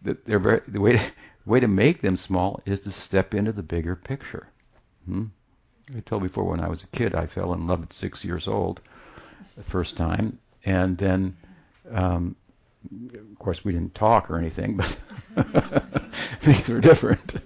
very, 0.00 0.60
the 0.68 0.80
way 0.80 0.92
to, 0.92 1.10
way 1.44 1.58
to 1.58 1.66
make 1.66 2.02
them 2.02 2.16
small 2.16 2.60
is 2.66 2.78
to 2.80 2.92
step 2.92 3.34
into 3.34 3.50
the 3.50 3.64
bigger 3.64 3.96
picture. 3.96 4.46
Hmm? 5.06 5.24
I 5.92 5.98
told 6.00 6.22
before 6.22 6.44
when 6.44 6.60
I 6.60 6.68
was 6.68 6.84
a 6.84 6.96
kid, 6.96 7.16
I 7.16 7.26
fell 7.26 7.52
in 7.52 7.66
love 7.66 7.82
at 7.82 7.92
six 7.92 8.24
years 8.24 8.46
old, 8.46 8.80
the 9.56 9.62
first 9.62 9.96
time, 9.96 10.38
and 10.64 10.96
then, 10.98 11.36
um, 11.90 12.36
of 13.14 13.38
course, 13.38 13.64
we 13.64 13.72
didn't 13.72 13.94
talk 13.94 14.30
or 14.30 14.38
anything, 14.38 14.76
but 14.76 14.98
things 16.40 16.68
were 16.68 16.80
different 16.80 17.36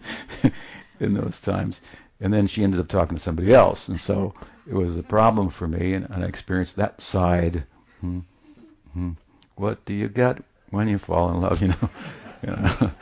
in 1.00 1.14
those 1.14 1.40
times. 1.40 1.80
And 2.20 2.32
then 2.32 2.46
she 2.46 2.62
ended 2.62 2.80
up 2.80 2.88
talking 2.88 3.16
to 3.16 3.22
somebody 3.22 3.54
else, 3.54 3.88
and 3.88 3.98
so 3.98 4.34
it 4.66 4.74
was 4.74 4.96
a 4.96 5.02
problem 5.02 5.48
for 5.48 5.66
me, 5.66 5.94
and, 5.94 6.08
and 6.10 6.22
I 6.22 6.26
experienced 6.26 6.76
that 6.76 7.00
side. 7.00 7.64
Hmm. 8.00 8.20
Hmm. 8.92 9.12
What 9.56 9.84
do 9.84 9.94
you 9.94 10.08
get 10.08 10.42
when 10.70 10.88
you 10.88 10.98
fall 10.98 11.30
in 11.30 11.40
love? 11.40 11.62
You 12.42 12.56
know, 12.56 12.56
you 12.56 12.56
know 12.56 12.92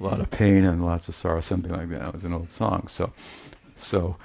a 0.00 0.04
lot 0.04 0.20
of 0.20 0.30
pain 0.30 0.64
and 0.64 0.84
lots 0.84 1.08
of 1.08 1.14
sorrow, 1.14 1.40
something 1.40 1.72
like 1.72 1.90
that. 1.90 2.08
It 2.08 2.14
was 2.14 2.24
an 2.24 2.32
old 2.32 2.50
song. 2.50 2.88
So, 2.88 3.12
so, 3.76 4.16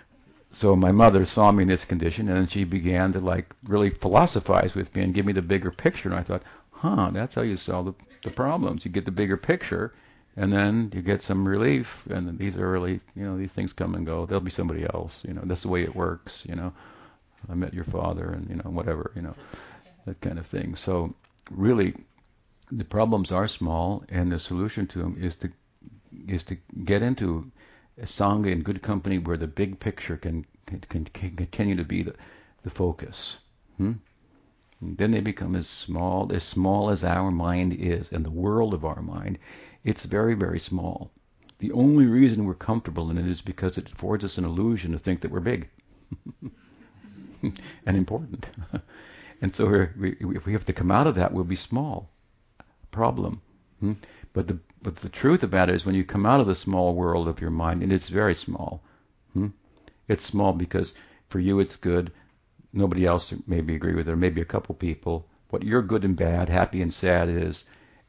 so 0.56 0.74
my 0.74 0.94
mother 0.94 1.26
saw 1.26 1.52
me 1.52 1.64
in 1.64 1.68
this 1.68 1.84
condition, 1.84 2.30
and 2.30 2.50
she 2.50 2.64
began 2.64 3.12
to 3.12 3.20
like 3.20 3.54
really 3.66 3.90
philosophize 3.90 4.74
with 4.74 4.96
me 4.96 5.04
and 5.04 5.14
give 5.14 5.26
me 5.26 5.34
the 5.34 5.42
bigger 5.42 5.70
picture. 5.70 6.08
And 6.08 6.18
I 6.18 6.24
thought, 6.24 6.44
huh, 6.72 7.10
that's 7.12 7.36
how 7.36 7.42
you 7.42 7.58
solve 7.58 7.88
the, 7.88 7.94
the 8.24 8.30
problems. 8.30 8.86
You 8.86 8.92
get 8.92 9.04
the 9.04 9.12
bigger 9.12 9.36
picture, 9.36 9.94
and 10.38 10.54
then 10.54 10.94
you 10.96 11.02
get 11.02 11.22
some 11.22 11.46
relief, 11.46 12.08
and 12.10 12.40
these 12.40 12.56
are 12.56 12.72
really, 12.72 13.02
you 13.18 13.26
know, 13.26 13.38
these 13.38 13.52
things 13.52 13.74
come 13.74 13.96
and 13.96 14.06
go. 14.06 14.26
There'll 14.26 14.40
be 14.40 14.50
somebody 14.50 14.86
else, 14.86 15.20
you 15.28 15.34
know. 15.34 15.42
That's 15.44 15.64
the 15.64 15.68
way 15.68 15.84
it 15.84 15.94
works, 15.94 16.44
you 16.46 16.56
know. 16.56 16.72
I 17.50 17.54
met 17.54 17.74
your 17.74 17.84
father, 17.84 18.32
and 18.32 18.50
you 18.50 18.56
know, 18.56 18.70
whatever, 18.70 19.12
you 19.14 19.24
know, 19.24 19.36
that 20.06 20.22
kind 20.22 20.40
of 20.40 20.46
thing. 20.48 20.76
So, 20.76 21.14
really, 21.52 21.96
the 22.72 22.86
problems 22.86 23.34
are 23.34 23.50
small, 23.50 24.06
and 24.08 24.32
the 24.32 24.40
solution 24.40 24.88
to 24.88 25.00
them 25.00 25.18
is 25.20 25.36
to 25.36 25.50
is 26.30 26.44
to 26.44 26.56
get 26.86 27.02
into 27.02 27.52
sangha 28.02 28.52
in 28.52 28.62
good 28.62 28.82
company 28.82 29.18
where 29.18 29.38
the 29.38 29.48
big 29.48 29.80
picture 29.80 30.18
can 30.18 30.46
can, 30.66 30.80
can, 30.82 31.06
can 31.06 31.36
continue 31.36 31.76
to 31.76 31.84
be 31.84 32.04
the 32.04 32.16
the 32.64 32.70
focus. 32.70 33.38
Hmm? 33.78 33.94
then 34.82 35.12
they 35.12 35.22
become 35.22 35.56
as 35.56 35.68
small, 35.68 36.32
as 36.34 36.44
small 36.44 36.90
as 36.90 37.04
our 37.04 37.32
mind 37.32 37.74
is, 37.74 38.10
and 38.12 38.26
the 38.26 38.32
world 38.32 38.74
of 38.74 38.86
our 38.86 39.02
mind. 39.02 39.40
It's 39.84 40.04
very, 40.04 40.36
very 40.36 40.60
small. 40.60 41.12
The 41.60 41.72
only 41.72 42.06
reason 42.06 42.46
we're 42.46 42.56
comfortable 42.56 43.10
in 43.10 43.18
it 43.18 43.28
is 43.28 43.42
because 43.42 43.78
it 43.78 43.92
affords 43.92 44.24
us 44.24 44.38
an 44.38 44.46
illusion 44.46 44.92
to 44.92 45.00
think 45.00 45.22
that 45.22 45.32
we're 45.32 45.40
big 45.40 45.70
and 47.42 47.98
important. 47.98 48.48
and 49.42 49.56
so 49.56 49.88
we, 49.98 50.18
if 50.20 50.46
we 50.46 50.54
have 50.54 50.66
to 50.66 50.74
come 50.74 50.92
out 50.92 51.08
of 51.08 51.16
that, 51.16 51.34
we'll 51.34 51.46
be 51.46 51.56
small. 51.56 52.10
Problem. 52.92 53.42
Hmm? 53.80 53.94
But 54.34 54.48
the 54.48 54.60
but 54.86 54.98
the 54.98 55.10
truth 55.10 55.42
about 55.42 55.68
it 55.68 55.74
is, 55.74 55.84
when 55.84 55.96
you 55.96 56.04
come 56.04 56.28
out 56.28 56.40
of 56.40 56.46
the 56.46 56.54
small 56.54 56.94
world 56.94 57.28
of 57.28 57.42
your 57.42 57.50
mind, 57.50 57.82
and 57.82 57.92
it's 57.92 58.08
very 58.08 58.36
small. 58.36 58.84
Hmm? 59.34 59.48
It's 60.08 60.24
small 60.24 60.54
because 60.54 60.94
for 61.28 61.40
you 61.40 61.60
it's 61.60 61.76
good, 61.76 62.12
nobody 62.72 63.04
else 63.04 63.34
maybe 63.48 63.74
agree 63.74 63.96
with 63.96 64.08
it, 64.08 64.12
or 64.12 64.16
maybe 64.16 64.42
a 64.42 64.46
couple 64.46 64.76
people. 64.76 65.28
What 65.50 65.64
your 65.64 65.82
good 65.82 66.06
and 66.06 66.16
bad, 66.16 66.50
happy 66.50 66.84
and 66.84 66.94
sad 66.94 67.30
is, 67.30 67.66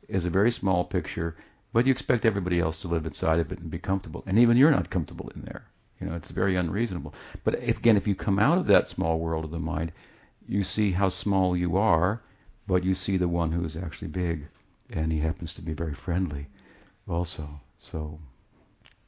is 0.07 0.27
a 0.27 0.31
very 0.31 0.51
small 0.51 0.85
picture, 0.85 1.35
but 1.73 1.87
you 1.87 1.93
expect 1.93 2.27
everybody 2.27 2.61
else 2.61 2.83
to 2.83 2.89
live 2.89 3.07
inside 3.07 3.39
of 3.39 3.51
it 3.51 3.61
and 3.61 3.71
be 3.71 3.79
comfortable. 3.79 4.23
And 4.27 4.39
even 4.39 4.59
you're 4.59 4.71
not 4.71 4.91
comfortable 4.91 5.33
in 5.35 5.41
there. 5.47 5.65
You 5.99 6.09
know, 6.09 6.15
it's 6.15 6.31
very 6.31 6.57
unreasonable. 6.57 7.15
But 7.43 7.55
if, 7.63 7.79
again, 7.79 7.97
if 7.97 8.07
you 8.07 8.15
come 8.15 8.39
out 8.39 8.59
of 8.59 8.67
that 8.67 8.91
small 8.91 9.19
world 9.19 9.47
of 9.47 9.51
the 9.51 9.59
mind, 9.59 9.93
you 10.47 10.63
see 10.63 10.93
how 10.93 11.09
small 11.09 11.57
you 11.57 11.79
are, 11.79 12.21
but 12.67 12.85
you 12.85 12.95
see 12.95 13.17
the 13.17 13.29
one 13.29 13.53
who 13.53 13.65
is 13.65 13.77
actually 13.77 14.09
big, 14.09 14.47
and 14.91 15.11
he 15.11 15.21
happens 15.21 15.55
to 15.55 15.63
be 15.63 15.73
very 15.73 15.95
friendly 15.95 16.49
also. 17.09 17.49
So 17.79 18.19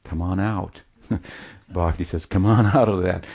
come 0.03 0.21
on 0.21 0.39
out. 0.39 0.81
Bhakti 1.69 2.03
says, 2.03 2.25
come 2.25 2.45
on 2.45 2.65
out 2.67 2.89
of 2.89 3.03
that 3.03 3.25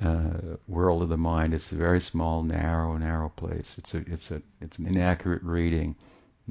uh, 0.00 0.56
world 0.68 1.02
of 1.02 1.08
the 1.08 1.16
mind. 1.16 1.54
It's 1.54 1.72
a 1.72 1.76
very 1.76 2.00
small, 2.00 2.42
narrow, 2.42 2.96
narrow 2.96 3.28
place. 3.28 3.76
It's 3.78 3.94
a, 3.94 3.98
it's 4.06 4.30
a, 4.30 4.42
it's 4.60 4.78
an 4.78 4.86
inaccurate 4.86 5.42
reading 5.42 5.96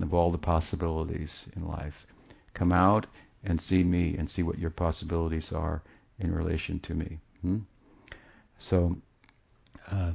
of 0.02 0.14
all 0.14 0.32
the 0.32 0.38
possibilities 0.38 1.46
in 1.56 1.68
life. 1.68 2.08
Come 2.54 2.72
out 2.72 3.06
and 3.44 3.60
see 3.60 3.84
me 3.84 4.16
and 4.18 4.30
see 4.30 4.44
what 4.44 4.60
your 4.60 4.70
possibilities 4.70 5.52
are 5.52 5.84
in 6.20 6.34
relation 6.34 6.80
to 6.80 6.94
me. 6.94 7.20
Hmm? 7.42 7.60
So, 8.58 8.96
uh, 9.92 10.14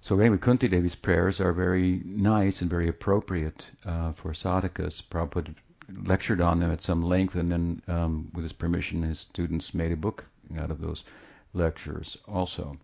so 0.00 0.18
anyway, 0.20 0.38
Kunti 0.38 0.68
Devi's 0.68 0.94
prayers 0.94 1.40
are 1.40 1.52
very 1.52 2.00
nice 2.04 2.60
and 2.60 2.70
very 2.70 2.88
appropriate 2.88 3.64
uh, 3.84 4.12
for 4.12 4.32
sadhakas. 4.32 5.02
Prabhupada 5.02 5.54
lectured 5.92 6.40
on 6.40 6.60
them 6.60 6.70
at 6.70 6.82
some 6.82 7.02
length, 7.02 7.34
and 7.34 7.50
then, 7.50 7.82
um, 7.88 8.30
with 8.34 8.44
his 8.44 8.52
permission, 8.52 9.02
his 9.02 9.20
students 9.20 9.74
made 9.74 9.92
a 9.92 9.96
book 9.96 10.24
out 10.58 10.70
of 10.70 10.80
those 10.80 11.04
lectures 11.52 12.16
also. 12.26 12.76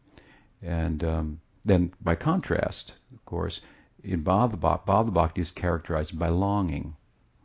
And 0.63 1.03
um, 1.03 1.41
then, 1.65 1.93
by 2.01 2.15
contrast, 2.15 2.95
of 3.13 3.25
course, 3.25 3.61
in 4.03 4.23
Bhava 4.23 5.13
Bhakti 5.13 5.41
is 5.41 5.51
characterized 5.51 6.19
by 6.19 6.29
longing. 6.29 6.97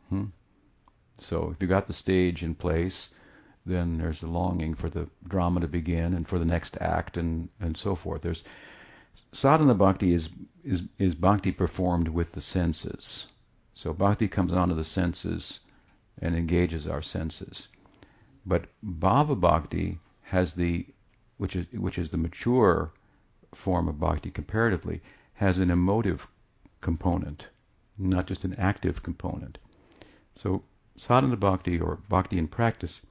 Hmm? 0.08 0.26
So 1.18 1.50
if 1.50 1.60
you 1.60 1.68
got 1.68 1.86
the 1.86 1.92
stage 1.92 2.42
in 2.42 2.54
place, 2.54 3.10
then 3.66 3.98
there's 3.98 4.22
a 4.22 4.28
longing 4.28 4.74
for 4.74 4.88
the 4.88 5.08
drama 5.26 5.60
to 5.60 5.68
begin 5.68 6.14
and 6.14 6.26
for 6.26 6.38
the 6.38 6.44
next 6.44 6.78
act 6.80 7.16
and, 7.16 7.48
and 7.60 7.76
so 7.76 7.94
forth. 7.94 8.22
There's 8.22 8.44
sadhana 9.32 9.74
bhakti 9.74 10.14
is, 10.14 10.30
is 10.64 10.82
is 10.98 11.14
bhakti 11.14 11.52
performed 11.52 12.08
with 12.08 12.32
the 12.32 12.40
senses. 12.40 13.26
So 13.80 13.92
bhakti 13.92 14.26
comes 14.26 14.52
onto 14.52 14.74
the 14.74 14.82
senses 14.82 15.60
and 16.20 16.34
engages 16.34 16.88
our 16.88 17.00
senses. 17.00 17.68
But 18.44 18.64
bhava 18.82 19.36
bhakti 19.36 20.00
has 20.22 20.54
the 20.54 20.84
which 21.36 21.54
is 21.54 21.66
which 21.72 21.96
is 21.96 22.10
the 22.10 22.16
mature 22.16 22.92
form 23.54 23.86
of 23.86 24.00
bhakti 24.00 24.32
comparatively 24.32 25.00
has 25.34 25.58
an 25.58 25.70
emotive 25.70 26.26
component, 26.80 27.46
not 27.96 28.26
just 28.26 28.44
an 28.44 28.54
active 28.54 29.04
component. 29.04 29.58
So 30.34 30.64
sadhana 30.96 31.36
bhakti 31.36 31.80
or 31.80 32.00
bhakti 32.08 32.36
in 32.36 32.48
practice 32.48 33.02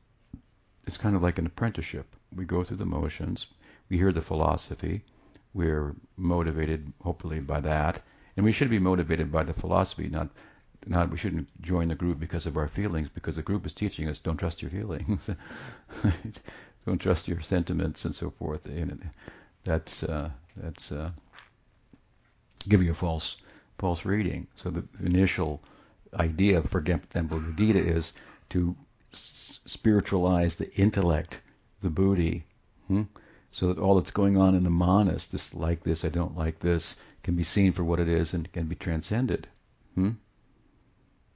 is 0.86 0.98
kind 0.98 1.16
of 1.16 1.24
like 1.24 1.40
an 1.40 1.46
apprenticeship. 1.46 2.14
We 2.36 2.44
go 2.44 2.66
through 2.66 2.76
the 2.76 2.86
motions, 2.86 3.48
we 3.88 3.96
hear 3.98 4.12
the 4.12 4.22
philosophy, 4.22 5.06
we're 5.54 5.96
motivated 6.18 6.92
hopefully 7.00 7.40
by 7.40 7.62
that, 7.62 8.04
and 8.36 8.44
we 8.44 8.52
should 8.52 8.70
be 8.70 8.80
motivated 8.80 9.32
by 9.32 9.44
the 9.44 9.54
philosophy, 9.54 10.10
not 10.10 10.30
not 10.86 11.12
we 11.12 11.18
shouldn't 11.18 11.62
join 11.62 11.88
the 11.90 11.96
group 11.96 12.20
because 12.20 12.46
of 12.46 12.58
our 12.58 12.68
feelings, 12.68 13.10
because 13.10 13.36
the 13.36 13.42
group 13.42 13.66
is 13.66 13.74
teaching 13.74 14.08
us 14.08 14.20
don't 14.20 14.38
trust 14.38 14.62
your 14.62 14.72
feelings, 14.72 15.30
don't 16.86 17.00
trust 17.00 17.28
your 17.28 17.42
sentiments 17.42 18.06
and 18.06 18.16
so 18.16 18.30
forth. 18.30 18.66
And 18.66 19.10
that's 19.64 20.04
uh, 20.04 20.30
that's 20.56 20.92
uh, 20.92 21.12
you 22.84 22.92
a 22.92 22.96
false 22.96 23.38
false 23.78 24.06
reading. 24.06 24.48
So 24.56 24.70
the 24.70 24.84
initial 25.04 25.62
idea, 26.14 26.62
for 26.62 26.82
the 27.40 27.54
Gita 27.54 27.80
is 27.80 28.14
to 28.50 28.76
s- 29.14 29.60
spiritualize 29.66 30.56
the 30.56 30.74
intellect, 30.76 31.42
the 31.82 31.90
buddhi, 31.90 32.46
hmm? 32.88 33.04
so 33.52 33.68
that 33.68 33.80
all 33.80 33.96
that's 33.96 34.12
going 34.12 34.38
on 34.38 34.56
in 34.56 34.64
the 34.64 34.70
manas, 34.70 35.28
this 35.28 35.54
like 35.54 35.84
this, 35.84 36.06
I 36.06 36.10
don't 36.10 36.38
like 36.38 36.60
this, 36.60 36.96
can 37.24 37.36
be 37.36 37.44
seen 37.44 37.74
for 37.74 37.84
what 37.84 38.00
it 38.00 38.08
is 38.08 38.34
and 38.34 38.52
can 38.52 38.68
be 38.68 38.76
transcended. 38.76 39.48
Hmm? 39.96 40.12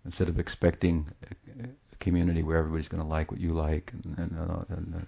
Instead 0.06 0.30
of 0.30 0.40
expecting 0.40 1.08
a, 1.30 1.68
community 2.00 2.42
where 2.42 2.58
everybody's 2.58 2.88
going 2.88 3.02
to 3.02 3.08
like 3.08 3.32
what 3.32 3.40
you 3.40 3.54
like, 3.54 3.94
and, 3.94 4.18
and, 4.18 4.40
uh, 4.40 4.64
and 4.70 4.96
uh, 4.96 5.06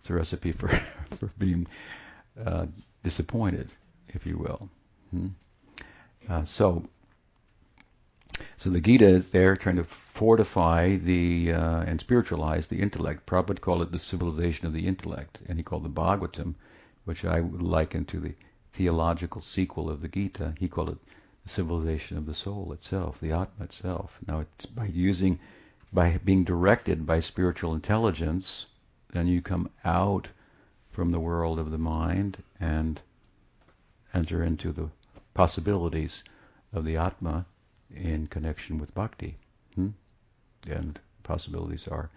it's 0.00 0.10
a 0.10 0.14
recipe 0.14 0.52
for 0.52 0.68
for 1.10 1.30
being 1.38 1.66
uh, 2.44 2.66
disappointed, 3.02 3.70
if 4.08 4.26
you 4.26 4.38
will. 4.38 4.68
Hmm? 5.10 5.28
Uh, 6.28 6.44
so, 6.44 6.84
so 8.56 8.70
the 8.70 8.80
Gita 8.80 9.08
is 9.08 9.30
there 9.30 9.56
trying 9.56 9.76
to 9.76 9.84
fortify 9.84 10.96
the 10.96 11.52
uh, 11.52 11.82
and 11.82 12.00
spiritualize 12.00 12.66
the 12.66 12.80
intellect. 12.80 13.26
Prabhupada 13.26 13.60
called 13.60 13.82
it 13.82 13.92
the 13.92 13.98
civilization 13.98 14.66
of 14.66 14.72
the 14.72 14.86
intellect, 14.86 15.38
and 15.46 15.58
he 15.58 15.62
called 15.62 15.84
the 15.84 15.90
Bhagavatam, 15.90 16.54
which 17.04 17.24
I 17.24 17.40
would 17.40 17.62
liken 17.62 18.04
to 18.06 18.20
the 18.20 18.34
theological 18.72 19.40
sequel 19.40 19.90
of 19.90 20.00
the 20.00 20.08
Gita. 20.08 20.54
He 20.58 20.68
called 20.68 20.90
it 20.90 20.98
civilization 21.48 22.16
of 22.16 22.26
the 22.26 22.34
soul 22.34 22.72
itself, 22.72 23.18
the 23.20 23.32
Atma 23.32 23.64
itself. 23.64 24.18
Now, 24.26 24.40
it's 24.40 24.66
by 24.66 24.86
using, 24.86 25.40
by 25.92 26.18
being 26.24 26.44
directed 26.44 27.06
by 27.06 27.20
spiritual 27.20 27.74
intelligence, 27.74 28.66
then 29.12 29.26
you 29.26 29.40
come 29.40 29.70
out 29.84 30.28
from 30.90 31.10
the 31.10 31.20
world 31.20 31.58
of 31.58 31.70
the 31.70 31.78
mind 31.78 32.42
and 32.60 33.00
enter 34.12 34.42
into 34.42 34.72
the 34.72 34.88
possibilities 35.34 36.24
of 36.72 36.84
the 36.84 36.96
Atma 36.96 37.46
in 37.94 38.26
connection 38.26 38.78
with 38.78 38.94
bhakti. 38.94 39.36
Hmm? 39.74 39.90
And 40.68 40.98
possibilities 41.22 41.88
are 41.88 42.10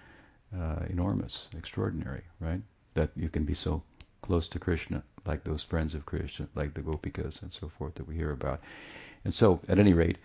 uh, 0.57 0.85
enormous, 0.89 1.47
extraordinary, 1.57 2.23
right? 2.39 2.61
That 2.93 3.11
you 3.15 3.29
can 3.29 3.43
be 3.43 3.53
so 3.53 3.83
close 4.21 4.47
to 4.49 4.59
Krishna, 4.59 5.03
like 5.25 5.43
those 5.43 5.63
friends 5.63 5.93
of 5.93 6.05
Krishna, 6.05 6.47
like 6.55 6.73
the 6.73 6.81
Gopikas 6.81 7.41
and 7.41 7.51
so 7.53 7.69
forth 7.77 7.95
that 7.95 8.07
we 8.07 8.15
hear 8.15 8.31
about. 8.31 8.61
And 9.23 9.33
so, 9.33 9.61
at 9.67 9.79
any 9.79 9.93
rate, 9.93 10.17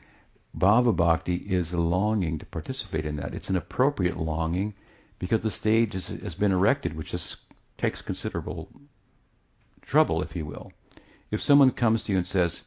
Bhava 0.56 0.94
Bhakti 0.94 1.36
is 1.36 1.72
a 1.72 1.80
longing 1.80 2.38
to 2.38 2.46
participate 2.46 3.04
in 3.04 3.16
that. 3.16 3.34
It's 3.34 3.50
an 3.50 3.56
appropriate 3.56 4.16
longing 4.16 4.74
because 5.18 5.40
the 5.40 5.50
stage 5.50 5.94
is, 5.94 6.08
has 6.08 6.34
been 6.34 6.52
erected, 6.52 6.96
which 6.96 7.12
is, 7.12 7.36
takes 7.76 8.00
considerable 8.00 8.68
trouble, 9.82 10.22
if 10.22 10.34
you 10.34 10.46
will. 10.46 10.72
If 11.30 11.42
someone 11.42 11.70
comes 11.70 12.02
to 12.04 12.12
you 12.12 12.18
and 12.18 12.26
says, 12.26 12.62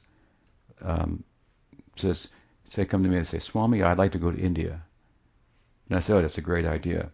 um, 0.81 1.23
says, 1.95 2.27
say, 2.65 2.85
come 2.85 3.03
to 3.03 3.09
me 3.09 3.17
and 3.17 3.27
say, 3.27 3.39
Swami, 3.39 3.81
I'd 3.81 3.97
like 3.97 4.11
to 4.11 4.19
go 4.19 4.31
to 4.31 4.37
India. 4.37 4.81
And 5.89 5.97
I 5.97 5.99
say, 5.99 6.13
oh, 6.13 6.21
that's 6.21 6.37
a 6.37 6.41
great 6.41 6.65
idea. 6.65 7.09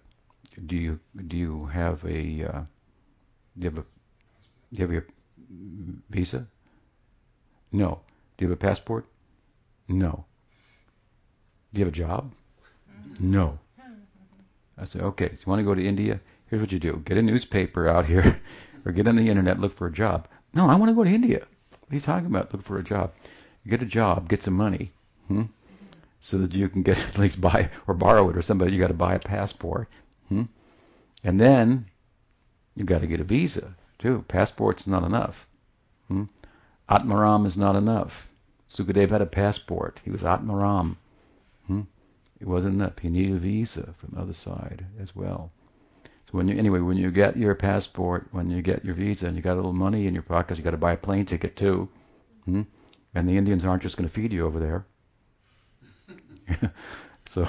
Do 0.66 0.76
you 0.76 1.00
do 1.28 1.38
you 1.38 1.66
have 1.66 2.04
a 2.06 2.44
uh, 2.44 2.62
do 3.58 3.64
you 3.64 3.70
have 3.70 3.78
a 3.78 3.82
do 3.82 3.86
you 4.72 4.82
have 4.82 4.92
your 4.92 5.06
visa? 6.10 6.48
No. 7.72 8.02
Do 8.38 8.46
you 8.46 8.50
have 8.50 8.58
a 8.58 8.62
passport? 8.62 9.06
No. 9.88 10.26
Do 11.74 11.80
you 11.80 11.86
have 11.86 11.94
a 11.94 11.98
job? 11.98 12.32
No. 13.20 13.60
I 14.78 14.86
say, 14.86 15.00
okay, 15.00 15.30
so 15.30 15.42
you 15.46 15.50
want 15.50 15.60
to 15.60 15.64
go 15.64 15.76
to 15.76 15.86
India? 15.86 16.20
Here's 16.48 16.62
what 16.62 16.72
you 16.72 16.80
do. 16.80 17.02
Get 17.06 17.18
a 17.18 17.22
newspaper 17.22 17.88
out 17.88 18.06
here 18.06 18.42
or 18.86 18.92
get 18.92 19.08
on 19.08 19.16
the 19.16 19.30
internet, 19.30 19.60
look 19.60 19.76
for 19.76 19.88
a 19.88 19.92
job. 19.92 20.28
No, 20.54 20.68
I 20.68 20.76
want 20.76 20.90
to 20.90 20.96
go 20.96 21.04
to 21.04 21.10
India. 21.10 21.46
What 21.70 21.92
are 21.92 21.96
you 21.96 22.02
talking 22.02 22.28
about? 22.28 22.54
Look 22.54 22.64
for 22.64 22.78
a 22.78 22.84
job 22.84 23.12
get 23.68 23.82
a 23.82 23.86
job, 23.86 24.30
get 24.30 24.44
some 24.44 24.54
money, 24.54 24.92
hmm? 25.28 25.44
so 26.22 26.38
that 26.38 26.54
you 26.54 26.70
can 26.70 26.84
get 26.84 26.98
at 27.10 27.18
least 27.18 27.42
buy 27.42 27.70
or 27.88 27.94
borrow 27.94 28.30
it 28.30 28.38
or 28.38 28.42
somebody. 28.42 28.74
You 28.74 28.80
got 28.80 28.88
to 28.88 28.94
buy 28.94 29.16
a 29.16 29.20
passport, 29.20 29.90
hmm? 30.30 30.44
and 31.24 31.40
then 31.40 31.88
you 32.76 32.84
got 32.84 33.02
to 33.02 33.08
get 33.08 33.20
a 33.20 33.24
visa 33.24 33.76
too. 34.00 34.24
Passport's 34.28 34.88
not 34.88 35.04
enough. 35.04 35.48
Hmm? 36.08 36.24
Atmaram 36.90 37.46
is 37.46 37.58
not 37.58 37.76
enough. 37.76 38.28
Sukadev 38.72 39.10
had 39.10 39.22
a 39.22 39.26
passport. 39.26 40.00
He 40.04 40.12
was 40.12 40.22
Atmaram. 40.22 40.98
Hmm? 41.68 41.82
It 42.40 42.48
wasn't 42.48 42.76
enough. 42.76 43.00
He 43.00 43.10
needed 43.10 43.38
a 43.38 43.40
visa 43.40 43.94
from 43.98 44.12
the 44.14 44.22
other 44.22 44.34
side 44.34 44.86
as 45.00 45.16
well. 45.16 45.52
So 46.26 46.32
when 46.38 46.48
you 46.48 46.58
anyway, 46.58 46.80
when 46.80 46.98
you 46.98 47.12
get 47.12 47.38
your 47.38 47.56
passport, 47.56 48.28
when 48.32 48.50
you 48.50 48.62
get 48.62 48.84
your 48.84 48.96
visa, 48.96 49.28
and 49.28 49.36
you 49.36 49.42
got 49.42 49.54
a 49.54 49.56
little 49.56 49.74
money 49.74 50.08
in 50.08 50.14
your 50.14 50.24
pocket, 50.24 50.58
you 50.58 50.64
got 50.64 50.72
to 50.72 50.78
buy 50.78 50.94
a 50.94 50.98
plane 50.98 51.26
ticket 51.26 51.56
too. 51.56 51.90
Hmm? 52.46 52.64
And 53.14 53.28
the 53.28 53.38
Indians 53.38 53.64
aren't 53.64 53.84
just 53.84 53.98
going 53.98 54.10
to 54.10 54.14
feed 54.14 54.34
you 54.34 54.46
over 54.46 54.60
there. 54.60 54.86
so, 57.28 57.48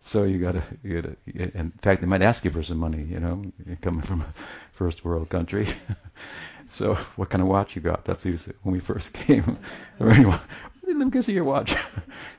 so 0.00 0.24
you 0.24 0.38
got 0.38 0.52
to. 0.52 1.16
In 1.34 1.72
fact, 1.82 2.00
they 2.00 2.06
might 2.06 2.22
ask 2.22 2.44
you 2.44 2.50
for 2.50 2.62
some 2.62 2.78
money. 2.78 3.02
You 3.02 3.20
know, 3.20 3.44
coming 3.82 4.02
from 4.02 4.22
a 4.22 4.34
first 4.72 5.04
world 5.04 5.28
country. 5.28 5.68
so, 6.70 6.94
what 7.16 7.30
kind 7.30 7.42
of 7.42 7.48
watch 7.48 7.76
you 7.76 7.82
got? 7.82 8.04
That's 8.04 8.24
usually 8.24 8.56
when 8.62 8.72
we 8.72 8.80
first 8.80 9.12
came. 9.26 9.58
let 9.98 11.14
me 11.14 11.22
see 11.22 11.32
your 11.32 11.44
watch. 11.44 11.76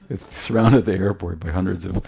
it's 0.10 0.42
surrounded 0.42 0.86
the 0.86 0.94
airport 0.94 1.40
by 1.40 1.50
hundreds 1.50 1.86
of 1.86 2.04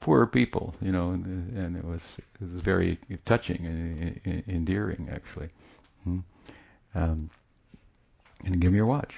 poor 0.00 0.26
people. 0.26 0.74
You 0.80 0.92
know, 0.92 1.10
and, 1.10 1.56
and 1.56 1.76
it 1.76 1.84
was 1.84 2.02
it 2.40 2.52
was 2.52 2.60
very 2.62 2.98
touching 3.24 3.66
and, 3.66 4.20
and 4.24 4.44
endearing 4.48 5.08
actually. 5.12 5.48
Hmm. 6.04 6.18
Um, 6.94 7.30
and 8.44 8.60
give 8.60 8.72
me 8.72 8.76
your 8.76 8.86
watch. 8.86 9.14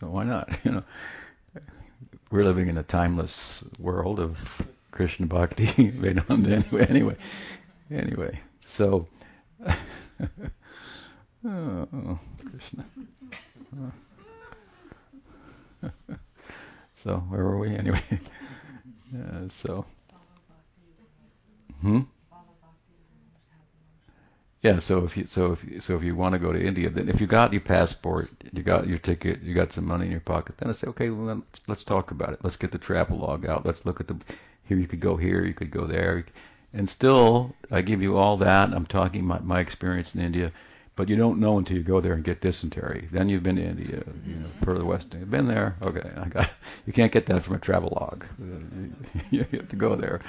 so 0.00 0.08
why 0.08 0.24
not? 0.24 0.48
You 0.64 0.72
know, 0.72 0.82
we're 2.30 2.44
living 2.44 2.68
in 2.68 2.78
a 2.78 2.82
timeless 2.82 3.64
world 3.78 4.20
of 4.20 4.38
Krishna 4.90 5.26
Bhakti 5.26 5.90
Vedanta. 5.90 6.32
Anyway, 6.32 6.86
anyway, 6.88 7.16
anyway. 7.90 8.40
So, 8.66 9.06
Krishna. 11.48 12.84
so 16.96 17.16
where 17.28 17.44
were 17.44 17.58
we 17.58 17.74
anyway? 17.74 18.02
Uh, 19.16 19.48
so, 19.48 19.86
hmm. 21.80 22.00
Yeah, 24.60 24.80
so 24.80 25.04
if 25.04 25.16
you 25.16 25.24
so 25.24 25.52
if 25.52 25.82
so 25.82 25.96
if 25.96 26.02
you 26.02 26.14
want 26.14 26.34
to 26.34 26.38
go 26.38 26.52
to 26.52 26.60
India, 26.60 26.90
then 26.90 27.08
if 27.08 27.20
you 27.20 27.26
got 27.26 27.52
your 27.52 27.62
passport, 27.62 28.28
you 28.52 28.62
got 28.62 28.86
your 28.86 28.98
ticket, 28.98 29.40
you 29.42 29.54
got 29.54 29.72
some 29.72 29.86
money 29.86 30.04
in 30.06 30.10
your 30.10 30.20
pocket, 30.20 30.58
then 30.58 30.68
I 30.68 30.72
say, 30.72 30.88
okay, 30.88 31.08
well, 31.10 31.36
let's, 31.36 31.60
let's 31.68 31.84
talk 31.84 32.10
about 32.10 32.34
it. 32.34 32.40
Let's 32.42 32.56
get 32.56 32.72
the 32.72 32.78
travel 32.78 33.18
log 33.18 33.46
out. 33.46 33.64
Let's 33.64 33.86
look 33.86 34.00
at 34.00 34.08
the 34.08 34.16
here. 34.64 34.76
You 34.76 34.86
could 34.86 35.00
go 35.00 35.16
here, 35.16 35.44
you 35.46 35.54
could 35.54 35.70
go 35.70 35.86
there, 35.86 36.26
and 36.74 36.90
still 36.90 37.54
I 37.70 37.80
give 37.80 38.02
you 38.02 38.18
all 38.18 38.36
that. 38.38 38.74
I'm 38.74 38.84
talking 38.84 39.24
my 39.24 39.38
my 39.38 39.60
experience 39.60 40.14
in 40.14 40.20
India, 40.20 40.52
But 40.98 41.08
you 41.08 41.14
don't 41.14 41.38
know 41.38 41.58
until 41.58 41.76
you 41.76 41.84
go 41.84 42.00
there 42.00 42.14
and 42.14 42.24
get 42.24 42.40
dysentery. 42.40 43.08
Then 43.12 43.28
you've 43.28 43.44
been 43.44 43.54
to 43.54 43.62
India, 43.62 44.02
you 44.26 44.34
know, 44.34 44.48
further 44.64 44.84
west. 44.84 45.14
You've 45.14 45.30
been 45.30 45.46
there. 45.46 45.76
Okay, 45.80 46.10
I 46.16 46.26
got. 46.26 46.50
You 46.86 46.92
can't 46.92 47.12
get 47.12 47.26
that 47.26 47.44
from 47.44 47.54
a 47.54 47.60
travel 47.60 47.90
log. 48.00 48.26
you 49.30 49.44
have 49.52 49.68
to 49.68 49.76
go 49.76 49.94
there. 49.94 50.20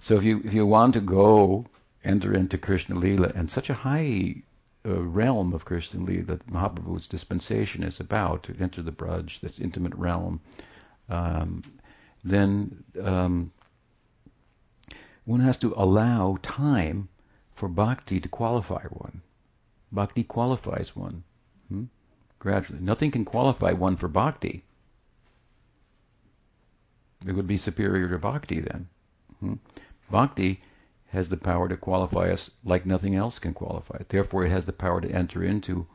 So 0.00 0.18
if 0.18 0.22
you 0.22 0.42
if 0.44 0.52
you 0.52 0.66
want 0.66 0.92
to 0.94 1.00
go 1.00 1.64
enter 2.04 2.34
into 2.34 2.58
Krishna 2.58 2.94
Lila 2.94 3.32
and 3.34 3.50
such 3.50 3.70
a 3.70 3.74
high 3.88 4.42
uh, 4.84 5.00
realm 5.00 5.54
of 5.54 5.64
Krishna 5.64 6.00
Lila 6.00 6.24
that 6.24 6.46
Mahaprabhu's 6.48 7.06
dispensation 7.06 7.82
is 7.84 8.00
about 8.00 8.42
to 8.42 8.56
enter 8.60 8.82
the 8.82 8.92
Braj, 8.92 9.40
this 9.40 9.58
intimate 9.58 9.94
realm, 9.94 10.42
um, 11.08 11.62
then 12.22 12.84
um, 13.02 13.50
one 15.24 15.40
has 15.40 15.56
to 15.56 15.72
allow 15.74 16.36
time 16.42 17.08
for 17.54 17.68
bhakti 17.68 18.20
to 18.20 18.28
qualify 18.28 18.82
one. 18.88 19.21
Bhakti 19.92 20.24
qualifies 20.24 20.96
one 20.96 21.22
hmm? 21.68 21.84
gradually. 22.38 22.80
Nothing 22.80 23.10
can 23.10 23.24
qualify 23.24 23.72
one 23.72 23.96
for 23.96 24.08
bhakti. 24.08 24.64
It 27.26 27.32
would 27.32 27.46
be 27.46 27.58
superior 27.58 28.08
to 28.08 28.18
bhakti 28.18 28.60
then. 28.60 28.88
Hmm? 29.40 29.54
Bhakti 30.10 30.62
has 31.08 31.28
the 31.28 31.36
power 31.36 31.68
to 31.68 31.76
qualify 31.76 32.30
us 32.30 32.50
like 32.64 32.86
nothing 32.86 33.14
else 33.14 33.38
can 33.38 33.52
qualify. 33.52 33.98
Therefore, 34.08 34.46
it 34.46 34.50
has 34.50 34.64
the 34.64 34.72
power 34.72 35.00
to 35.00 35.10
enter 35.10 35.44
into 35.44 35.86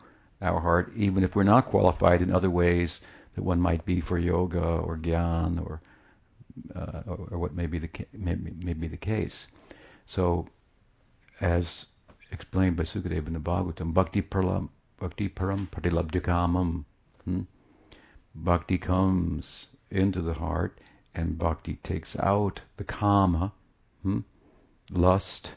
our 0.41 0.59
heart, 0.61 0.93
even 0.95 1.23
if 1.23 1.35
we're 1.35 1.43
not 1.43 1.65
qualified 1.65 2.21
in 2.21 2.31
other 2.31 2.51
ways 2.51 3.01
that 3.33 3.43
one 3.43 3.59
might 3.59 3.83
be 3.83 3.99
for 3.99 4.17
yoga 4.17 4.61
or 4.61 4.95
gyan 4.97 5.59
or 5.59 5.81
uh, 6.75 7.01
or, 7.07 7.27
or, 7.31 7.37
what 7.37 7.53
may 7.53 7.67
be 7.67 7.77
the 7.77 7.87
ca- 7.87 8.07
may, 8.13 8.35
may, 8.35 8.73
be 8.73 8.87
the 8.87 8.97
case. 8.97 9.47
So, 10.07 10.47
as 11.39 11.85
explained 12.31 12.75
by 12.75 12.83
Sukadeva 12.83 13.27
in 13.27 13.33
the 13.33 13.39
Bhagavatam, 13.39 13.93
bhakti 13.93 14.21
param 14.21 14.69
bhakti 14.99 15.29
param 15.29 15.67
pratilabdhikamam. 15.69 16.83
Hmm? 17.25 17.41
Bhakti 18.35 18.77
comes 18.77 19.67
into 19.89 20.21
the 20.21 20.33
heart, 20.33 20.79
and 21.15 21.37
bhakti 21.37 21.75
takes 21.83 22.17
out 22.17 22.61
the 22.77 22.83
kama, 22.83 23.51
hmm? 24.03 24.19
lust 24.91 25.53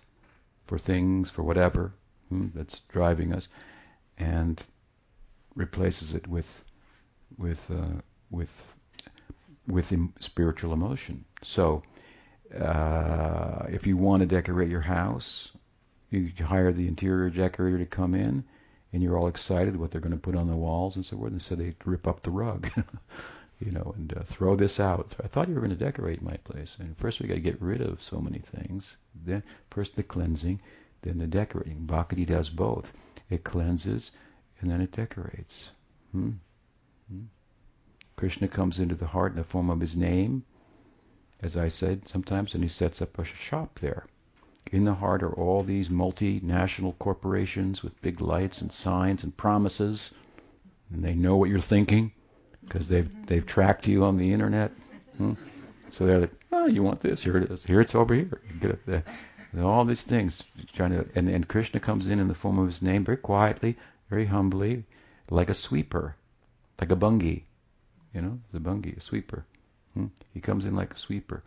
for 0.66 0.78
things, 0.78 1.30
for 1.30 1.42
whatever 1.42 1.92
hmm? 2.28 2.48
that's 2.54 2.80
driving 2.80 3.32
us, 3.32 3.48
and 4.18 4.64
replaces 5.54 6.14
it 6.14 6.26
with 6.26 6.64
with 7.38 7.70
uh, 7.70 8.00
with 8.30 8.74
with 9.66 9.92
spiritual 10.20 10.72
emotion. 10.72 11.24
So, 11.42 11.82
uh, 12.58 13.66
if 13.68 13.86
you 13.86 13.96
want 13.96 14.20
to 14.20 14.26
decorate 14.26 14.68
your 14.68 14.80
house, 14.80 15.52
you 16.10 16.32
hire 16.44 16.72
the 16.72 16.88
interior 16.88 17.30
decorator 17.30 17.78
to 17.78 17.86
come 17.86 18.14
in, 18.14 18.44
and 18.92 19.02
you're 19.02 19.16
all 19.16 19.28
excited 19.28 19.76
what 19.76 19.90
they're 19.90 20.00
going 20.00 20.12
to 20.12 20.18
put 20.18 20.34
on 20.34 20.48
the 20.48 20.56
walls 20.56 20.96
and 20.96 21.04
so 21.04 21.16
forth. 21.16 21.32
And 21.32 21.40
so 21.40 21.54
they 21.54 21.74
rip 21.84 22.08
up 22.08 22.22
the 22.22 22.30
rug, 22.30 22.68
you 23.60 23.70
know, 23.70 23.94
and 23.96 24.12
uh, 24.16 24.22
throw 24.24 24.56
this 24.56 24.80
out. 24.80 25.14
I 25.22 25.28
thought 25.28 25.48
you 25.48 25.54
were 25.54 25.60
going 25.60 25.70
to 25.70 25.76
decorate 25.76 26.22
my 26.22 26.36
place. 26.38 26.76
And 26.80 26.96
first 26.98 27.20
we 27.20 27.28
got 27.28 27.34
to 27.34 27.40
get 27.40 27.62
rid 27.62 27.80
of 27.80 28.02
so 28.02 28.20
many 28.20 28.40
things. 28.40 28.96
Then 29.14 29.42
first 29.70 29.94
the 29.94 30.02
cleansing, 30.02 30.60
then 31.02 31.18
the 31.18 31.26
decorating. 31.26 31.86
Bhakti 31.86 32.24
does 32.24 32.50
both. 32.50 32.92
It 33.28 33.44
cleanses 33.44 34.10
and 34.60 34.70
then 34.70 34.80
it 34.80 34.92
decorates. 34.92 35.70
Hmm? 36.12 36.32
Hmm? 37.08 37.24
Krishna 38.16 38.48
comes 38.48 38.78
into 38.78 38.94
the 38.94 39.06
heart 39.06 39.32
in 39.32 39.38
the 39.38 39.44
form 39.44 39.70
of 39.70 39.80
his 39.80 39.96
name, 39.96 40.44
as 41.40 41.56
I 41.56 41.68
said 41.68 42.08
sometimes, 42.08 42.54
and 42.54 42.62
he 42.62 42.68
sets 42.68 43.00
up 43.00 43.18
a 43.18 43.24
shop 43.24 43.78
there. 43.78 44.06
In 44.70 44.84
the 44.84 44.94
heart 44.94 45.22
are 45.22 45.32
all 45.32 45.62
these 45.62 45.88
multinational 45.88 46.96
corporations 46.98 47.82
with 47.82 48.00
big 48.02 48.20
lights 48.20 48.62
and 48.62 48.72
signs 48.72 49.24
and 49.24 49.36
promises, 49.36 50.14
and 50.92 51.04
they 51.04 51.14
know 51.14 51.36
what 51.36 51.50
you're 51.50 51.60
thinking 51.60 52.12
because 52.62 52.88
they've 52.88 53.10
they've 53.26 53.46
tracked 53.46 53.86
you 53.86 54.04
on 54.04 54.16
the 54.16 54.32
internet. 54.32 54.72
Hmm? 55.16 55.34
So 55.90 56.06
they're 56.06 56.20
like, 56.20 56.34
oh, 56.52 56.66
you 56.66 56.82
want 56.82 57.00
this? 57.00 57.22
Here 57.22 57.36
it 57.36 57.50
is. 57.50 57.64
Here 57.64 57.80
it's 57.80 57.94
over 57.94 58.14
here. 58.14 58.40
Get 58.60 58.78
it 58.86 59.04
all 59.58 59.84
these 59.84 60.02
things 60.02 60.44
trying 60.74 60.92
to, 60.92 61.06
and, 61.14 61.28
and 61.28 61.48
Krishna 61.48 61.80
comes 61.80 62.06
in 62.06 62.20
in 62.20 62.28
the 62.28 62.34
form 62.34 62.58
of 62.58 62.66
his 62.66 62.82
name, 62.82 63.04
very 63.04 63.16
quietly, 63.16 63.76
very 64.08 64.26
humbly, 64.26 64.84
like 65.28 65.48
a 65.48 65.54
sweeper, 65.54 66.14
like 66.80 66.90
a 66.92 66.96
bhangi, 66.96 67.42
you 68.14 68.20
know, 68.20 68.38
the 68.52 68.60
bhangi, 68.60 68.96
a 68.96 69.00
sweeper. 69.00 69.44
Hmm? 69.94 70.06
He 70.32 70.40
comes 70.40 70.64
in 70.64 70.76
like 70.76 70.94
a 70.94 70.98
sweeper, 70.98 71.42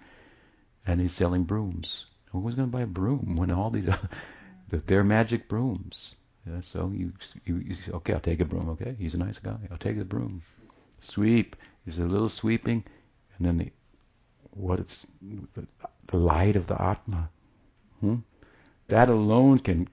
and 0.86 1.00
he's 1.00 1.14
selling 1.14 1.44
brooms. 1.44 2.06
Who's 2.42 2.56
going 2.56 2.68
to 2.68 2.72
buy 2.72 2.82
a 2.82 2.88
broom 2.88 3.36
when 3.36 3.52
all 3.52 3.70
these, 3.70 3.88
they're 4.70 5.04
magic 5.04 5.48
brooms. 5.48 6.16
Yeah, 6.48 6.62
so 6.62 6.92
you, 6.94 7.14
you, 7.46 7.58
you, 7.58 7.76
okay, 7.94 8.14
I'll 8.14 8.20
take 8.20 8.42
a 8.42 8.46
broom. 8.46 8.70
Okay, 8.70 8.96
he's 9.00 9.14
a 9.14 9.18
nice 9.18 9.38
guy. 9.38 9.56
I'll 9.72 9.78
take 9.78 9.98
the 9.98 10.04
broom. 10.04 10.42
Sweep. 11.00 11.56
There's 11.86 12.00
a 12.00 12.04
little 12.04 12.30
sweeping, 12.30 12.84
and 13.38 13.46
then 13.46 13.58
the, 13.58 13.72
what 14.52 14.80
it's 14.80 15.06
the, 15.54 15.66
the 16.08 16.18
light 16.18 16.56
of 16.56 16.68
the 16.68 16.82
Atma. 16.82 17.30
Hmm? 18.02 18.16
That 18.90 19.10
alone 19.10 19.60
can 19.60 19.88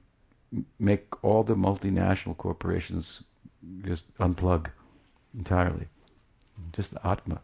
make 0.78 1.24
all 1.24 1.44
the 1.44 1.54
multinational 1.54 2.36
corporations 2.36 3.22
just 3.84 4.12
unplug 4.18 4.70
entirely 5.36 5.86
just 6.72 6.92
the 6.92 7.06
Atma. 7.06 7.40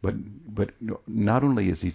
But 0.00 0.14
but 0.54 0.70
not 1.06 1.44
only 1.44 1.68
is 1.68 1.80
he 1.80 1.92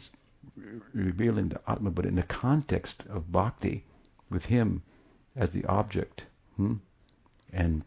revealing 0.93 1.49
the 1.49 1.61
Atma, 1.69 1.91
but 1.91 2.05
in 2.05 2.15
the 2.15 2.23
context 2.23 3.05
of 3.09 3.31
bhakti, 3.31 3.85
with 4.29 4.45
him 4.45 4.81
as 5.35 5.51
the 5.51 5.65
object, 5.65 6.25
hmm? 6.55 6.75
and 7.51 7.83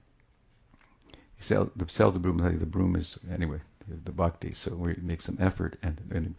the, 1.38 1.88
sells 1.88 2.14
the 2.14 2.20
broom. 2.20 2.38
The 2.38 2.66
broom 2.66 2.96
is 2.96 3.18
anyway 3.30 3.60
the 4.04 4.12
bhakti. 4.12 4.52
So 4.52 4.74
we 4.74 4.94
make 5.00 5.20
some 5.20 5.36
effort, 5.40 5.76
and, 5.82 6.00
and 6.10 6.34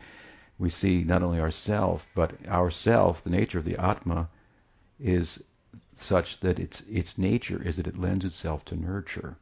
we 0.57 0.69
see 0.69 1.03
not 1.03 1.23
only 1.23 1.39
ourself, 1.39 2.07
but 2.15 2.33
ourself. 2.47 3.23
The 3.23 3.29
nature 3.29 3.59
of 3.59 3.65
the 3.65 3.77
Atma 3.77 4.29
is 4.99 5.43
such 5.99 6.39
that 6.39 6.59
its 6.59 6.81
its 6.81 7.17
nature 7.17 7.61
is 7.61 7.77
that 7.77 7.87
it 7.87 7.97
lends 7.97 8.25
itself 8.25 8.63
to 8.65 8.75
nurture. 8.75 9.37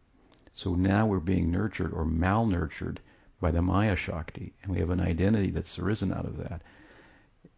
So 0.53 0.75
now 0.75 1.05
we're 1.05 1.19
being 1.19 1.51
nurtured 1.51 1.93
or 1.93 2.05
malnurtured 2.05 2.97
by 3.39 3.51
the 3.51 3.61
Maya 3.61 3.95
Shakti, 3.95 4.53
and 4.61 4.71
we 4.71 4.79
have 4.79 4.89
an 4.89 4.99
identity 4.99 5.51
that's 5.51 5.79
arisen 5.79 6.11
out 6.11 6.25
of 6.25 6.37
that. 6.37 6.61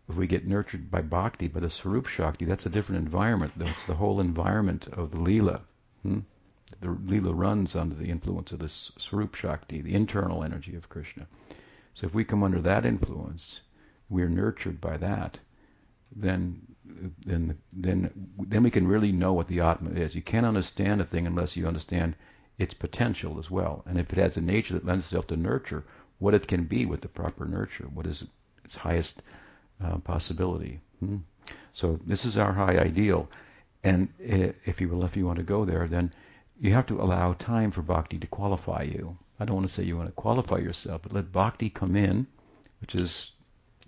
If 0.10 0.16
we 0.16 0.28
get 0.28 0.46
nurtured 0.48 0.92
by 0.92 1.02
Bhakti, 1.02 1.48
by 1.48 1.62
the 1.62 1.70
Swarup 1.70 2.06
Shakti, 2.06 2.46
that's 2.46 2.66
a 2.66 2.70
different 2.70 3.02
environment. 3.02 3.54
That's 3.56 3.86
the 3.86 3.96
whole 3.96 4.20
environment 4.20 4.88
of 4.88 5.12
the 5.12 5.18
Leela. 5.18 5.62
Hmm? 6.04 6.20
The 6.80 6.88
Leela 6.88 7.34
runs 7.34 7.76
under 7.76 7.96
the 7.96 8.10
influence 8.10 8.52
of 8.52 8.60
this 8.60 8.92
Swarup 8.98 9.36
Shakti, 9.36 9.82
the 9.82 9.94
internal 9.94 10.44
energy 10.44 10.76
of 10.76 10.90
Krishna. 10.90 11.28
So 11.94 12.08
if 12.08 12.14
we 12.14 12.24
come 12.24 12.44
under 12.44 12.62
that 12.62 12.86
influence, 12.86 13.62
we're 14.10 14.30
nurtured 14.30 14.82
by 14.82 14.98
that, 14.98 15.40
then 16.16 16.62
then 17.26 17.58
then 17.72 18.12
then 18.38 18.64
we 18.64 18.72
can 18.72 18.88
really 18.88 19.12
know 19.12 19.34
what 19.34 19.48
the 19.48 19.62
Atma 19.62 19.92
is. 19.92 20.16
You 20.16 20.22
can't 20.22 20.46
understand 20.46 21.00
a 21.00 21.06
thing 21.06 21.26
unless 21.26 21.56
you 21.56 21.68
understand 21.68 22.16
its 22.58 22.74
potential 22.74 23.40
as 23.40 23.50
well. 23.50 23.84
And 23.86 24.00
if 24.00 24.12
it 24.14 24.20
has 24.20 24.38
a 24.38 24.42
nature 24.42 24.74
that 24.76 24.86
lends 24.86 25.06
itself 25.06 25.28
to 25.28 25.38
nurture, 25.38 25.84
what 26.20 26.34
it 26.34 26.48
can 26.48 26.66
be 26.66 26.86
with 26.86 27.02
the 27.02 27.08
proper 27.08 27.46
nurture, 27.46 27.86
what 27.94 28.06
is 28.06 28.26
its 28.64 28.76
highest 28.76 29.24
uh, 29.84 29.98
possibility. 29.98 30.80
Hmm? 31.00 31.18
So 31.74 32.00
this 32.06 32.26
is 32.26 32.38
our 32.38 32.54
high 32.54 32.78
ideal. 32.78 33.30
And 33.84 34.10
if 34.20 34.80
you 34.80 35.04
if 35.04 35.18
you 35.18 35.26
want 35.26 35.38
to 35.38 35.44
go 35.44 35.66
there, 35.66 35.88
then 35.88 36.14
you 36.60 36.74
have 36.74 36.86
to 36.88 37.02
allow 37.02 37.34
time 37.34 37.72
for 37.72 37.82
bhakti 37.82 38.20
to 38.20 38.28
qualify 38.28 38.84
you. 38.84 39.18
I 39.40 39.46
don't 39.46 39.56
want 39.56 39.68
to 39.68 39.74
say 39.74 39.84
you 39.84 39.98
want 39.98 40.10
to 40.10 40.14
qualify 40.14 40.58
yourself, 40.58 41.02
but 41.02 41.14
let 41.14 41.32
bhakti 41.32 41.72
come 41.72 41.96
in, 41.96 42.28
which 42.80 42.94
is 42.94 43.32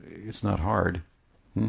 it's 0.01 0.43
not 0.43 0.59
hard. 0.59 1.03
Hmm? 1.53 1.67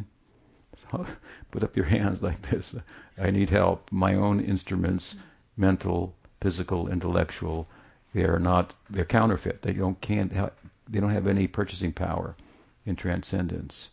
So 0.91 1.07
put 1.51 1.63
up 1.63 1.77
your 1.77 1.85
hands 1.85 2.23
like 2.23 2.41
this. 2.51 2.75
I 3.19 3.31
need 3.31 3.51
help. 3.51 3.93
My 3.93 4.15
own 4.15 4.41
instruments, 4.41 5.17
mental, 5.57 6.17
physical, 6.41 6.89
intellectual. 6.89 7.69
They 8.13 8.25
are 8.25 8.39
not. 8.39 8.75
They're 8.91 9.05
counterfeit. 9.05 9.63
They 9.63 9.73
don't 9.73 10.01
can't. 10.01 10.33
Ha- 10.33 10.51
they 10.89 11.01
don't 11.01 11.11
have 11.11 11.27
any 11.27 11.47
purchasing 11.47 11.93
power 11.93 12.37
in 12.85 12.97
transcendence. 12.97 13.91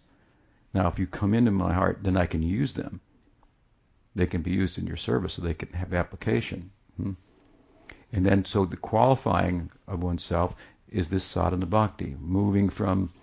Now, 0.74 0.88
if 0.88 1.00
you 1.00 1.08
come 1.08 1.34
into 1.34 1.52
my 1.52 1.74
heart, 1.74 2.00
then 2.04 2.18
I 2.18 2.26
can 2.26 2.42
use 2.42 2.74
them. 2.74 3.02
They 4.16 4.26
can 4.26 4.42
be 4.42 4.52
used 4.52 4.78
in 4.78 4.88
your 4.88 4.98
service, 4.98 5.34
so 5.34 5.42
they 5.42 5.54
can 5.54 5.70
have 5.74 5.94
application. 5.94 6.72
Hmm? 6.98 7.14
And 8.12 8.26
then, 8.26 8.44
so 8.46 8.66
the 8.66 8.78
qualifying 8.78 9.72
of 9.88 10.04
oneself 10.04 10.56
is 10.89 11.10
this 11.10 11.24
sadhana 11.24 11.66
bhakti, 11.66 12.18
moving 12.20 12.70
from 12.70 13.14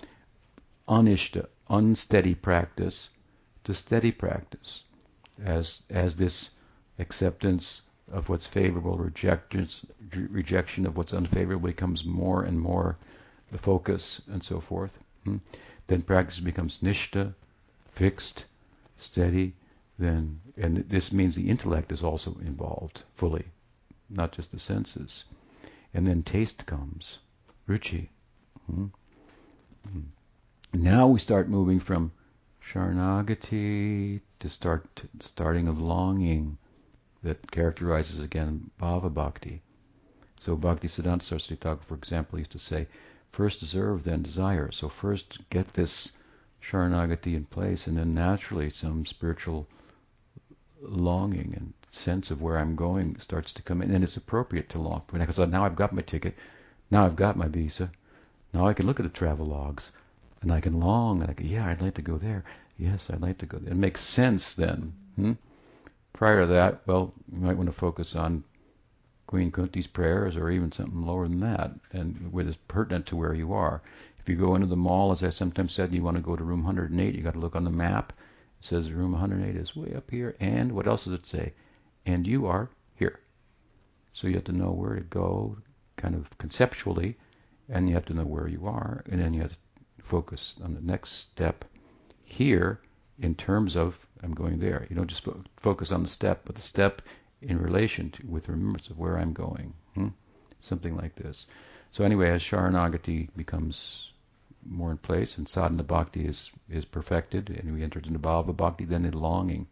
anishta, 0.89 1.47
unsteady 1.69 2.35
practice, 2.35 3.11
to 3.64 3.75
steady 3.75 4.11
practice, 4.11 4.85
as 5.45 5.83
as 5.91 6.16
this 6.16 6.51
acceptance 6.99 7.83
of 8.13 8.29
what's 8.29 8.47
favorable, 8.47 8.97
rejection 8.99 10.87
of 10.87 10.97
what's 10.97 11.13
unfavorable 11.13 11.69
becomes 11.69 12.05
more 12.05 12.43
and 12.43 12.61
more 12.61 12.97
the 13.51 13.59
focus, 13.59 14.21
and 14.31 14.43
so 14.43 14.61
forth. 14.61 14.99
Hmm? 15.25 15.39
Then 15.87 16.03
practice 16.03 16.41
becomes 16.41 16.79
nishta, 16.83 17.35
fixed, 17.93 18.45
steady, 18.99 19.55
then, 19.99 20.41
and 20.57 20.77
this 20.77 21.13
means 21.13 21.35
the 21.35 21.51
intellect 21.51 21.93
is 21.93 22.03
also 22.03 22.37
involved 22.41 23.03
fully, 23.15 23.47
not 24.09 24.33
just 24.33 24.53
the 24.53 24.59
senses. 24.59 25.25
And 25.95 26.07
then 26.07 26.23
taste 26.23 26.67
comes, 26.67 27.19
ruchi. 27.69 28.09
Hmm? 28.67 28.87
Hmm. 29.91 30.01
Now 30.73 31.09
we 31.09 31.19
start 31.19 31.49
moving 31.49 31.81
from 31.81 32.13
Sharanagati 32.63 34.21
to 34.41 34.49
start 34.51 35.03
starting 35.21 35.69
of 35.69 35.81
longing 35.81 36.59
that 37.23 37.51
characterizes 37.51 38.21
again 38.21 38.71
bhava 38.81 39.12
bhakti. 39.12 39.62
So 40.41 40.55
Bhakti 40.55 40.87
Siddhanta 40.87 41.23
Saraswati 41.23 41.57
Thakur, 41.57 41.83
for 41.83 41.97
example, 41.97 42.39
used 42.39 42.53
to 42.53 42.61
say, 42.61 42.87
first 43.33 43.59
deserve, 43.59 44.05
then 44.05 44.23
desire. 44.23 44.71
So 44.71 44.89
first 44.89 45.39
get 45.51 45.69
this 45.75 46.12
Sharanagati 46.62 47.35
in 47.35 47.45
place, 47.47 47.87
and 47.87 47.97
then 47.97 48.14
naturally 48.14 48.71
some 48.71 49.05
spiritual 49.05 49.66
longing 50.81 51.55
and 51.57 51.73
sense 51.91 52.31
of 52.31 52.41
where 52.41 52.59
I'm 52.59 52.77
going 52.77 53.19
starts 53.19 53.53
to 53.55 53.62
come 53.62 53.83
in, 53.83 53.91
and 53.91 54.05
it's 54.05 54.16
appropriate 54.16 54.69
to 54.71 54.79
long. 54.79 55.03
For 55.09 55.19
because 55.19 55.39
now 55.39 55.64
I've 55.64 55.77
got 55.77 55.93
my 55.93 56.03
ticket, 56.03 56.37
now 56.91 57.05
I've 57.05 57.16
got 57.16 57.37
my 57.37 57.49
visa, 57.49 57.91
now 58.53 58.66
I 58.66 58.75
can 58.75 58.87
look 58.87 59.01
at 59.01 59.05
the 59.05 59.11
travel 59.11 59.47
logs, 59.47 59.91
and 60.41 60.53
I 60.53 60.61
can 60.61 60.79
long, 60.79 61.21
and 61.21 61.31
I 61.31 61.35
can, 61.35 61.47
yeah, 61.47 61.66
I'd 61.66 61.83
like 61.83 61.95
to 61.95 62.03
go 62.03 62.16
there. 62.16 62.45
Yes, 62.77 63.11
I'd 63.11 63.23
like 63.23 63.39
to 63.39 63.47
go 63.47 63.59
there. 63.59 63.73
It 63.73 63.77
makes 63.77 64.01
sense 64.03 64.55
then. 64.55 64.93
Hmm? 65.16 65.33
Prior 66.19 66.41
to 66.41 66.47
that, 66.49 66.81
well, 66.85 67.14
you 67.33 67.39
might 67.39 67.57
want 67.57 67.69
to 67.69 67.73
focus 67.73 68.16
on 68.16 68.43
Queen 69.29 69.53
Kunti's 69.53 69.87
prayers 69.87 70.35
or 70.35 70.51
even 70.51 70.73
something 70.73 71.07
lower 71.07 71.29
than 71.29 71.39
that, 71.39 71.71
and 71.93 72.33
it's 72.35 72.59
pertinent 72.66 73.07
to 73.07 73.14
where 73.14 73.35
you 73.35 73.53
are. 73.53 73.83
If 74.19 74.29
you 74.29 74.35
go 74.35 74.57
into 74.57 74.66
the 74.66 74.75
mall, 74.75 75.12
as 75.12 75.23
I 75.23 75.31
sometimes 75.31 75.73
said, 75.73 75.95
you 75.95 76.03
want 76.03 76.16
to 76.16 76.21
go 76.21 76.35
to 76.35 76.43
room 76.43 76.64
108, 76.64 77.14
you 77.14 77.23
got 77.23 77.35
to 77.35 77.39
look 77.39 77.55
on 77.55 77.62
the 77.62 77.71
map 77.71 78.12
it 78.59 78.64
says 78.64 78.91
room 78.91 79.12
108 79.12 79.55
is 79.55 79.77
way 79.77 79.95
up 79.95 80.11
here. 80.11 80.35
And 80.41 80.73
what 80.73 80.89
else 80.89 81.05
does 81.05 81.12
it 81.12 81.25
say? 81.25 81.55
And 82.05 82.27
you 82.27 82.47
are 82.47 82.69
here. 82.97 83.21
So 84.12 84.27
you 84.27 84.35
have 84.35 84.43
to 84.47 84.53
know 84.53 84.73
where 84.73 84.97
to 84.97 85.03
go, 85.03 85.57
kind 85.97 86.16
of 86.16 86.37
conceptually, 86.39 87.16
and 87.69 87.89
you 87.89 87.95
have 87.95 88.07
to 88.07 88.14
know 88.14 88.25
where 88.25 88.49
you 88.49 88.66
are, 88.66 89.05
and 89.09 89.21
then 89.21 89.35
you 89.35 89.43
have 89.43 89.53
to 89.53 89.59
focus 90.03 90.57
on 90.64 90.75
the 90.75 90.81
next 90.81 91.12
step 91.12 91.64
here 92.25 92.81
in 93.21 93.37
terms 93.37 93.77
of 93.77 94.08
I'm 94.23 94.35
going 94.35 94.59
there. 94.59 94.87
You 94.91 94.97
don't 94.97 95.09
just 95.09 95.25
fo- 95.25 95.45
focus 95.57 95.93
on 95.93 96.03
the 96.03 96.09
step, 96.09 96.43
but 96.45 96.55
the 96.55 96.62
step 96.62 97.03
in 97.41 97.61
relation 97.61 98.11
to 98.11 98.27
with 98.27 98.49
remembrance 98.49 98.89
of 98.89 98.99
where 98.99 99.19
I'm 99.19 99.33
going. 99.33 99.75
Hmm? 99.95 100.09
Something 100.61 100.97
like 100.97 101.14
this. 101.14 101.47
So 101.91 102.05
anyway, 102.05 102.31
as 102.31 102.43
Sharanagati 102.43 103.29
becomes 103.37 104.11
more 104.66 104.91
in 104.91 104.99
place, 104.99 105.39
and 105.39 105.49
sadhana 105.49 105.85
bhakti 105.85 106.27
is, 106.27 106.51
is 106.69 106.85
perfected, 106.85 107.51
and 107.51 107.73
we 107.73 107.83
enter 107.83 108.01
into 108.01 108.19
bhava 108.19 108.55
bhakti, 108.55 108.85
then 108.85 109.03
the 109.03 109.16
longing. 109.16 109.66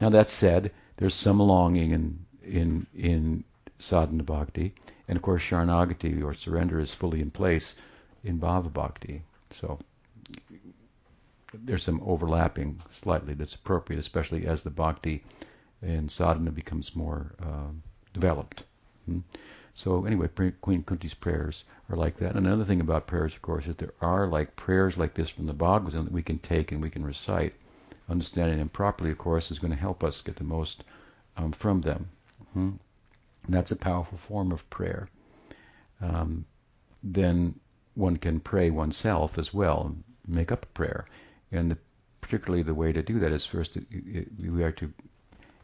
Now 0.00 0.10
that 0.10 0.28
said, 0.28 0.72
there's 0.96 1.14
some 1.14 1.38
longing 1.38 1.92
in 1.92 2.26
in 2.42 2.86
in 2.94 3.44
sadhana 3.78 4.22
bhakti, 4.22 4.74
and 5.08 5.16
of 5.16 5.22
course 5.22 5.42
sharanagati 5.42 6.22
or 6.22 6.34
surrender 6.34 6.80
is 6.80 6.92
fully 6.92 7.20
in 7.20 7.30
place 7.30 7.74
in 8.22 8.38
bhava 8.38 8.72
bhakti. 8.72 9.22
So 9.50 9.78
there's 11.62 11.84
some 11.84 12.02
overlapping 12.04 12.80
slightly 12.92 13.34
that's 13.34 13.54
appropriate, 13.54 13.98
especially 13.98 14.46
as 14.46 14.62
the 14.62 14.70
bhakti 14.70 15.22
in 15.82 16.08
sadhana 16.08 16.50
becomes 16.50 16.96
more 16.96 17.34
uh, 17.42 17.70
developed. 18.12 18.64
Hmm? 19.06 19.20
So 19.74 20.04
anyway, 20.04 20.28
Queen 20.60 20.84
Kunti's 20.84 21.14
prayers 21.14 21.64
are 21.90 21.96
like 21.96 22.16
that. 22.18 22.36
And 22.36 22.46
another 22.46 22.64
thing 22.64 22.80
about 22.80 23.06
prayers, 23.08 23.34
of 23.34 23.42
course, 23.42 23.66
is 23.66 23.76
there 23.76 23.94
are 24.00 24.28
like 24.28 24.56
prayers 24.56 24.96
like 24.96 25.14
this 25.14 25.30
from 25.30 25.46
the 25.46 25.54
Bhagavatam 25.54 26.04
that 26.04 26.12
we 26.12 26.22
can 26.22 26.38
take 26.38 26.70
and 26.70 26.80
we 26.80 26.90
can 26.90 27.04
recite. 27.04 27.54
Understanding 28.08 28.58
them 28.58 28.68
properly, 28.68 29.10
of 29.10 29.18
course, 29.18 29.50
is 29.50 29.58
going 29.58 29.72
to 29.72 29.78
help 29.78 30.04
us 30.04 30.20
get 30.20 30.36
the 30.36 30.44
most 30.44 30.84
um, 31.36 31.52
from 31.52 31.80
them. 31.80 32.08
Mm-hmm. 32.56 32.76
that's 33.48 33.72
a 33.72 33.76
powerful 33.76 34.16
form 34.16 34.52
of 34.52 34.68
prayer. 34.70 35.08
Um, 36.00 36.44
then 37.02 37.58
one 37.94 38.16
can 38.16 38.38
pray 38.38 38.70
oneself 38.70 39.38
as 39.38 39.52
well, 39.52 39.86
and 39.86 40.04
make 40.26 40.52
up 40.52 40.62
a 40.62 40.68
prayer. 40.68 41.06
And 41.54 41.70
the, 41.70 41.78
particularly 42.20 42.62
the 42.62 42.74
way 42.74 42.92
to 42.92 43.02
do 43.02 43.20
that 43.20 43.32
is 43.32 43.46
first 43.46 43.78
we 44.38 44.62
are 44.62 44.72
to 44.72 44.92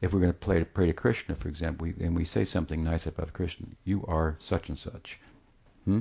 if 0.01 0.13
we're 0.13 0.21
going 0.21 0.33
to 0.33 0.39
pray, 0.39 0.65
pray 0.65 0.87
to 0.87 0.93
Krishna, 0.93 1.35
for 1.35 1.49
example, 1.49 1.87
we, 1.87 2.05
and 2.05 2.17
we 2.17 2.25
say 2.25 2.45
something 2.45 2.83
nice 2.83 3.07
about 3.07 3.35
Krishna, 3.35 3.67
you 3.85 4.05
are 4.09 4.37
such 4.41 4.71
and 4.71 4.79
such. 4.79 5.19
Hmm? 5.85 6.01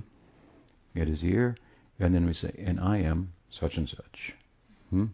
Get 0.96 1.10
his 1.10 1.24
ear, 1.24 1.58
and 2.00 2.16
then 2.16 2.26
we 2.26 2.34
say, 2.34 2.54
and 2.58 2.80
I 2.80 3.00
am 3.00 3.34
such 3.50 3.78
and 3.78 3.90
such. 3.90 4.34
Hmm? 4.90 5.08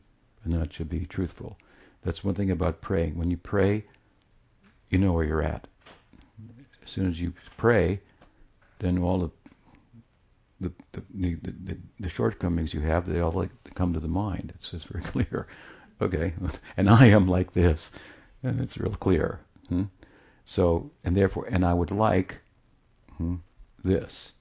And 0.43 0.53
that 0.53 0.71
should 0.71 0.89
be 0.89 1.07
truthful. 1.07 1.57
That's 2.03 2.23
one 2.23 2.35
thing 2.35 2.51
about 2.51 2.81
praying. 2.81 3.17
When 3.17 3.31
you 3.31 3.37
pray, 3.37 3.85
you 4.91 4.99
know 4.99 5.13
where 5.13 5.25
you're 5.25 5.41
at. 5.41 5.67
As 6.83 6.91
soon 6.91 7.09
as 7.09 7.19
you 7.19 7.33
pray, 7.57 8.01
then 8.77 8.99
all 8.99 9.17
the 9.17 9.31
the, 10.59 10.71
the, 11.13 11.35
the, 11.41 11.77
the, 11.99 12.09
shortcomings 12.09 12.73
you 12.73 12.79
have, 12.81 13.05
they 13.05 13.19
all 13.19 13.31
like 13.31 13.49
come 13.73 13.93
to 13.93 13.99
the 13.99 14.07
mind. 14.07 14.53
It's 14.55 14.71
just 14.71 14.87
very 14.87 15.03
clear. 15.11 15.47
Okay, 16.01 16.33
and 16.77 16.89
I 16.89 17.07
am 17.07 17.27
like 17.27 17.53
this. 17.53 17.91
And 18.43 18.61
it's 18.61 18.77
real 18.77 18.95
clear. 18.95 19.39
Hmm? 19.69 19.83
So, 20.45 20.91
and 21.03 21.17
therefore, 21.17 21.47
and 21.49 21.65
I 21.65 21.73
would 21.73 21.91
like 21.91 22.39
hmm, 23.17 23.35
this. 23.83 24.31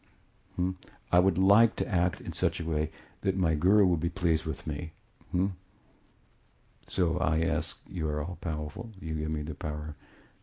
Hmm? 0.57 0.73
I 1.11 1.19
would 1.19 1.39
like 1.39 1.77
to 1.77 1.89
act 1.89 2.21
in 2.21 2.33
such 2.33 2.61
a 2.61 2.65
way 2.65 2.91
that 3.23 3.37
my 3.37 3.55
guru 3.55 3.87
would 3.87 4.01
be 4.01 4.11
pleased 4.11 4.45
with 4.45 4.67
me. 4.67 4.93
Hmm? 5.31 5.49
So 6.89 7.19
I 7.19 7.41
ask, 7.41 7.79
you 7.89 8.07
are 8.09 8.23
all 8.23 8.37
powerful. 8.41 8.91
You 9.01 9.15
give 9.15 9.31
me 9.31 9.43
the 9.43 9.55
power 9.55 9.97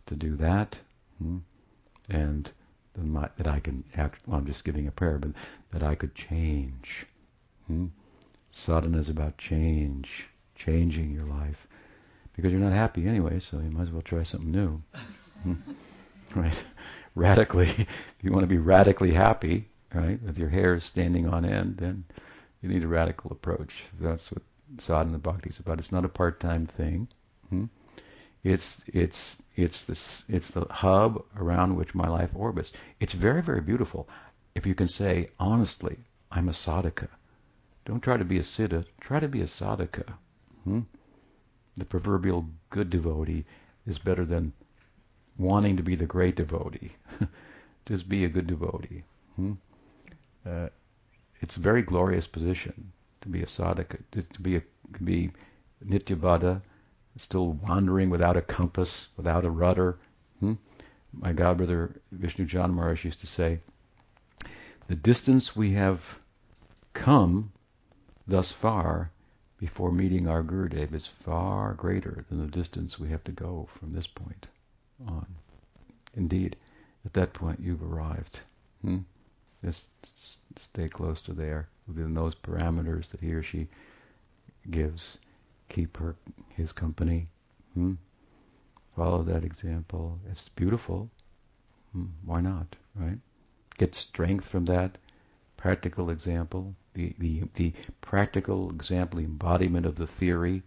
to 0.08 0.16
do 0.16 0.36
that. 0.38 0.78
Hmm? 1.20 1.40
And 2.10 2.50
my, 3.04 3.30
that 3.38 3.48
I 3.48 3.60
can 3.60 3.84
act, 3.96 4.20
well, 4.26 4.38
I'm 4.38 4.46
just 4.46 4.66
giving 4.66 4.88
a 4.88 4.92
prayer, 4.92 5.18
but 5.18 5.32
that 5.72 5.84
I 5.84 5.96
could 5.96 6.16
change. 6.16 7.06
Hmm? 7.68 7.88
Is 8.54 9.10
about 9.10 9.38
change, 9.38 10.28
changing 10.56 11.12
your 11.12 11.26
life 11.26 11.68
because 12.36 12.52
you're 12.52 12.62
not 12.62 12.74
happy 12.74 13.08
anyway, 13.08 13.40
so 13.40 13.60
you 13.60 13.70
might 13.70 13.84
as 13.84 13.92
well 13.92 14.02
try 14.02 14.24
something 14.24 14.52
new. 14.52 14.82
Hmm. 15.44 15.54
right? 16.36 16.60
Radically, 17.16 17.70
if 17.78 17.88
you 18.22 18.32
want 18.32 18.44
to 18.44 18.48
be 18.48 18.58
radically 18.58 19.12
happy, 19.12 19.70
right, 19.94 20.22
with 20.24 20.38
your 20.38 20.50
hair 20.50 20.80
standing 20.80 21.28
on 21.28 21.46
end, 21.46 21.78
then 21.78 22.04
you 22.62 22.70
need 22.70 22.84
a 22.84 22.88
radical 22.88 23.32
approach. 23.32 23.84
That's 24.00 24.32
what 24.32 24.44
sadhana 24.80 25.18
bhakti 25.18 25.50
is 25.50 25.60
about. 25.60 25.80
It's 25.80 25.92
not 25.92 26.06
a 26.06 26.10
part-time 26.10 26.66
thing. 26.66 27.08
Hmm? 27.50 27.66
It's 28.44 28.82
it's 28.88 29.38
it's 29.56 29.84
this 29.84 30.24
it's 30.28 30.50
the 30.52 30.66
hub 30.70 31.24
around 31.38 31.76
which 31.76 31.94
my 31.94 32.08
life 32.08 32.32
orbits. 32.36 32.72
It's 33.00 33.14
very 33.14 33.42
very 33.42 33.62
beautiful. 33.62 34.10
If 34.56 34.66
you 34.66 34.76
can 34.76 34.88
say 34.88 35.28
honestly, 35.40 35.98
I'm 36.32 36.50
a 36.50 36.54
sadhaka. 36.54 37.08
Don't 37.86 38.02
try 38.02 38.18
to 38.18 38.26
be 38.26 38.38
a 38.38 38.44
siddha. 38.44 38.86
Try 39.00 39.20
to 39.20 39.28
be 39.28 39.42
a 39.42 39.48
sadhaka. 39.48 40.14
Hmm? 40.64 40.82
the 41.78 41.86
proverbial 41.86 42.46
good 42.70 42.90
devotee 42.90 43.46
is 43.88 43.98
better 43.98 44.26
than 44.26 44.54
wanting 45.38 45.78
to 45.78 45.84
be 45.84 45.96
the 45.96 46.06
great 46.06 46.36
devotee. 46.36 46.92
Just 47.86 48.08
be 48.08 48.26
a 48.26 48.30
good 48.30 48.48
devotee. 48.48 49.04
Hmm? 49.36 49.54
Uh, 50.46 50.68
it's 51.40 51.58
a 51.58 51.60
very 51.60 51.82
glorious 51.82 52.28
position 52.28 52.92
to 53.22 53.30
be 53.30 53.42
a 53.42 53.46
sadhaka, 53.46 53.98
to 54.12 54.42
be 54.42 54.58
a 54.58 54.62
to 54.94 55.04
be 55.04 55.32
nityabaddha, 55.86 56.62
still 57.18 57.54
wandering 57.54 58.10
without 58.10 58.38
a 58.38 58.42
compass, 58.42 59.08
without 59.18 59.46
a 59.46 59.50
rudder. 59.50 59.98
Hmm? 60.40 60.54
My 61.14 61.34
godbrother 61.34 62.00
Vishnu 62.12 62.46
Jana 62.46 62.74
Maharaj 62.74 63.04
used 63.04 63.20
to 63.22 63.28
say, 63.28 63.60
the 64.88 64.96
distance 64.96 65.56
we 65.56 65.72
have 65.72 66.02
come 66.94 67.52
thus 68.28 68.52
far 68.52 69.12
before 69.58 69.92
meeting 69.92 70.28
our 70.28 70.42
Gurudev 70.42 70.94
is 70.94 71.08
far 71.08 71.74
greater 71.74 72.26
than 72.30 72.40
the 72.40 72.52
distance 72.52 73.00
we 73.00 73.10
have 73.10 73.24
to 73.26 73.32
go 73.32 73.70
from 73.80 73.94
this 73.94 74.08
point 74.08 74.48
on. 75.08 75.26
Indeed, 76.16 76.56
at 77.06 77.14
that 77.14 77.34
point 77.34 77.60
you've 77.62 77.84
arrived. 77.84 78.40
Hmm? 78.82 79.00
Just 79.64 79.86
stay 80.58 80.90
close 80.90 81.22
to 81.22 81.34
there 81.34 81.70
within 81.88 82.14
those 82.14 82.36
parameters 82.36 83.10
that 83.12 83.20
he 83.20 83.34
or 83.34 83.44
she 83.44 83.68
gives. 84.70 85.18
Keep 85.72 85.98
her 85.98 86.16
his 86.50 86.72
company. 86.72 87.28
Hmm? 87.74 87.94
Follow 88.96 89.24
that 89.24 89.44
example. 89.44 90.20
It's 90.30 90.50
beautiful. 90.50 91.10
Hmm? 91.94 92.06
Why 92.26 92.42
not? 92.42 92.76
Right? 92.96 93.20
Get 93.78 93.96
strength 93.96 94.48
from 94.48 94.66
that 94.66 94.98
practical 95.58 96.10
example 96.10 96.76
the, 96.94 97.16
the, 97.18 97.44
the 97.56 97.74
practical 98.02 98.70
example, 98.70 99.20
the 99.20 99.26
embodiment 99.26 99.86
of 99.86 99.96
the 99.96 100.08
theory, 100.08 100.64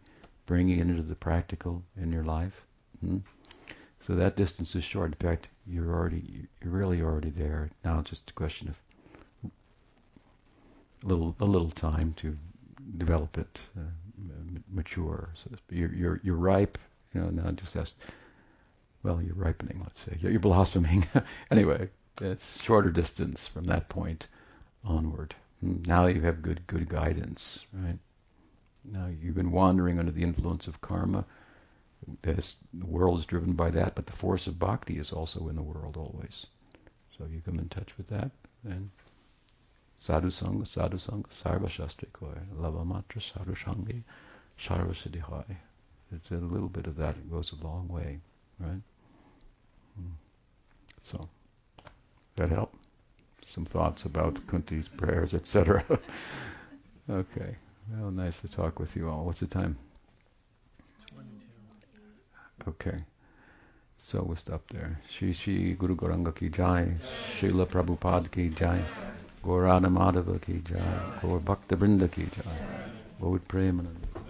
bringing 0.46 0.78
it 0.78 0.88
into 0.88 1.02
the 1.02 1.14
practical 1.14 1.82
in 2.00 2.12
your 2.12 2.24
life. 2.24 2.64
Hmm? 3.00 3.18
So 4.00 4.14
that 4.14 4.36
distance 4.36 4.74
is 4.74 4.84
short. 4.84 5.12
In 5.12 5.28
fact, 5.28 5.48
you're 5.66 5.92
already, 5.94 6.46
you're 6.62 6.72
really 6.72 7.00
already 7.02 7.30
there. 7.30 7.70
Now 7.84 8.00
it's 8.00 8.10
just 8.10 8.30
a 8.30 8.34
question 8.34 8.68
of 8.68 9.50
a 11.04 11.06
little, 11.06 11.34
a 11.40 11.44
little 11.44 11.70
time 11.70 12.14
to 12.18 12.36
develop 12.96 13.38
it, 13.38 13.58
uh, 13.78 13.82
mature. 14.72 15.30
So 15.42 15.50
you're, 15.70 15.92
you're, 15.92 16.20
you're 16.22 16.36
ripe 16.36 16.78
You 17.12 17.20
know, 17.22 17.30
not 17.30 17.56
just 17.56 17.76
as 17.76 17.92
well, 19.02 19.20
you're 19.22 19.34
ripening, 19.34 19.80
let's 19.82 20.00
say. 20.00 20.16
You're, 20.20 20.32
you're 20.32 20.40
blossoming. 20.40 21.06
anyway, 21.50 21.88
it's 22.20 22.62
shorter 22.62 22.90
distance 22.90 23.46
from 23.46 23.64
that 23.64 23.88
point 23.88 24.26
onward. 24.84 25.34
Now 25.62 26.06
you 26.06 26.20
have 26.22 26.42
good 26.42 26.66
good 26.66 26.88
guidance, 26.88 27.60
right? 27.72 27.98
Now 28.84 29.06
you've 29.06 29.34
been 29.34 29.50
wandering 29.50 29.98
under 29.98 30.12
the 30.12 30.22
influence 30.22 30.66
of 30.66 30.80
karma. 30.80 31.24
This, 32.20 32.56
the 32.74 32.84
world 32.84 33.18
is 33.18 33.24
driven 33.26 33.54
by 33.54 33.70
that, 33.70 33.94
but 33.94 34.04
the 34.04 34.12
force 34.12 34.46
of 34.46 34.58
bhakti 34.58 34.98
is 34.98 35.10
also 35.10 35.48
in 35.48 35.56
the 35.56 35.62
world 35.62 35.96
always. 35.96 36.44
So 37.16 37.24
you 37.24 37.40
come 37.40 37.58
in 37.58 37.68
touch 37.70 37.96
with 37.96 38.08
that, 38.08 38.30
then 38.62 38.90
sadhu 39.96 40.28
sangha, 40.28 40.66
sadhu 40.66 40.96
sangha, 40.96 41.28
sarva 41.30 41.68
shastri 41.68 42.12
koy, 42.12 42.38
lava 42.56 42.84
matra, 42.84 43.20
sadhu 43.20 43.54
shangi, 43.54 44.02
sarva 44.58 44.94
siddhi 44.94 45.56
It's 46.12 46.30
a 46.30 46.34
little 46.34 46.68
bit 46.68 46.86
of 46.86 46.96
that. 46.96 47.16
It 47.16 47.30
goes 47.30 47.52
a 47.52 47.64
long 47.64 47.88
way, 47.88 48.18
right? 48.58 48.82
Hmm. 49.96 50.12
So, 51.02 51.28
that 52.36 52.50
help? 52.50 52.74
Some 53.42 53.64
thoughts 53.64 54.04
about 54.04 54.46
Kunti's 54.46 54.88
prayers, 54.88 55.34
etc. 55.34 55.84
okay. 57.10 57.56
Well, 57.92 58.10
nice 58.10 58.40
to 58.40 58.48
talk 58.48 58.78
with 58.78 58.96
you 58.96 59.08
all. 59.08 59.24
What's 59.24 59.40
the 59.40 59.46
time? 59.46 59.76
Okay. 62.66 63.04
So 63.98 64.22
we'll 64.22 64.36
stop 64.36 64.62
there. 64.70 65.00
Shri 65.08 65.32
Shri 65.32 65.74
Guru 65.74 65.96
Gauranga 65.96 66.34
ki 66.34 66.48
jai, 66.50 66.94
Srila 67.38 67.66
Prabhupada 67.66 68.30
ki 68.30 68.50
jai, 68.50 68.82
Gaurada 69.44 69.90
Madhava 69.90 70.40
ki 70.40 70.62
jai, 70.64 70.80
Gaur 71.20 71.40
Bhakta 71.40 71.76
Vrinda 71.76 72.08
ki 72.10 72.28
jai, 72.36 72.58
Gaur 73.20 73.38
Premananda. 73.40 74.23